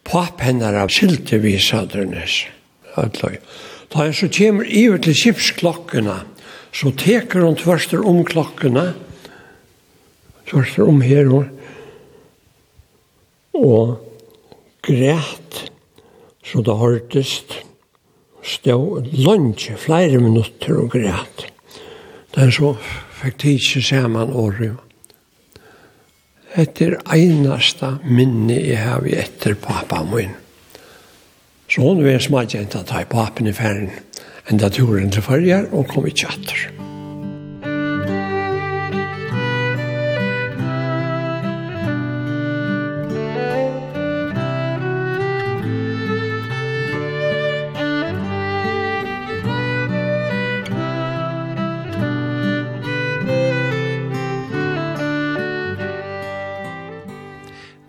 pap 0.08 0.42
hennar 0.42 0.80
av 0.82 0.90
silte 0.90 1.38
vi 1.44 1.60
saudernes. 1.62 2.48
Da 2.98 4.00
han 4.02 4.16
så 4.18 4.32
kommer 4.34 4.66
iver 4.66 4.98
til 5.06 5.14
skipsklokkene, 5.16 6.18
så 6.74 6.90
teker 6.98 7.46
hun 7.46 7.60
tverster 7.60 8.02
om 8.02 8.24
klokkene, 8.26 8.90
tverster 10.50 10.90
om 10.90 11.06
her 11.06 11.30
og 11.30 11.54
og 13.58 13.98
græt, 14.86 15.72
så 16.46 16.62
det 16.64 16.78
hørtest 16.78 17.58
stå 18.44 19.04
lunge, 19.12 19.78
flere 19.78 20.18
minutter 20.18 20.78
og 20.78 20.92
græt. 20.92 21.48
Den 22.36 22.52
så 22.52 22.76
fikk 23.22 23.40
tidsi 23.42 23.82
saman 23.82 24.34
året. 24.34 24.78
Etter 26.58 26.96
einasta 27.14 27.98
minne 28.06 28.56
jeg 28.56 28.82
har 28.82 29.02
vi 29.06 29.18
etter 29.18 29.58
pappa 29.62 30.04
min. 30.08 30.34
Så 31.68 31.82
hun 31.82 32.04
var 32.06 32.22
smadjenta 32.24 32.84
ta 32.88 33.04
i 33.04 33.10
papen 33.10 33.48
i 33.48 33.54
ferden, 33.54 33.92
enda 34.50 34.70
turen 34.70 35.12
til 35.12 35.22
farger 35.22 35.68
og 35.74 35.90
kom 35.92 36.08
i 36.08 36.16
tjatter. 36.16 36.87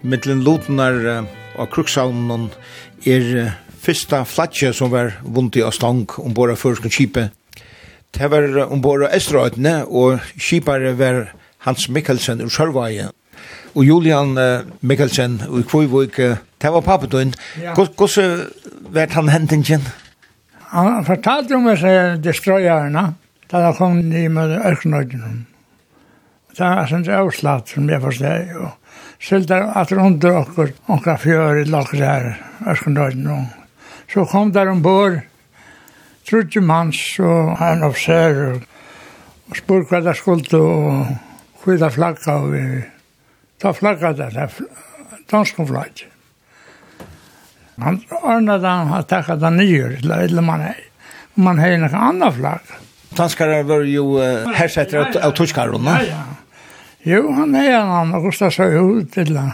mittlen 0.08 0.42
lotnar 0.46 0.96
og 1.58 1.70
kruksaunen 1.72 2.48
er 3.06 3.52
fyrsta 3.82 4.24
flatje 4.28 4.72
som 4.76 4.90
var 4.92 5.18
vunnt 5.22 5.56
i 5.58 5.64
Astang 5.64 6.06
ombora 6.22 6.56
førskon 6.58 6.92
kipe. 6.92 7.28
Det 8.14 8.30
var 8.32 8.64
ombora 8.72 9.10
Estrøytene, 9.14 9.84
og 9.84 10.22
kipare 10.40 10.94
var 10.98 11.32
Hans 11.66 11.88
Mikkelsen 11.92 12.40
ur 12.40 12.52
Sørvaje. 12.52 13.10
Og 13.74 13.84
Julian 13.84 14.32
Mikkelsen 14.80 15.42
ur 15.48 15.62
Kvøyvøyk, 15.68 16.16
det 16.58 16.72
var 16.72 16.80
papetøyen. 16.80 17.34
Hvordan 17.76 18.48
var 18.94 19.12
han 19.12 19.28
hentingen? 19.28 19.84
Han 20.72 21.04
fortalte 21.04 21.54
om 21.56 21.68
disse 21.68 21.92
destroyerne, 22.24 23.14
da 23.50 23.62
han 23.68 23.76
kom 23.76 24.00
i 24.12 24.26
med 24.28 24.56
ørkenøyden. 24.58 25.46
Det 26.58 26.66
er 26.66 26.88
sånn 26.90 27.04
avslatt 27.14 27.70
som 27.70 27.86
jeg 27.86 28.02
forstår, 28.02 28.48
og 28.58 28.96
sildar 29.22 29.68
at 29.78 29.92
rundt 29.94 30.24
okkur, 30.26 30.72
okkar 30.90 31.20
fjør 31.22 31.60
i 31.60 31.66
lakker 31.70 32.00
her, 32.02 32.24
Øskendøyden, 32.72 33.28
og 33.30 34.08
så 34.10 34.24
kom 34.26 34.50
der 34.50 34.72
ombord, 34.72 35.20
trutje 36.26 36.58
manns, 36.58 36.98
og 37.22 37.52
han 37.60 37.84
officer, 37.86 38.58
og 39.46 39.54
spør 39.60 39.86
hva 39.86 40.00
det 40.02 40.16
skulle, 40.18 40.58
og 40.58 41.62
hvida 41.62 41.92
flagga, 41.94 42.34
og 42.40 42.50
vi, 42.56 42.64
ta 43.62 43.70
flagga 43.76 44.10
der, 44.18 44.34
det 44.34 44.48
er 44.48 45.22
dansk 45.30 45.62
flagg. 45.68 46.02
Han 47.78 48.00
ordnet 48.18 48.66
han, 48.66 48.90
han 48.96 49.06
takket 49.06 49.44
den 49.44 49.60
nyer, 49.62 49.94
eller 50.02 50.42
man 50.42 50.66
hei, 50.66 50.74
man 51.38 51.62
hei 51.62 51.70
en 51.76 51.86
anna 51.86 52.34
flagg. 52.34 52.74
Danskare 53.14 53.62
var 53.62 53.86
jo 53.86 54.18
hersetter 54.58 55.22
av 55.22 55.38
tuskaren, 55.38 55.86
ja, 55.86 56.02
ja. 56.10 56.26
Jo, 57.06 57.32
han 57.32 57.54
er 57.54 57.70
en 57.78 57.90
annen, 57.94 58.14
og 58.26 58.34
så 58.34 58.50
sa 58.50 58.66
jo 58.72 59.02
til 59.12 59.36
han. 59.38 59.52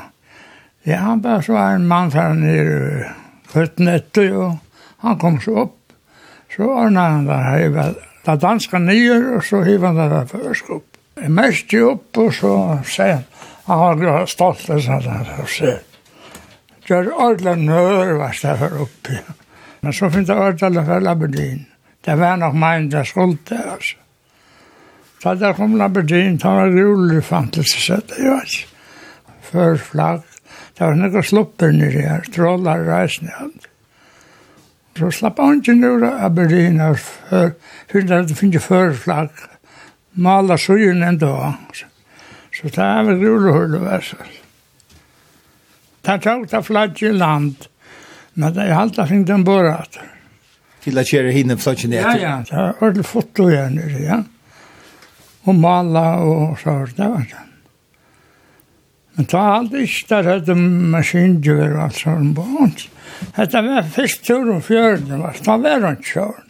Ja, 0.85 1.01
han 1.09 1.23
bare 1.23 1.43
så 1.43 1.53
var 1.53 1.75
en 1.75 1.87
mann 1.89 2.11
fra 2.13 2.33
nere 2.35 3.05
i 3.55 4.29
og 4.33 4.59
han 5.05 5.19
kom 5.19 5.41
så 5.41 5.57
opp. 5.65 5.79
Så 6.57 6.65
ordnet 6.65 7.03
han 7.03 7.27
det 7.27 7.35
här 7.35 7.69
väl. 7.69 7.95
Det 8.25 8.37
danska 8.37 8.79
nyer 8.79 9.37
og 9.37 9.45
så 9.45 9.63
hivade 9.63 10.01
han 10.01 10.11
det 10.11 10.29
først 10.29 10.71
opp. 10.71 10.87
Jeg 11.17 11.31
Jag 11.31 11.73
jo 11.73 11.91
opp, 11.91 12.17
og 12.17 12.35
så 12.35 12.79
säger 12.85 13.15
han, 13.65 13.79
han 13.79 14.05
var 14.05 14.27
stolt 14.27 14.71
och 14.71 14.83
sådär 14.83 15.09
han, 15.09 15.47
Så 15.47 15.79
Gjør 16.87 17.13
ordentlig 17.13 17.59
nøyre 17.59 18.19
vart 18.19 18.43
det 18.43 18.57
här 18.57 18.83
oppe. 18.83 19.21
Men 19.81 19.93
så 19.93 20.11
finns 20.11 20.27
det 20.27 20.35
ordentlig 20.35 20.85
for 20.87 21.01
Labedin. 21.01 21.67
Det 22.05 22.15
var 22.15 22.37
nog 22.37 22.55
min 22.55 22.91
där 22.91 23.05
skuld 23.05 23.39
där 23.49 23.73
altså. 23.73 23.97
Så 25.23 25.35
da 25.41 25.55
kom 25.57 25.77
Laberdin, 25.81 26.39
ta 26.39 26.53
var 26.59 26.73
rolig 26.75 27.23
fantastisk 27.25 27.87
sett, 27.87 28.11
det 28.13 28.25
vet 28.29 28.57
ikke. 28.59 28.71
Før 29.45 29.79
flagg, 29.81 30.25
det 30.75 30.83
var 30.83 30.99
noen 30.99 31.25
slupper 31.25 31.73
nere 31.73 32.03
her, 32.09 32.29
trålar 32.35 32.83
reisende 32.89 33.33
alt. 33.39 33.69
Så 34.99 35.11
slapp 35.11 35.41
han 35.43 35.59
ikke 35.59 35.75
nere 35.79 36.13
Aberdeen 36.23 36.79
her, 36.83 36.99
før, 36.99 37.55
før 37.91 38.07
det 38.11 38.39
finnes 38.39 38.63
før 38.63 38.93
flagg, 38.99 39.45
maler 40.15 40.61
søyen 40.61 41.03
enda. 41.03 41.55
Så 42.55 42.71
det 42.71 42.85
er 42.85 43.07
vel 43.09 43.23
rolig 43.25 43.55
hull 43.57 43.79
å 43.79 43.85
være. 43.87 44.27
Det 46.05 46.19
tok 46.23 46.51
det 46.51 46.61
flagg 46.67 47.01
i 47.03 47.15
land, 47.15 47.67
men 48.35 48.55
det 48.55 48.69
er 48.69 48.77
alt 48.77 48.99
det 48.99 49.09
finnes 49.11 49.31
den 49.31 49.47
borat. 49.47 49.99
Til 50.85 51.01
at 51.01 51.09
kjære 51.09 51.33
hinne 51.33 51.57
flaggen 51.59 51.97
etter? 51.97 52.21
Ja, 52.21 52.29
ja, 52.29 52.37
det 52.45 52.59
er 52.61 52.81
ordentlig 52.83 53.07
foto 53.09 53.49
igjen, 53.49 53.81
ja. 53.81 54.01
Ja 54.05 54.23
og 55.45 55.59
mala 55.59 56.07
og 56.25 56.59
så 56.61 56.79
var 56.79 56.95
det 56.97 57.09
var 57.15 57.27
det. 57.31 57.43
Men 59.15 59.29
ta 59.31 59.43
alt 59.57 59.75
ikke 59.79 60.09
der 60.11 60.31
hadde 60.33 60.57
maskindjur 60.95 61.67
og 61.69 61.83
alt 61.85 62.01
sånn 62.01 62.33
på 62.35 62.47
hans. 62.57 62.89
Dette 63.37 63.63
var 63.63 63.93
først 63.95 64.25
tur 64.27 64.49
og 64.57 64.65
fjørende, 64.67 65.21
det 65.21 65.59
var 65.63 65.85
han 65.87 66.01
kjør. 66.03 66.41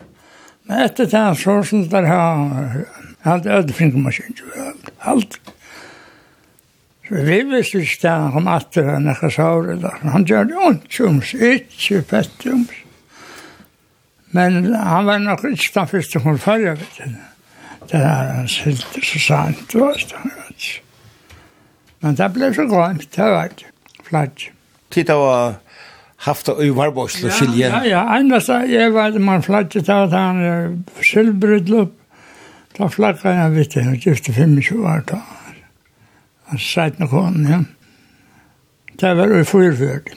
Men 0.64 0.86
etter 0.86 1.10
det 1.12 1.24
så 1.42 1.58
som 1.68 1.82
der 1.92 2.08
hadde 2.08 3.58
ødefink 3.58 3.98
maskindjur 4.00 4.54
og 4.62 5.10
alt. 5.12 5.36
Så 7.04 7.20
vi 7.26 7.42
visste 7.50 7.82
ikke 7.84 8.00
det 8.06 8.14
han 8.14 8.32
kom 8.32 8.48
atter 8.48 8.88
enn 8.94 9.10
jeg 9.10 9.34
sa 9.34 9.50
det 9.66 9.76
der. 9.82 10.00
Han 10.14 10.24
gjør 10.24 10.48
det 10.48 10.62
ondkjums, 10.70 11.34
ikke 11.36 12.00
fettjums. 12.08 12.80
Men 14.34 14.72
han 14.72 15.06
var 15.06 15.20
nok 15.20 15.44
ikke 15.50 15.74
den 15.76 15.90
første 15.92 16.24
hun 16.24 16.40
følger, 16.40 16.80
vet 16.80 16.96
du. 16.98 17.33
Det 17.90 18.00
er 18.00 18.30
en 18.40 18.48
helt 18.48 18.98
så 19.04 19.20
sant, 19.20 19.60
du 19.72 19.78
vet, 19.82 20.14
han. 20.16 20.32
Men 22.04 22.16
det 22.18 22.30
ble 22.34 22.50
så 22.54 22.64
glemt, 22.68 23.06
det 23.16 23.28
var 23.32 23.52
det. 23.52 23.68
Flatt. 24.04 24.48
Tid 24.92 25.10
av 25.10 25.22
haft 26.24 26.48
og 26.52 26.60
i 26.64 26.70
varborsle 26.72 27.32
skilje. 27.32 27.68
Ja, 27.68 27.82
ja, 27.88 28.02
ennast 28.18 28.52
jeg 28.70 28.92
var 28.94 29.16
man 29.20 29.44
flattet 29.44 29.88
av 29.92 30.08
at 30.08 30.16
han 30.16 30.84
sylbrudlup. 31.04 31.94
Da 32.74 32.88
flakka 32.90 33.32
jeg 33.32 33.54
vitt, 33.54 33.76
jeg 33.78 34.00
gifte 34.02 34.34
25 34.34 34.82
år 34.82 35.04
da. 35.08 35.20
Han 36.50 36.60
seit 36.60 36.98
nok 37.00 37.14
hånden, 37.14 37.48
ja. 37.50 37.62
Det 39.00 39.14
var 39.18 39.30
jo 39.30 39.44
fyrfyrd. 39.46 40.12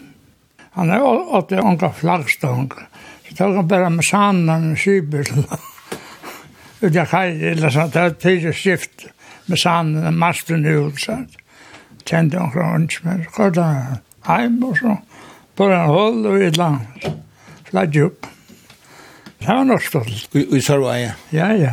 Han 0.77 0.91
er 0.93 1.01
åtte 1.03 1.61
unga 1.61 1.89
flaggstånd. 1.93 2.75
Så 3.27 3.37
tok 3.37 3.55
han 3.57 3.69
bare 3.69 3.89
med 3.93 4.05
sanden 4.05 4.71
og 4.73 4.81
skibet 4.81 5.31
ut 6.81 6.95
av 6.95 7.05
kaj, 7.05 7.33
eller 7.51 7.69
sånt, 7.69 7.93
det 7.93 8.01
var 8.01 8.15
tidlig 8.21 8.55
skift 8.55 9.07
med 9.45 9.59
sanden, 9.59 10.17
masten 10.17 10.65
ut, 10.65 10.99
sånt. 11.01 11.37
Kände 12.05 12.39
men 12.39 12.51
så 12.51 12.59
Önsmer, 12.59 13.51
det 13.51 13.97
hem 14.23 14.63
og 14.63 14.77
så. 14.77 14.97
På 15.55 15.63
en 15.63 15.89
håll 15.89 16.25
og 16.25 16.41
ett 16.41 16.57
land, 16.57 16.79
flagg 17.69 17.97
upp. 17.97 18.25
Det 19.39 19.47
var 19.47 19.63
nog 19.63 19.81
stolt. 19.83 20.35
Og 20.35 20.57
I 20.57 20.61
Sarvaja? 20.61 21.11
Ja, 21.29 21.53
ja. 21.53 21.71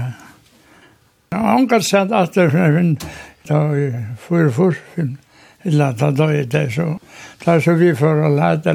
Hon 1.31 1.69
kan 1.69 1.83
säga 1.83 2.03
att 2.03 2.35
det 2.35 2.43
är 2.43 2.77
en, 2.77 2.95
det 3.43 3.55
var 3.55 4.17
fyra, 4.17 4.51
fyra, 4.51 5.17
eller 5.65 5.93
da 5.93 6.11
da 6.11 6.29
er 6.33 6.45
det 6.45 6.69
så 6.75 6.99
da 7.45 7.57
er 7.57 7.61
så 7.65 7.75
vi 7.81 7.95
for 7.97 8.21
å 8.27 8.31
lære 8.37 8.61
det 8.65 8.73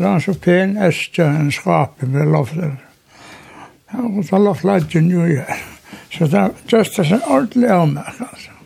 eller 0.00 0.20
så 0.20 0.34
pen 0.34 0.76
æstja 0.76 1.28
en 1.38 1.52
skap 1.54 2.02
med 2.02 2.32
loftet 2.32 2.89
Ja, 3.92 4.06
og 4.06 4.24
så 4.26 4.38
la 4.38 4.54
ladjen 4.64 5.10
jo 5.10 5.26
i 5.26 5.36
her. 5.40 5.62
Så 6.10 6.26
det 6.30 6.38
er 6.38 6.50
just 6.70 6.96
det 6.96 7.06
som 7.08 7.22
ordentlig 7.26 7.70
av 7.70 7.86
meg, 7.90 8.08
altså. 8.26 8.56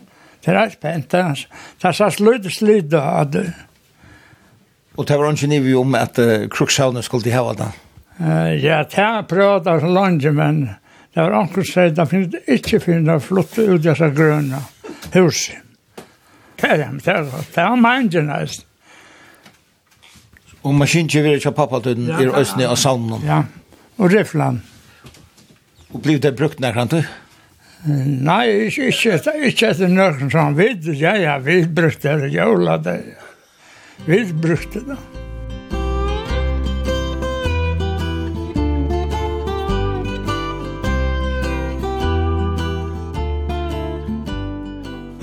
Det 0.44 0.52
er 0.52 0.72
spent, 0.74 1.10
det 1.10 1.20
er 1.20 1.38
det 1.80 1.90
er 2.04 2.50
slutt 2.52 2.90
da, 2.92 3.02
at 3.20 3.32
det. 3.32 3.46
Og 4.96 5.08
det 5.08 5.16
var 5.18 5.32
ikke 5.32 5.46
nivå 5.46 5.80
om 5.80 5.94
at 5.94 6.18
uh, 6.18 6.48
krukshavnet 6.52 7.04
skulle 7.04 7.24
de 7.24 7.32
hava 7.32 7.54
da? 7.56 7.70
Uh, 8.20 8.52
ja, 8.60 8.82
det 8.84 9.00
er 9.00 9.24
prøvd 9.28 9.70
av 9.72 9.86
landet, 9.88 10.34
men 10.34 10.60
det 11.14 11.22
var 11.22 11.38
anker 11.40 11.64
seg, 11.66 11.96
det 11.96 12.06
finnes 12.10 12.36
ikke 12.46 12.82
finne 12.84 13.16
å 13.16 13.22
flytte 13.22 13.64
ut 13.70 13.82
disse 13.82 14.10
grønne 14.14 14.60
huset. 15.14 15.60
Det 16.60 16.70
er 16.70 16.78
det, 16.80 16.90
det 17.04 17.16
er 17.16 17.26
det 17.32 17.64
er 17.64 17.80
mange 17.80 18.22
nesten. 18.28 18.68
Og 20.64 20.72
maskinkjøver 20.80 21.36
ikke 21.36 21.52
pappa-tøyden 21.56 22.06
er 22.14 22.30
østene 22.40 22.70
av 22.70 22.78
saunen. 22.80 23.20
Ja, 23.26 23.42
og 23.98 24.12
riflan. 24.12 24.62
Ja. 24.62 24.73
Og 25.94 26.02
blev 26.02 26.18
det 26.18 26.34
brukt 26.36 26.60
nær 26.60 26.74
han 26.74 26.90
til? 26.90 27.04
Nei, 27.84 28.48
ikke, 28.66 28.88
ikke, 28.90 29.34
ikke 29.46 29.68
etter 29.70 29.90
nøkken 29.92 30.30
som 30.32 30.56
vidt. 30.58 30.88
Ja, 30.98 31.14
ja, 31.20 31.36
vi 31.38 31.60
brukte 31.68 32.16
det, 32.18 32.32
jævla 32.34 32.78
det. 32.82 33.00
Vi 34.06 34.24
brukte 34.42 34.80
det. 34.88 34.98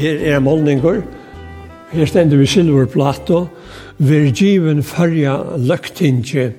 Her 0.01 0.23
er 0.33 0.39
målninger. 0.39 1.01
Her 1.91 2.05
stender 2.05 2.37
vi 2.37 2.45
silverplato. 2.45 3.47
Vergiven 3.97 4.79
farja 4.83 5.35
løktinge 5.57 6.53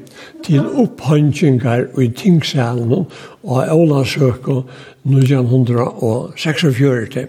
til 0.44 0.66
opphandjengar 0.78 1.88
og 1.94 2.04
i 2.04 2.10
tingsalen 2.14 3.06
og 3.42 3.76
Ålandsøk 3.76 4.48
og 4.48 4.68
1946. 5.04 7.26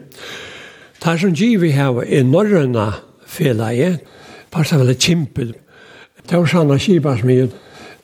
Det 1.03 1.19
som 1.19 1.33
giv 1.33 1.61
vi 1.61 1.71
her 1.71 2.01
i 2.01 2.23
Norrøna 2.23 2.91
felaget, 3.27 3.99
passet 4.51 4.79
vel 4.79 4.89
et 4.89 4.99
kimpel. 4.99 5.53
Det 6.29 6.37
var 6.37 6.45
sanna 6.45 6.77
kibasmyen, 6.77 7.51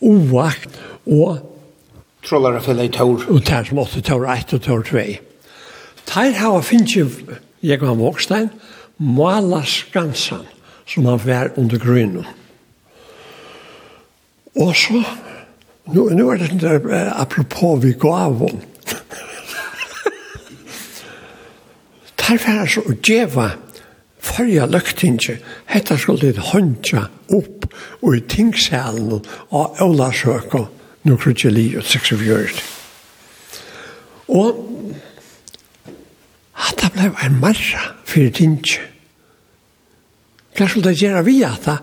ovakt 0.02 0.82
og 1.08 1.38
Trollare 2.24 2.62
fella 2.62 2.84
i 2.84 2.92
tår. 2.92 3.30
Og 3.32 3.46
det 3.48 3.60
som 3.68 3.80
åtte 3.80 4.02
tår 4.04 4.26
1 4.28 4.54
og 4.58 4.62
tår 4.62 4.82
2. 4.90 5.04
Teir 6.10 6.34
hava 6.36 6.60
finnst 6.62 6.98
jeg 7.64 7.82
var 7.82 7.96
vokstein, 7.96 8.50
mala 8.98 9.62
skansan 9.64 10.44
som 10.88 11.06
han 11.06 11.22
var 11.24 11.52
under 11.58 11.80
grunnen. 11.80 12.26
Og 14.56 14.76
så 14.76 15.04
Nu, 15.94 16.02
nu 16.02 16.30
är 16.30 16.38
det 16.38 16.48
sånt 16.48 16.62
där, 16.62 17.14
apropå 17.22 17.76
vi 17.76 17.92
gav 17.94 18.44
om. 18.44 18.62
Tar 22.16 22.38
färre 22.38 22.68
så 22.68 22.82
och 22.82 23.10
geva 23.10 23.52
förra 24.20 24.66
löktinge. 24.66 25.38
Hetta 25.66 25.98
skulle 25.98 26.32
det 26.32 26.40
håndja 26.40 27.08
upp 27.28 27.66
och 27.74 28.16
i 28.16 28.22
tingsalen 28.22 29.22
av 29.50 29.76
Ola 29.82 30.14
Sjøko. 30.14 30.68
Nu 31.02 31.18
krutje 31.18 31.50
livet, 31.50 31.86
sex 31.86 32.12
och 32.12 32.20
fjörd. 32.20 32.62
Og 34.30 34.58
at 36.54 36.78
det 36.84 36.92
ble 36.94 37.10
en 37.26 37.40
marra 37.40 37.82
for 38.06 38.30
tinge. 38.36 38.78
Hva 40.54 40.68
skulle 40.68 40.92
det 40.92 41.02
gjøre 41.02 41.24
vi 41.26 41.40
at 41.48 41.66
det? 41.66 41.78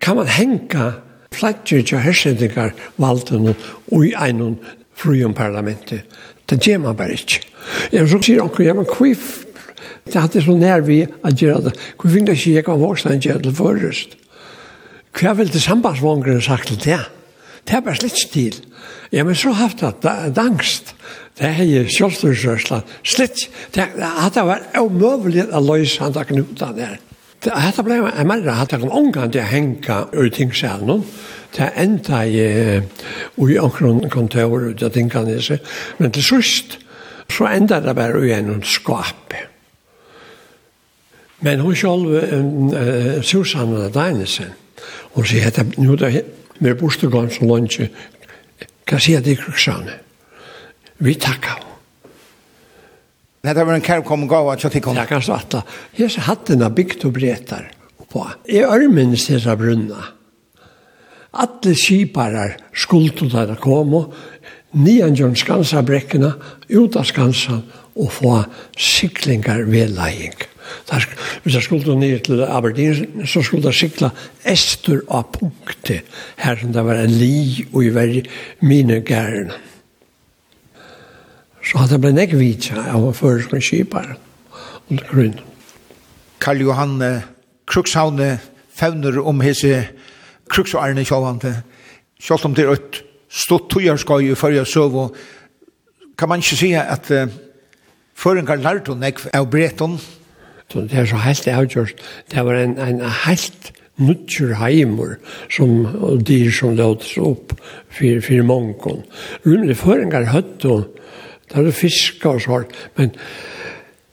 Kan 0.00 0.16
man 0.20 0.30
henka 0.30 0.92
flagger 1.34 1.82
til 1.82 2.02
hersendingar 2.04 2.74
valden 2.96 3.52
og 3.54 4.06
i 4.06 4.14
einon 4.14 4.58
fruen 4.96 5.34
parlamentet. 5.34 6.04
Det 6.46 6.60
gjør 6.62 6.78
man 6.78 6.96
bare 6.96 7.18
ikke. 7.18 7.42
Jeg 7.92 8.08
så 8.08 8.20
sier 8.22 8.44
onker, 8.44 8.64
ja, 8.64 8.74
men 8.74 8.86
kvif, 8.86 9.46
det 10.06 10.20
hadde 10.20 10.42
så 10.42 10.54
nær 10.54 10.84
vi 10.86 11.02
at 11.04 11.34
gjøre 11.40 11.66
det. 11.66 11.74
Hvor 11.98 12.10
finner 12.10 12.32
jeg 12.32 12.40
ikke 12.40 12.54
jeg 12.54 12.64
kan 12.68 12.80
vokse 12.80 13.10
en 13.10 13.22
gjøre 13.22 13.42
det 13.42 13.54
forrest? 13.58 14.16
Hva 15.16 15.32
vil 15.38 15.52
det 15.52 15.62
sambandsvångren 15.64 16.42
sagt 16.44 16.68
til 16.68 16.78
det? 16.84 17.00
Det 17.66 17.74
er 17.74 17.82
bare 17.82 17.98
slitt 17.98 18.18
stil. 18.20 18.58
Ja, 19.12 19.24
men 19.24 19.34
så 19.34 19.50
haft 19.50 19.80
det 19.80 20.38
angst. 20.38 20.94
Det 21.38 21.48
er 21.48 21.64
jo 21.64 21.82
sjølvstørsrørsla. 21.90 22.80
Slitt. 23.04 23.48
Det, 23.74 23.88
hadde 23.98 24.46
vært 24.46 24.78
omøvelig 24.78 25.48
å 25.50 25.62
løse 25.64 26.04
han 26.04 26.14
da 26.14 26.24
knuta 26.28 26.70
der. 26.76 27.00
Hetta 27.54 27.82
blei 27.86 28.00
en 28.02 28.26
meira 28.26 28.56
hatt 28.58 28.74
kom 28.74 28.90
omgang 28.90 29.30
til 29.32 29.42
å 29.44 29.50
henga 29.50 29.98
ur 30.12 30.30
tingsjælen. 30.34 31.04
Det 31.56 31.68
enda 31.78 32.24
i 32.26 32.46
ui 33.38 33.58
omkron 33.58 34.08
kontor 34.10 34.70
ut 34.70 34.82
av 34.82 34.96
seg. 35.40 35.60
Men 35.98 36.12
til 36.12 36.22
sørst 36.22 36.78
så 37.30 37.46
enda 37.50 37.80
det 37.80 37.94
bare 37.96 38.18
ui 38.18 38.32
en 38.32 38.62
skap. 38.62 39.34
Men 41.40 41.60
hun 41.60 41.76
sjálf, 41.76 42.08
uh, 42.08 43.22
Susanna 43.22 43.88
Deinesen, 43.92 44.54
hun 45.14 45.26
sier 45.26 45.46
at 45.46 45.78
nu 45.78 45.96
da 45.96 46.08
vi 46.08 46.70
er 46.70 46.78
bostegånd 46.80 47.30
som 47.30 47.48
lunsje, 47.50 47.90
hva 48.86 48.98
sier 49.02 49.20
det 49.20 49.36
i 49.36 49.40
kruksane? 49.40 49.98
Vi 50.98 51.14
takkar 51.20 51.60
henne. 51.60 51.75
Nej, 53.46 53.54
det 53.54 53.64
var 53.64 53.72
en 53.72 53.82
kärkom 53.82 54.28
gav 54.28 54.48
att 54.48 54.62
jag 54.62 54.72
tycker 54.72 54.90
om. 54.90 54.96
Jag 54.96 55.08
kan 55.08 55.22
svarta. 55.22 55.62
Jag 55.92 56.10
ser 56.10 56.64
av 56.64 56.74
bygd 56.74 57.04
og 57.04 57.12
bretar 57.12 57.70
på. 58.12 58.26
I 58.44 58.62
örmen 58.62 59.16
ser 59.16 59.48
jag 59.48 59.58
brunna. 59.58 60.04
Alle 61.30 61.74
skiparar 61.74 62.56
skuldt 62.74 63.22
og 63.22 63.30
der 63.30 63.54
kom 63.54 63.94
og 63.94 64.14
nian 64.72 65.14
John 65.14 65.36
Skansa 65.36 65.82
bräckorna, 65.82 66.32
ut 66.68 66.96
av 66.96 67.02
Skansa 67.04 67.62
och 67.94 68.12
få 68.12 68.44
siklingar 68.76 69.62
vid 69.62 69.90
lajning. 69.90 70.34
Där, 70.90 71.06
hvis 71.42 71.54
jeg 71.54 71.62
skulle 71.62 71.96
ned 71.96 72.18
til 72.18 72.42
Aberdeen, 72.42 73.26
så 73.26 73.42
skulle 73.42 73.66
jeg 73.66 73.74
sikla 73.74 74.10
ester 74.44 75.00
av 75.08 75.30
punktet 75.32 76.02
her 76.36 76.56
som 76.56 76.72
det 76.72 76.84
var 76.84 76.94
en 76.94 77.10
li 77.10 77.66
og 77.72 77.84
i 77.84 77.94
verre 77.94 78.22
mine 78.60 79.00
gærne. 79.00 79.52
Så 81.66 81.80
hadde 81.80 81.96
det 81.96 82.02
ble 82.04 82.12
nek 82.14 82.34
vitsa 82.38 82.84
av 82.92 83.08
å 83.08 83.14
føre 83.16 83.42
som 83.42 83.62
kipar 83.62 84.12
under 84.90 85.08
grunn. 85.10 85.40
Karl 86.38 86.62
Johan 86.62 87.00
Krukshavne 87.66 88.36
fevner 88.76 89.18
om 89.18 89.42
hese 89.42 89.88
Krukshavne 90.52 91.04
sjåvante. 91.06 91.56
Sjålt 92.22 92.46
om 92.46 92.54
det 92.54 92.66
er 92.66 92.76
et 92.76 93.00
stort 93.28 93.66
tøyarskøy 93.72 94.30
i 94.30 94.38
førja 94.38 94.64
søv 94.68 94.94
kan 96.16 96.30
man 96.30 96.40
ikke 96.40 96.56
si 96.56 96.70
at 96.78 97.10
uh, 97.12 97.26
føringar 98.16 98.62
lærte 98.62 98.94
hun 98.94 99.02
nek 99.04 99.20
av 99.36 99.50
breton. 99.52 99.98
Så 100.72 100.86
det 100.88 100.96
er 100.98 101.08
så 101.10 101.20
helt 101.22 101.48
avgjørst. 101.48 101.98
Det 102.32 102.44
var 102.44 102.56
en, 102.58 102.78
en 102.80 103.02
helt 103.26 103.72
nutcher 104.00 104.54
heimur 104.60 105.16
som 105.52 105.86
dyr 106.24 106.50
som 106.52 106.74
låtes 106.76 107.16
opp 107.20 107.52
for, 107.92 108.22
for 108.24 108.46
mongon. 108.48 109.04
Rymlig 109.44 109.76
føringar 109.80 110.30
høtt 110.32 110.64
og 110.68 110.88
Det 111.50 111.62
er 111.62 111.76
fisk 111.76 112.24
og 112.26 112.40
sånt, 112.42 112.72
men 112.96 113.12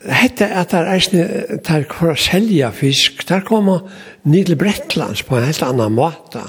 hette 0.04 0.48
at 0.52 0.72
det 0.74 0.80
er 0.80 0.90
eisne, 0.94 1.24
der 1.64 1.86
for 1.90 2.14
å 2.14 2.20
selja 2.20 2.72
fisk, 2.76 3.24
der 3.30 3.46
kommer 3.48 3.88
ned 4.28 4.50
til 4.50 4.60
Bretlands 4.60 5.24
på 5.26 5.38
en 5.38 5.48
helt 5.48 5.64
annan 5.66 5.96
måte. 5.96 6.44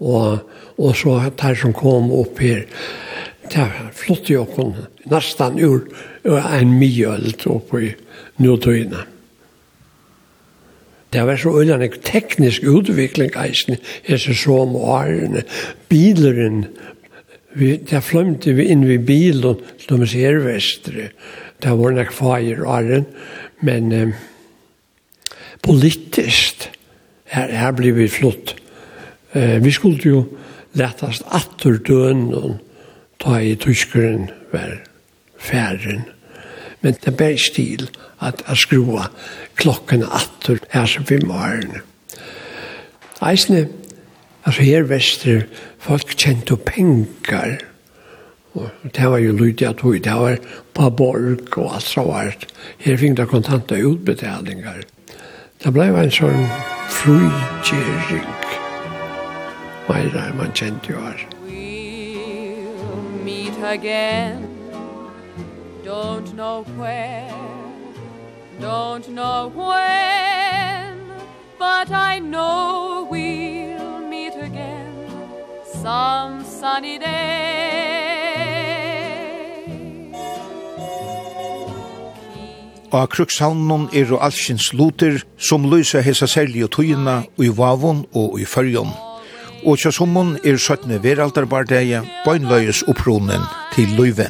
Og, 0.00 0.42
og 0.80 0.96
så 0.96 1.16
der 1.40 1.56
som 1.58 1.74
kom 1.76 2.12
opp 2.14 2.40
her, 2.40 2.66
der 3.50 3.72
flott 3.96 4.30
jo 4.30 4.44
kun 4.48 4.76
nesten 5.10 5.58
ur, 5.60 5.88
ur 6.24 6.38
en 6.40 6.76
mjølt 6.78 7.46
oppe 7.50 7.82
i 7.88 7.94
Nordøyene. 8.40 9.06
Det 11.10 11.24
var 11.26 11.36
så 11.36 11.50
øyne 11.58 11.88
teknisk 12.06 12.62
utvikling 12.62 13.34
eisne, 13.34 13.80
hese 14.06 14.34
som 14.34 14.76
årene, 14.76 15.42
bileren, 15.88 16.68
Vi, 17.54 17.76
der 17.90 18.00
flømte 18.00 18.54
vi 18.54 18.68
inn 18.70 18.86
ved 18.86 19.06
bilen, 19.06 19.58
som 19.82 20.00
vi 20.00 20.06
ser 20.06 20.38
vestre. 20.44 21.10
Det 21.60 21.72
var 21.78 21.96
nok 21.96 22.12
fire 22.14 22.66
og 22.66 23.06
men 23.60 23.92
eh, 23.92 24.12
politiskt, 25.62 26.70
her, 27.24 27.50
her 27.52 27.72
ble 27.76 27.92
vi 27.94 28.08
flott. 28.08 28.54
Eh, 29.34 29.58
vi 29.64 29.70
skulle 29.70 30.00
jo 30.04 30.22
lettast 30.78 31.26
atter 31.30 31.76
døden 31.76 32.58
ta 33.20 33.40
i 33.42 33.54
tyskeren 33.54 34.30
hver 34.50 34.78
færen. 35.38 36.06
Men 36.80 36.96
det 37.04 37.16
ble 37.16 37.34
stil 37.38 37.88
at 38.24 38.42
jeg 38.48 38.64
skrua 38.64 39.10
klokken 39.60 40.04
atter 40.06 40.62
her 40.72 40.86
som 40.88 41.04
vi 41.08 41.20
morgen. 41.24 41.82
Eisne, 43.20 43.66
Altså 44.44 44.62
her 44.62 44.82
vester, 44.88 45.42
folk 45.78 46.14
kjente 46.16 46.56
penger. 46.56 47.58
Og 48.54 48.70
det 48.96 49.10
var 49.10 49.18
jo 49.18 49.32
lydig 49.32 49.68
at 49.68 49.80
hun, 49.80 50.00
det 50.02 50.12
var 50.12 50.36
på 50.74 50.90
borg 50.90 51.58
og 51.58 51.74
alt 51.74 51.82
så 51.82 52.02
vart. 52.02 52.46
Her 52.78 52.96
fikk 52.96 53.16
det 53.16 53.28
kontante 53.28 53.78
utbetalinger. 53.86 54.82
Det 55.60 55.72
ble 55.76 55.90
en 55.92 56.14
sånn 56.14 56.46
frugjering. 56.88 58.30
Meira 59.90 60.28
enn 60.30 60.38
man 60.38 60.52
kjente 60.56 60.92
jo 60.92 61.00
her. 61.02 61.26
We'll 61.44 63.24
meet 63.24 63.56
again 63.62 64.46
Don't 65.84 66.32
know 66.34 66.64
where 66.78 67.28
Don't 68.60 69.08
know 69.08 69.50
when 69.54 70.96
But 71.58 71.90
I 71.90 72.20
know 72.20 73.08
we 73.10 73.29
some 75.82 76.44
sunny 76.44 76.98
day 76.98 77.80
Og 82.92 83.08
krukshavnun 83.08 83.84
er 83.94 84.08
og 84.10 84.24
allsins 84.26 84.72
luter 84.74 85.20
som 85.38 85.68
løysa 85.70 86.00
hesa 86.02 86.26
særlige 86.26 86.66
tøyina 86.74 87.20
i 87.38 87.46
Vavon 87.58 88.02
og 88.18 88.40
i 88.42 88.44
fyrjon. 88.44 88.90
Og 89.62 89.78
tjasummun 89.78 90.32
er 90.44 90.58
17. 90.58 90.98
veraldarbardeie 91.04 92.02
bøynløyes 92.24 92.82
opprunen 92.90 93.46
til 93.76 93.94
løyve. 93.94 94.26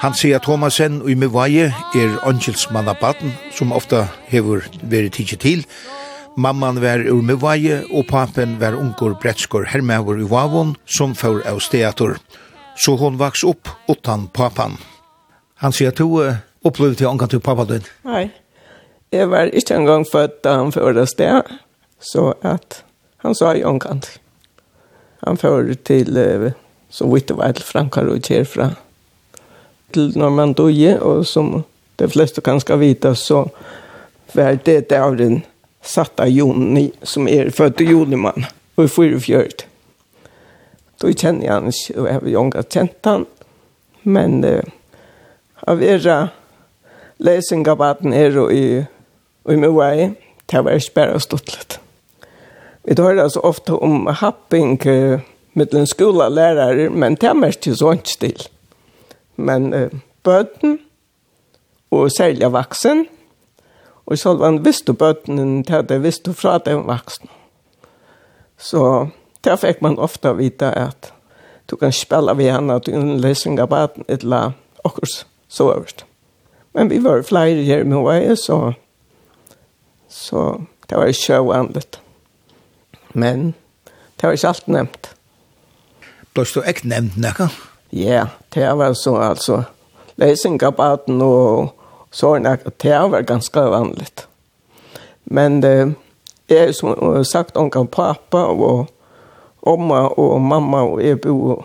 Han 0.00 0.14
sier 0.14 0.38
at 0.38 0.46
Thomasen 0.46 1.02
og 1.02 1.10
i 1.10 1.18
Mivaje 1.18 1.72
er 1.98 2.14
angelsmannabaten 2.22 3.34
som 3.52 3.72
ofta 3.72 4.06
hever 4.30 4.62
veri 4.82 5.10
tidsi 5.10 5.36
til, 5.36 5.66
Mamman 6.36 6.80
var 6.80 6.98
ur 6.98 7.22
Mivaje 7.22 7.80
og 7.90 8.06
papen 8.06 8.54
var 8.60 8.76
unger 8.78 9.16
bretskor 9.18 9.64
hermavur 9.66 10.20
i 10.20 10.26
Vavon 10.30 10.76
som 10.86 11.14
får 11.14 11.42
av 11.50 11.58
steator. 11.58 12.18
Så 12.78 12.94
hon 12.96 13.18
vaks 13.18 13.42
opp 13.44 13.68
utan 13.90 14.28
papan. 14.32 14.78
Han 15.60 15.74
sier 15.74 15.90
at 15.90 15.98
du 15.98 16.06
opplevde 16.64 17.00
til 17.00 17.10
ångan 17.10 17.32
til 17.32 17.42
pappa 17.42 17.66
din? 17.68 17.84
Nei, 18.06 18.30
jeg 19.10 19.26
var 19.32 19.50
ikke 19.50 19.76
engang 19.80 20.06
født 20.06 20.38
da 20.46 20.54
han 20.60 20.72
får 20.72 21.02
av 21.02 21.10
sted, 21.10 21.50
så 21.98 22.30
at 22.46 22.82
han 23.24 23.34
sa 23.34 23.52
i 23.56 23.66
ångan 23.66 24.04
til. 24.06 24.20
Han 25.26 25.36
får 25.36 25.74
til, 25.84 26.14
så 26.88 27.10
vidt 27.10 27.28
det 27.28 27.36
var 27.36 27.52
til 27.58 27.66
Frankar 27.66 28.08
og 28.08 28.22
Kjerfra, 28.24 28.70
til 29.92 30.14
Normandoje, 30.16 30.94
og 31.02 31.26
som 31.26 31.64
de 31.98 32.08
fleste 32.08 32.40
kan 32.40 32.62
skal 32.62 32.80
vite, 32.80 33.12
så 33.18 33.48
var 34.32 34.56
det 34.64 34.88
dævren 34.88 35.42
satt 35.82 36.20
av 36.20 36.28
Joni 36.28 36.92
som 37.02 37.28
är 37.28 37.50
född 37.50 37.80
i 37.80 37.84
Joliman 37.84 38.44
og 38.74 38.84
i 38.84 38.88
Da 41.00 41.08
kjenner 41.12 41.46
jeg 41.46 41.54
han 41.54 41.68
ikke, 41.72 41.94
og 41.96 42.06
jeg 42.06 42.14
har 42.14 42.26
jo 42.28 42.42
ju 42.44 42.62
kjent 42.62 43.06
han. 43.08 43.26
Men 44.02 44.44
uh, 44.44 44.60
av 45.66 45.82
era 45.82 46.28
lesing 47.16 47.68
av 47.68 47.96
den 48.00 48.12
är 48.12 48.38
och 48.38 48.52
i, 48.52 48.84
och 49.42 49.52
i 49.52 49.56
Mouai 49.56 50.14
det 50.46 50.60
var 50.62 51.18
stått 51.18 51.56
litt. 51.56 51.80
Vi 52.82 53.02
hör 53.02 53.16
altså 53.16 53.40
ofte 53.40 53.72
om 53.72 54.06
happing 54.06 54.80
uh, 54.86 55.20
med 55.52 55.68
den 55.68 55.86
skola 55.86 56.28
lärare 56.28 56.90
men 56.90 57.14
det 57.14 57.26
är 57.26 57.34
mest 57.34 57.66
ju 57.66 57.74
sånt 57.74 58.06
still. 58.06 58.42
Men 59.36 59.74
uh, 59.74 59.88
bøten, 60.22 60.78
og 61.90 62.10
særlig 62.12 62.52
vaksen, 62.52 63.06
Og 64.10 64.18
så 64.18 64.34
var 64.34 64.50
han 64.50 64.64
visst 64.64 64.90
og 64.90 64.98
bøtene 64.98 65.62
til 65.64 65.86
det, 65.88 66.02
visst 66.02 66.28
og 66.28 66.34
fra 66.36 66.58
den 66.58 66.82
vaksen. 66.86 67.30
Så 68.58 69.08
der 69.44 69.56
fikk 69.56 69.82
man 69.82 69.98
ofte 69.98 70.34
vite 70.36 70.72
at 70.76 71.12
du 71.70 71.76
kan 71.76 71.92
spille 71.94 72.34
ved 72.36 72.50
henne 72.50 72.80
til 72.82 72.98
en 72.98 73.20
løsning 73.22 73.60
av 73.62 73.70
bøtene 73.70 74.04
et 74.08 74.26
eller 74.26 74.50
annet 74.84 75.26
så 75.48 75.72
øverst. 75.72 76.04
Men 76.74 76.90
vi 76.90 76.98
var 77.04 77.22
flere 77.22 77.62
her 77.66 77.84
med 77.84 78.02
vei, 78.06 78.36
så, 78.36 78.72
så 80.08 80.60
det 80.88 80.98
var 80.98 81.10
ikke 81.10 81.40
vanlig. 81.46 81.82
Men 83.14 83.54
det 84.16 84.26
var 84.26 84.32
ikke 84.32 84.48
alt 84.48 84.68
nevnt. 84.68 85.10
Ble 86.34 86.46
du 86.54 86.62
ikke 86.62 86.88
nevnt 86.90 87.18
noe? 87.18 87.50
Ja, 87.90 88.26
det 88.54 88.70
var 88.78 88.94
så 88.94 89.16
altså. 89.18 89.62
Løsning 90.16 90.62
av 90.62 90.76
bøtene 90.78 91.24
og 91.24 91.79
så 92.10 92.34
er 92.34 92.38
det 92.38 92.46
at 92.66 92.82
det 92.82 93.10
var 93.10 93.22
ganske 93.22 93.60
vanligt. 93.60 94.28
Men 95.24 95.60
det 95.60 95.94
är 96.48 96.72
som 96.72 97.24
sagt 97.24 97.56
om 97.56 97.86
pappa 97.86 98.44
och 98.46 98.90
mamma 99.62 100.08
och 100.08 100.40
mamma 100.40 100.82
och 100.82 101.02
jeg 101.02 101.20
bor 101.20 101.64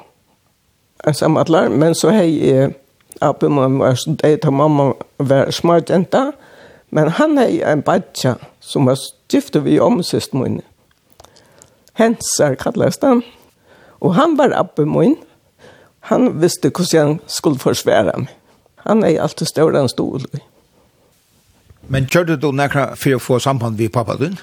ensamma 1.04 1.42
alla. 1.42 1.70
Men 1.70 1.96
så 1.96 2.10
hej 2.10 2.50
är 2.50 2.74
Abbe 3.22 3.50
mamma 3.50 3.86
var 3.86 3.96
student 3.96 4.46
och 4.46 4.54
mamma 4.54 4.94
var 5.18 5.52
smart 5.52 5.90
enta. 5.90 6.32
Men 6.90 7.08
han 7.08 7.38
är 7.38 7.66
en 7.66 7.82
badja 7.82 8.36
som 8.60 8.86
var 8.86 8.96
stiftet 8.96 9.64
vid 9.64 9.80
omsystemunne. 9.80 10.62
Hensar 11.94 12.56
kallast 12.56 13.02
den. 13.02 13.22
Och 13.90 14.16
han 14.16 14.38
var 14.38 14.52
Abbe 14.52 14.86
min. 14.86 15.16
Han 16.00 16.42
visste 16.42 16.70
hvordan 16.70 17.08
han 17.08 17.20
skulle 17.28 17.60
forsvære 17.60 18.18
meg 18.18 18.30
han 18.86 19.04
er 19.04 19.22
alltid 19.22 19.50
større 19.50 19.82
enn 19.82 19.92
stol. 19.92 20.26
Men 21.90 22.08
kjørte 22.10 22.38
du 22.42 22.52
nekra 22.56 22.92
for 22.98 23.18
å 23.18 23.22
få 23.22 23.40
samband 23.42 23.80
med 23.82 23.94
pappa 23.94 24.18
din? 24.22 24.38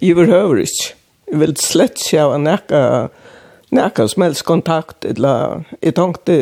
Jeg 0.00 0.16
vil 0.18 0.32
høre 0.32 0.64
ikke. 0.66 0.94
Jeg 1.32 1.40
vil 1.40 1.54
slett 1.60 2.00
ikke 2.00 2.26
ha 2.28 2.38
nekra, 2.40 2.82
nekra 3.72 4.08
som 4.08 4.26
helst 4.26 4.44
kontakt. 4.48 5.06
Eller, 5.08 5.62
jeg 5.80 5.96
tenkte 5.96 6.36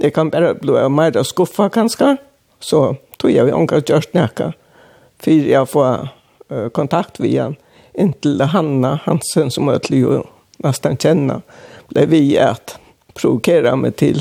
jeg 0.00 0.14
kan 0.16 0.30
bare 0.32 0.54
bli 0.56 0.88
mer 0.88 1.16
skuffa 1.24 1.68
kanskje. 1.72 2.16
Så 2.60 2.96
tog 3.20 3.32
jeg 3.32 3.46
vi 3.48 3.56
omgå 3.56 3.80
gjørst 3.84 4.16
nekra. 4.16 4.52
For 5.20 5.48
jeg 5.52 5.68
får 5.68 6.08
uh, 6.52 6.68
kontakt 6.76 7.20
med 7.20 7.36
han. 7.36 7.56
Inntil 7.98 8.40
Hanna 8.40 9.00
Hansen 9.04 9.50
som 9.50 9.68
jeg 9.68 9.82
til 9.88 10.04
å 10.06 10.20
nesten 10.62 10.94
kjenne 11.00 11.40
Ble 11.90 12.04
vi 12.06 12.20
at 12.38 12.76
provokere 13.18 13.72
meg 13.76 13.96
til 13.98 14.20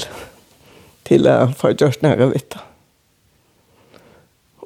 til 1.09 1.27
å 1.27 1.49
få 1.57 1.73
gjort 1.73 2.03
noe 2.05 2.29
vitt. 2.31 2.57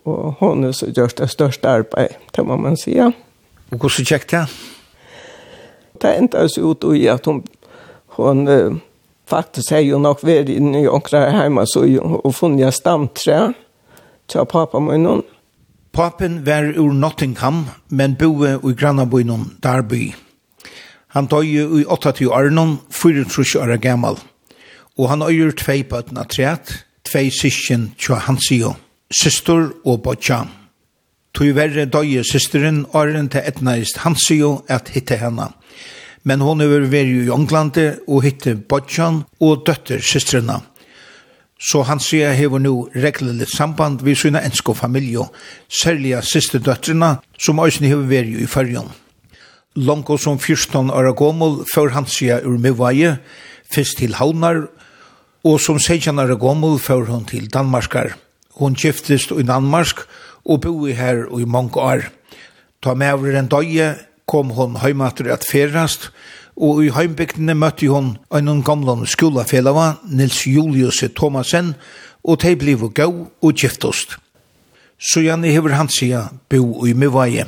Og 0.04 0.36
hun 0.42 0.68
er 0.68 0.76
så 0.76 0.90
gjort 0.92 1.18
det 1.22 1.30
største 1.32 1.70
arbeid, 1.70 2.18
det 2.36 2.44
må 2.46 2.58
man 2.60 2.76
si. 2.80 2.98
Og 3.00 3.14
hvordan 3.72 4.08
kjekt 4.10 4.34
det? 4.36 4.46
Det 6.02 6.12
endte 6.18 6.42
oss 6.44 6.58
ut 6.60 6.84
i 6.92 7.06
at 7.08 7.26
hun, 7.30 7.44
hun 8.18 8.82
faktisk 9.30 9.72
har 9.72 9.86
jo 9.86 10.02
nok 10.04 10.26
vært 10.28 10.52
i 10.52 10.60
New 10.60 10.84
York 10.84 11.12
der 11.14 11.32
hjemme, 11.32 11.64
så 11.70 11.86
hun 11.88 12.36
funnet 12.36 12.76
stamtre 12.76 13.54
til 14.28 14.46
pappa 14.50 14.82
min. 14.84 15.24
Papen 15.94 16.42
var 16.46 16.74
ur 16.74 16.92
Nottingham, 16.92 17.68
men 17.90 18.18
boe 18.20 18.58
i 18.58 18.76
Grannabøynen, 18.76 19.54
Darby. 19.64 20.12
Han 21.14 21.30
døg 21.30 21.46
i 21.46 21.86
80 21.86 22.28
år, 22.34 22.50
24 22.90 23.62
år 23.62 23.78
gammel 23.78 24.18
og 24.98 25.10
han 25.10 25.26
øyer 25.26 25.54
tvei 25.58 25.84
bøtten 25.84 26.20
av 26.22 26.30
treet, 26.30 26.86
tvei 27.08 27.30
sysken 27.34 27.92
tja 27.98 28.20
hansio, 28.28 28.76
syster 29.14 29.72
og 29.86 30.04
bøtja. 30.06 30.44
Tui 31.34 31.50
verre 31.58 31.88
døye 31.90 32.22
systeren 32.28 32.84
åren 32.94 33.30
til 33.34 33.42
etnaist 33.42 34.04
hansio 34.04 34.60
at 34.70 34.92
hitte 34.94 35.18
henne. 35.18 35.50
Men 36.24 36.44
hon 36.46 36.62
er 36.62 36.86
veri 36.92 37.24
i 37.26 37.32
Ånglande 37.34 37.98
og 38.08 38.22
hitte 38.24 38.54
bøtjan 38.56 39.24
og 39.42 39.66
døtter 39.66 40.00
systrena. 40.00 40.62
Så 41.64 41.82
han 41.88 42.00
sier 42.04 42.36
hever 42.36 42.60
nu 42.60 42.90
reglelig 42.96 43.48
samband 43.56 44.04
vi 44.04 44.16
syna 44.16 44.44
ensko 44.44 44.76
familie, 44.76 45.26
særlig 45.72 46.20
systerdøtterna 46.28 47.16
som 47.40 47.62
òsne 47.64 47.90
hever 47.90 48.06
veri 48.10 48.44
i 48.44 48.48
fyrjon. 48.48 48.92
Longo 49.76 50.18
som 50.18 50.38
14 50.38 50.92
år 50.92 51.14
gammel 51.18 51.64
før 51.74 51.96
han 51.96 52.06
sier 52.06 52.46
ur 52.46 52.60
mivaje, 52.62 53.18
fyrst 53.74 53.98
til 53.98 54.14
Havnar, 54.20 54.68
og 55.44 55.60
som 55.60 55.80
16 55.80 56.20
år 56.20 56.36
gammel 56.40 56.80
før 56.80 57.06
hun 57.12 57.26
til 57.28 57.50
Danmarkar. 57.52 58.16
Hun 58.60 58.76
giftist 58.76 59.32
i 59.32 59.44
Danmark 59.44 60.06
og 60.46 60.62
boi 60.62 60.94
her 60.96 61.26
i 61.40 61.46
mange 61.46 61.80
år. 61.80 62.08
Ta 62.84 62.94
med 62.94 63.14
over 63.14 63.40
en 63.40 63.48
dag 63.48 63.96
kom 64.28 64.50
hun 64.56 64.76
heimater 64.76 65.32
at 65.34 65.46
ferast, 65.52 66.12
og 66.56 66.84
i 66.86 66.92
heimbygdene 66.94 67.56
møtte 67.56 67.90
hun 67.90 68.18
en 68.32 68.64
gamle 68.64 69.08
skolafellava, 69.08 69.94
Nils 70.12 70.46
Julius 70.48 71.04
Thomasen, 71.16 71.74
og 72.24 72.42
de 72.42 72.56
ble 72.56 72.90
gau 72.90 73.28
og 73.42 73.54
giftast. 73.54 74.18
Så 75.00 75.20
Janne 75.20 75.52
hever 75.52 75.76
han 75.76 75.90
sida 75.90 76.30
bo 76.50 76.86
i 76.86 76.94
Mivaje. 76.94 77.48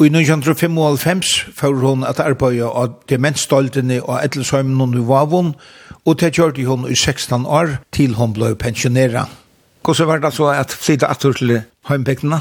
Og 0.00 0.06
i 0.06 0.08
1995 0.08 1.30
får 1.52 1.74
hun 1.82 2.06
at 2.08 2.22
arbeide 2.24 2.64
av 2.64 2.94
demensstoltene 3.12 3.98
og 4.00 4.22
ettershøymen 4.22 4.78
hun 4.80 4.96
i 4.96 5.02
Vavon, 5.04 5.50
og 6.08 6.16
det 6.22 6.30
gjør 6.38 6.54
de 6.56 6.64
hun 6.64 6.86
i 6.88 6.96
16 6.96 7.44
år 7.44 7.74
til 7.92 8.16
hun 8.16 8.32
ble 8.32 8.54
pensjoneret. 8.56 9.28
Hvordan 9.84 10.08
var 10.08 10.24
det 10.24 10.32
så 10.32 10.48
at 10.54 10.72
flytta 10.72 11.12
atter 11.12 11.36
til 11.36 11.52
heimbygdene? 11.92 12.40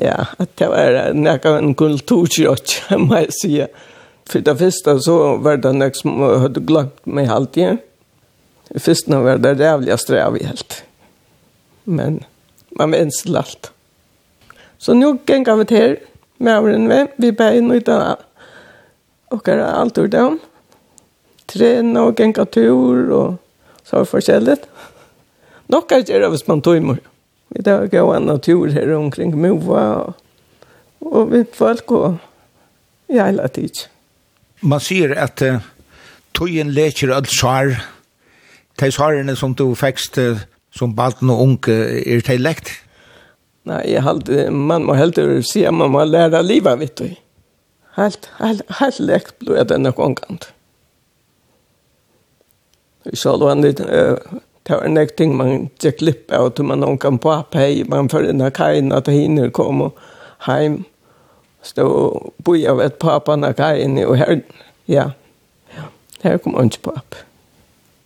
Ja, 0.00 0.26
det 0.58 0.72
var 0.74 1.14
nekka 1.14 1.54
en 1.60 1.76
kulturkjøtt, 1.78 2.76
må 3.06 3.22
jeg 3.22 3.38
sige. 3.38 3.70
For 4.26 4.42
det 4.42 4.58
første 4.58 4.98
så 5.06 5.16
var 5.38 5.62
det 5.62 5.76
nek 5.78 6.02
som 6.02 6.18
hadde 6.18 6.66
glemt 6.66 6.98
meg 7.06 7.30
alltid. 7.30 7.78
Det 8.74 8.82
første 8.82 9.22
var 9.22 9.38
det 9.38 9.60
rævliga 9.60 9.96
strev 9.96 10.42
helt. 10.42 10.82
Men 11.84 12.24
man 12.74 12.90
var 12.90 13.10
til 13.22 13.36
alt. 13.36 13.70
Så 14.78 14.98
nu 14.98 15.20
ganger 15.26 15.56
vi 15.56 15.64
til 15.64 15.78
her 15.78 16.00
mauren 16.42 16.88
vi, 16.90 17.04
vi 17.22 17.30
bæg 17.36 17.60
nøyta 17.64 18.16
okkar 19.32 19.62
altur 19.64 20.10
dem, 20.12 20.40
trena 21.48 22.08
og 22.08 22.16
genga 22.18 22.44
tur 22.44 23.12
og 23.16 23.38
så 23.84 24.02
var 24.02 24.10
forskjelligt. 24.10 24.66
Nokka 25.72 26.02
gjerra 26.02 26.30
hvis 26.32 26.46
man 26.48 26.60
tog 26.62 26.76
tøymer. 26.76 27.00
Vi 27.52 27.62
tar 27.64 27.86
gå 27.92 28.02
en 28.14 28.28
natur 28.28 28.70
her 28.72 28.94
omkring 28.96 29.34
Mova 29.36 29.82
og, 30.02 30.14
og 31.00 31.32
vi 31.32 31.44
folk 31.52 31.90
og 31.92 32.16
i 33.12 33.20
hele 33.20 33.48
tid. 33.52 33.86
Man 34.62 34.80
sier 34.80 35.12
at 35.18 35.42
uh, 35.44 35.60
tøyen 36.36 36.72
leker 36.72 37.12
alt 37.12 37.32
svar. 37.32 37.74
De 38.80 38.88
svarene 38.92 39.36
som 39.36 39.54
du 39.54 39.74
fekst 39.76 40.18
uh, 40.22 40.40
som 40.72 40.94
balten 40.96 41.30
og 41.30 41.42
unge 41.44 41.76
er 42.00 42.24
til 42.24 42.40
lekt. 42.40 42.72
Nei, 43.64 43.82
jeg 43.92 44.02
hade 44.02 44.50
man 44.50 44.86
må 44.88 44.96
helt 44.98 45.18
si 45.46 45.62
at 45.64 45.74
man 45.74 45.92
må 45.94 46.04
lære 46.04 46.42
livet, 46.42 46.80
vet 46.80 46.98
du. 46.98 47.10
Helt 47.96 48.30
helt 48.38 48.62
helt 48.80 49.00
lekt 49.00 49.38
blev 49.38 49.56
jeg 49.56 49.68
denne 49.68 49.92
gången. 49.92 50.40
Vi 53.04 53.16
sa 53.16 53.36
då 53.36 53.48
en 53.48 53.62
liten 53.62 53.88
uh, 53.88 54.16
det 54.62 54.72
var 54.72 54.84
en 54.84 55.08
ting 55.16 55.36
man 55.36 55.70
gikk 55.78 56.00
lipp 56.00 56.32
av, 56.32 56.46
ut 56.46 56.58
man 56.58 56.80
noen 56.80 56.98
kan 56.98 57.18
på 57.18 57.44
hei, 57.52 57.84
man 57.84 58.08
för 58.08 58.22
den 58.22 58.40
här 58.40 58.50
kajen 58.50 58.92
at 58.92 59.08
hinner 59.08 59.50
kom 59.50 59.82
og 59.82 59.98
heim, 60.38 60.84
stå 61.62 61.86
og 61.86 62.32
bo 62.38 62.54
av 62.70 62.80
et 62.80 62.98
pappa 62.98 63.36
när 63.36 63.52
kajen 63.52 63.98
og 63.98 64.16
her, 64.16 64.42
ja. 64.86 65.10
Ja. 65.76 65.82
Här 66.22 66.38
kom 66.38 66.70
på 66.82 66.90
opp. 66.90 67.14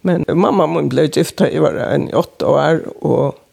Men 0.01 0.25
mamma 0.29 0.67
min 0.67 0.89
ble 0.89 1.09
gifta, 1.13 1.51
i 1.51 1.59
var 1.59 1.75
en 1.75 2.15
åtte 2.15 2.45
år 2.45 3.05
och 3.05 3.46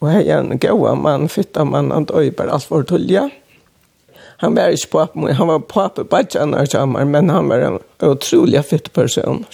Og 0.00 0.10
her 0.12 0.20
er 0.22 0.40
en 0.40 0.58
gåa 0.62 0.94
mann, 0.94 1.28
fytta 1.28 1.64
mann, 1.66 1.90
han 1.90 2.06
døy 2.06 2.30
bare 2.30 2.54
alt 2.54 2.68
for 2.70 2.86
tullja. 2.86 3.28
Han 4.38 4.54
var 4.54 4.70
ikke 4.70 4.90
på 4.92 5.06
min, 5.14 5.34
han 5.34 5.50
var 5.50 5.64
pape 5.66 6.04
badjanar 6.06 6.68
sammen, 6.70 7.10
men 7.10 7.30
han 7.30 7.48
var 7.50 7.64
en 7.66 7.78
utrolig 8.06 8.62
fytt 8.64 8.92
person. 8.94 9.44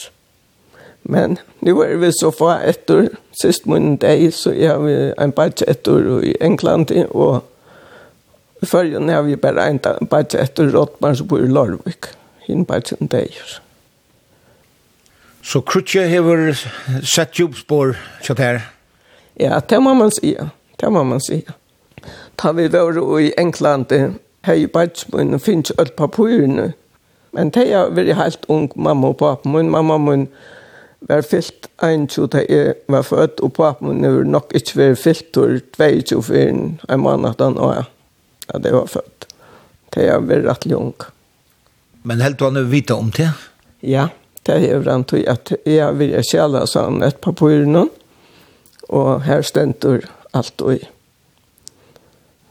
Men 1.03 1.39
nu 1.61 1.81
er 1.81 1.97
vi 2.01 2.11
så 2.13 2.31
få 2.33 2.51
etter, 2.65 3.09
sist 3.41 3.67
min 3.67 3.97
dag, 3.97 4.27
så 4.33 4.53
er 4.53 4.79
vi 4.85 4.95
en 5.21 5.33
badja 5.33 5.71
etter 5.73 6.05
i 6.25 6.35
England, 6.41 6.93
og 7.11 7.45
i 8.61 8.69
førjen 8.69 9.09
har 9.09 9.25
vi 9.25 9.41
bare 9.41 9.67
en 9.69 9.81
badja 10.11 10.45
etter 10.45 10.69
Rottmann 10.73 11.17
som 11.17 11.29
bor 11.29 11.41
i 11.41 11.49
Larvik, 11.49 12.13
en 12.49 12.69
badja 12.69 13.01
en 13.01 13.09
dag. 13.13 13.33
Så 15.45 15.61
Krutje 15.61 16.07
har 16.09 16.55
sett 17.05 17.41
jobbspår, 17.41 17.97
kjatt 18.25 18.41
her? 18.41 18.63
Ja, 19.35 19.61
det 19.68 19.80
må 19.80 19.95
man 19.95 20.11
säga. 20.11 20.51
Det 20.76 20.91
må 20.91 21.05
man 21.05 21.20
säga. 21.20 21.53
Da 22.43 22.53
vi 22.53 22.68
var 22.68 23.20
i 23.20 23.32
England 23.37 23.93
her 24.43 24.55
i 24.55 24.66
Batsmun 24.66 25.41
finnes 25.41 25.70
ett 25.70 25.97
papper 25.97 26.47
nu. 26.47 26.72
Men 27.30 27.51
det 27.51 27.72
er 27.72 27.91
veldig 27.91 28.14
helt 28.14 28.45
ung 28.49 28.68
mamma 28.76 29.09
og 29.09 29.18
pappa. 29.18 29.49
Min 29.49 29.70
mamma 29.70 29.99
min 29.99 30.28
var 31.01 31.22
fyllt 31.22 31.68
en 31.82 32.07
tjo 32.09 32.26
da 32.26 32.45
jeg 32.49 32.74
var 32.89 33.03
født, 33.03 33.41
og 33.41 33.53
pappa 33.53 33.85
min 33.85 34.05
var 34.05 34.28
nok 34.28 34.53
ikke 34.55 34.78
vært 34.78 35.01
fyllt 35.03 35.41
og 35.41 35.64
tvei 35.74 36.03
tjo 36.03 36.20
for 36.22 36.37
en 36.39 37.01
måned 37.01 37.35
da 37.41 37.51
nå, 37.51 37.72
ja, 37.74 38.59
det 38.59 38.72
var 38.72 38.87
født. 38.87 39.26
Det 39.95 40.07
er 40.09 40.20
veldig 40.20 40.49
rett 40.49 40.68
ung. 40.76 40.95
Men 42.03 42.20
helt 42.20 42.41
var 42.41 42.55
nu 42.55 42.62
vite 42.68 42.95
om 42.95 43.11
det? 43.11 43.30
Ja, 43.82 44.09
det 44.47 44.55
er 44.55 44.76
jo 44.76 44.82
rent 44.85 45.12
og 45.12 45.26
at 45.28 45.53
jeg 45.66 45.99
vil 45.99 46.14
kjæle 46.22 46.66
sånn 46.68 47.03
et 47.03 47.20
par 47.24 47.32
på 47.32 47.51
noen. 47.64 47.91
Og 48.89 49.22
her 49.24 49.43
stendur 49.43 50.05
alt 50.35 50.61
og 50.61 50.74
i. 50.74 50.82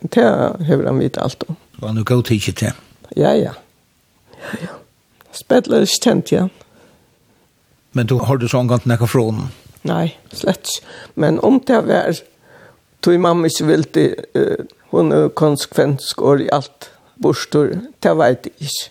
Det 0.03 0.23
hever 0.67 0.87
han 0.89 0.99
vidt 0.99 1.17
alt 1.21 1.43
om. 1.47 1.57
Og 1.81 1.87
han 1.87 1.97
er 1.97 2.03
god 2.03 2.23
tid 2.23 2.39
til 2.39 2.55
det. 2.59 2.73
Ja, 3.15 3.33
ja. 3.33 3.53
Ja, 4.37 4.57
ja. 4.61 4.79
Spedler 5.33 5.85
ikke 5.85 6.01
kjent 6.03 6.31
ja. 6.31 6.47
Men 7.93 8.07
du 8.09 8.17
har 8.25 8.37
du 8.41 8.47
sånn 8.49 8.69
gant 8.69 8.87
nekka 8.89 9.07
fra 9.09 9.25
honom? 9.27 9.51
Nei, 9.87 10.15
slett. 10.33 10.69
Men 11.19 11.39
om 11.43 11.59
det 11.67 11.81
var, 11.87 12.17
tog 13.03 13.19
mamma 13.21 13.49
ikke 13.49 13.67
vil 13.67 13.85
til, 13.95 14.15
uh, 14.37 14.65
hun 14.93 15.13
er 15.13 15.29
konsekvent 15.37 16.01
skår 16.05 16.45
i 16.45 16.49
alt 16.53 16.89
bostor, 17.21 17.75
det 18.01 18.15
vet 18.17 18.49
jeg 18.49 18.69
ikke. 18.69 18.89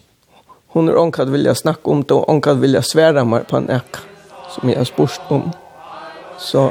Hun 0.73 0.89
er 0.89 0.97
omkad 1.01 1.33
vilja 1.33 1.55
snakke 1.59 1.91
om 1.91 2.03
det, 2.05 2.17
og 2.17 2.31
omkad 2.33 2.63
vilja 2.63 2.81
sværa 2.87 3.27
meg 3.29 3.49
på 3.51 3.59
en 3.59 3.71
ekka, 3.73 4.05
som 4.55 4.71
jeg 4.71 4.81
har 4.81 4.89
spørst 4.89 5.31
om. 5.35 5.51
Så... 6.41 6.71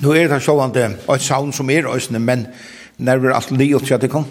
Nu 0.00 0.14
er 0.16 0.30
det 0.30 0.40
sjåvande 0.40 0.86
et 0.96 1.24
saun 1.24 1.52
som 1.52 1.70
er 1.70 1.88
òsne, 1.88 2.20
men 2.22 2.46
når 3.00 3.26
er 3.26 3.34
alt 3.36 3.50
li 3.52 3.72
og 3.76 3.84
til 3.84 4.08
kom. 4.08 4.24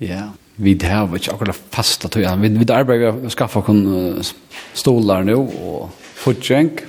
Ja, 0.00 0.28
vi 0.60 0.74
har 0.82 1.08
ikke 1.08 1.32
akkurat 1.32 1.56
fasta 1.72 2.08
tog, 2.08 2.24
Vi, 2.40 2.48
vi 2.48 2.66
arbeider 2.72 3.16
å 3.16 3.32
skaffa 3.32 3.62
kon 3.64 4.20
stolar 4.74 5.24
nu 5.24 5.36
og 5.38 5.90
fotjenk. 6.20 6.84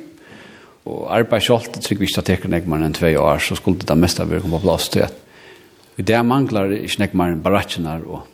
Og 0.87 1.07
arbeid 1.11 1.43
sjålt, 1.43 1.79
trygg 1.83 1.99
vi 1.99 2.07
ikke 2.07 2.23
teker 2.23 2.51
nekmaren 2.51 2.87
enn 2.87 2.95
tvei 2.95 3.15
år, 3.19 3.39
så 3.43 3.57
skulle 3.59 3.83
det 3.83 3.97
mesta 3.99 4.23
vi 4.27 4.39
komme 4.39 4.59
på 4.59 4.67
plass 4.67 4.87
til. 4.91 5.03
at 5.03 5.99
I 5.99 6.03
det 6.03 6.19
manglar 6.23 6.71
ikke 6.71 7.01
nek 7.01 7.11
nekmaren 7.11 7.41
baratjenar 7.43 8.05
og, 8.07 8.27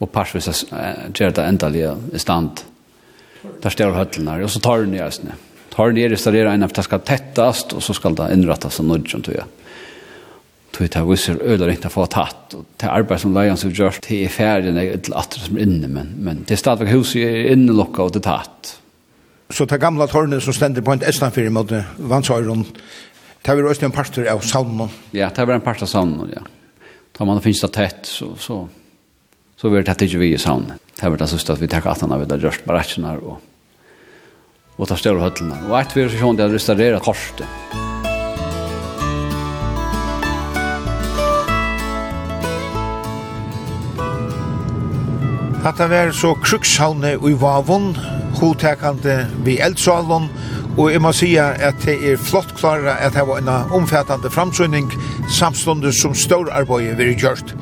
og 0.00 0.10
parsvis 0.12 0.66
gjør 0.68 1.36
det 1.36 1.46
endalige 1.46 1.94
i 2.12 2.20
stand. 2.20 2.64
Der 3.62 3.72
står 3.72 3.96
høtlenar, 3.96 4.42
og 4.44 4.50
så 4.52 4.60
tar 4.60 4.84
den 4.84 4.96
i 4.98 5.04
øsne 5.04 5.36
tar 5.70 5.90
det 5.90 6.08
restaurera 6.08 6.52
en 6.52 6.62
av 6.62 6.70
det 6.70 6.82
ska 6.82 6.98
tättast 6.98 7.72
och 7.72 7.82
så 7.82 7.94
ska 7.94 8.10
det 8.10 8.32
inrättas 8.32 8.74
som 8.74 8.88
nudgen 8.88 9.22
tror 9.22 9.36
jag. 9.36 9.44
Tog 10.70 10.88
det 10.90 10.98
här 10.98 11.04
visar 11.04 11.42
ölar 11.42 11.68
inte 11.68 11.88
få 11.88 12.06
tatt 12.06 12.54
och 12.54 12.64
det 12.76 12.90
arbete 12.90 13.20
som 13.20 13.34
lejan 13.34 13.56
så 13.56 13.68
görs 13.68 14.00
det 14.08 14.24
är 14.24 14.28
färgen 14.28 14.76
är 14.76 14.94
ett 14.94 15.12
attra 15.12 15.42
som 15.42 15.56
är 15.56 15.60
inne 15.60 15.88
men, 15.88 16.14
men 16.18 16.44
det 16.46 16.54
är 16.54 16.56
stadigt 16.56 16.88
huset 16.88 17.16
är 17.16 17.52
innelockat 17.52 18.00
och 18.00 18.12
det 18.12 18.20
tatt. 18.20 18.80
Så 19.50 19.64
det 19.64 19.78
gamla 19.78 20.06
tornet 20.06 20.42
som 20.42 20.52
ständer 20.52 20.82
på 20.82 20.92
en 20.92 21.02
estanfyr 21.02 21.46
i 21.46 21.50
mot 21.50 21.72
vansöron 21.96 22.64
det 23.42 23.54
var 23.54 23.70
också 23.70 23.84
en 23.84 23.90
parter 23.90 24.26
av 24.26 24.40
salmon. 24.40 24.88
Ja, 25.10 25.30
det 25.34 25.44
var 25.44 25.54
en 25.54 25.60
parter 25.60 25.82
av 25.82 25.86
salmon, 25.86 26.30
ja. 26.34 26.40
Tar 27.12 27.24
man 27.24 27.36
det 27.36 27.42
finns 27.42 27.60
det 27.60 27.68
tätt 27.68 28.06
så, 28.06 28.36
så, 28.36 28.68
så 29.56 29.70
blir 29.70 29.78
det 29.80 29.86
tätt 29.86 30.02
inte 30.02 30.18
vi 30.18 30.34
i 30.34 30.38
salmon. 30.38 30.72
Det 31.00 31.08
var 31.08 31.16
det 31.16 31.26
sista 31.26 31.52
att 31.52 31.60
vi 31.60 31.68
tar 31.68 31.80
kattarna 31.80 32.18
vid 32.18 32.28
det 32.28 32.36
görs 32.36 32.64
baracherna 32.64 33.18
och 33.18 33.40
og 34.80 34.88
ta 34.88 34.96
større 34.96 35.20
høttene. 35.20 35.58
Og 35.68 35.76
et 35.80 35.92
vi 35.94 36.06
er 36.06 36.14
sånn 36.16 36.38
det 36.38 36.46
er 36.48 36.54
restaureret 36.56 37.04
korset. 37.04 37.44
Hatta 45.60 45.90
var 45.92 46.14
så 46.16 46.32
krukshavne 46.40 47.18
i 47.20 47.34
Vavon, 47.36 47.92
hotekande 48.40 49.26
vi 49.44 49.58
Eldsalen, 49.60 50.30
og 50.78 50.86
jeg 50.88 51.02
må 51.04 51.10
si 51.12 51.34
at 51.36 51.82
det 51.84 51.98
er 52.00 52.16
flott 52.16 52.54
klara 52.56 52.94
at 53.04 53.12
det 53.18 53.26
var 53.28 53.42
en 53.42 53.74
omfattande 53.76 54.30
framsynning 54.32 54.88
samståndet 55.28 55.98
som 55.98 56.14
stor 56.16 56.48
arbeid 56.56 56.96
vi 56.96 57.10
gjort. 57.12 57.52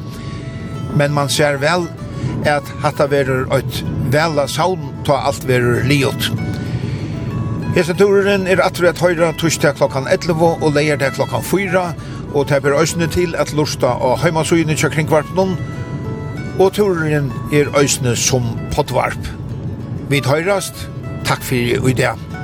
Men 0.95 1.17
man 1.17 1.33
ser 1.33 1.59
vel 1.59 1.89
at 2.47 2.71
hatta 2.85 3.09
var 3.11 3.49
et 3.59 3.83
vela 4.15 4.47
saun 4.47 4.93
ta 5.09 5.19
alt 5.27 5.49
var 5.49 5.83
liot. 5.89 6.31
Hesen 7.77 7.99
turen 8.01 8.47
er 8.49 8.63
atur 8.65 8.89
at 8.89 9.01
høyra 9.03 9.29
tursdag 9.37 9.77
klokkan 9.77 10.09
11 10.09 10.65
og 10.65 10.73
leierdag 10.73 11.13
klokkan 11.19 11.45
4 11.45 11.83
og 12.33 12.49
det 12.49 12.63
ber 12.65 13.09
til 13.13 13.37
at 13.37 13.53
lusta 13.53 13.87
og 13.87 14.21
heimasugene 14.23 14.75
kring 14.75 14.93
kringvarpnån 14.95 15.59
og 16.59 16.73
turen 16.73 17.33
er 17.53 17.69
øysene 17.79 18.17
som 18.17 18.43
potvarp. 18.75 19.29
Vi 20.09 20.23
høyrast, 20.25 20.89
takk 21.25 21.43
fyrir 21.43 21.87
i 21.89 21.93
dag. 21.93 22.38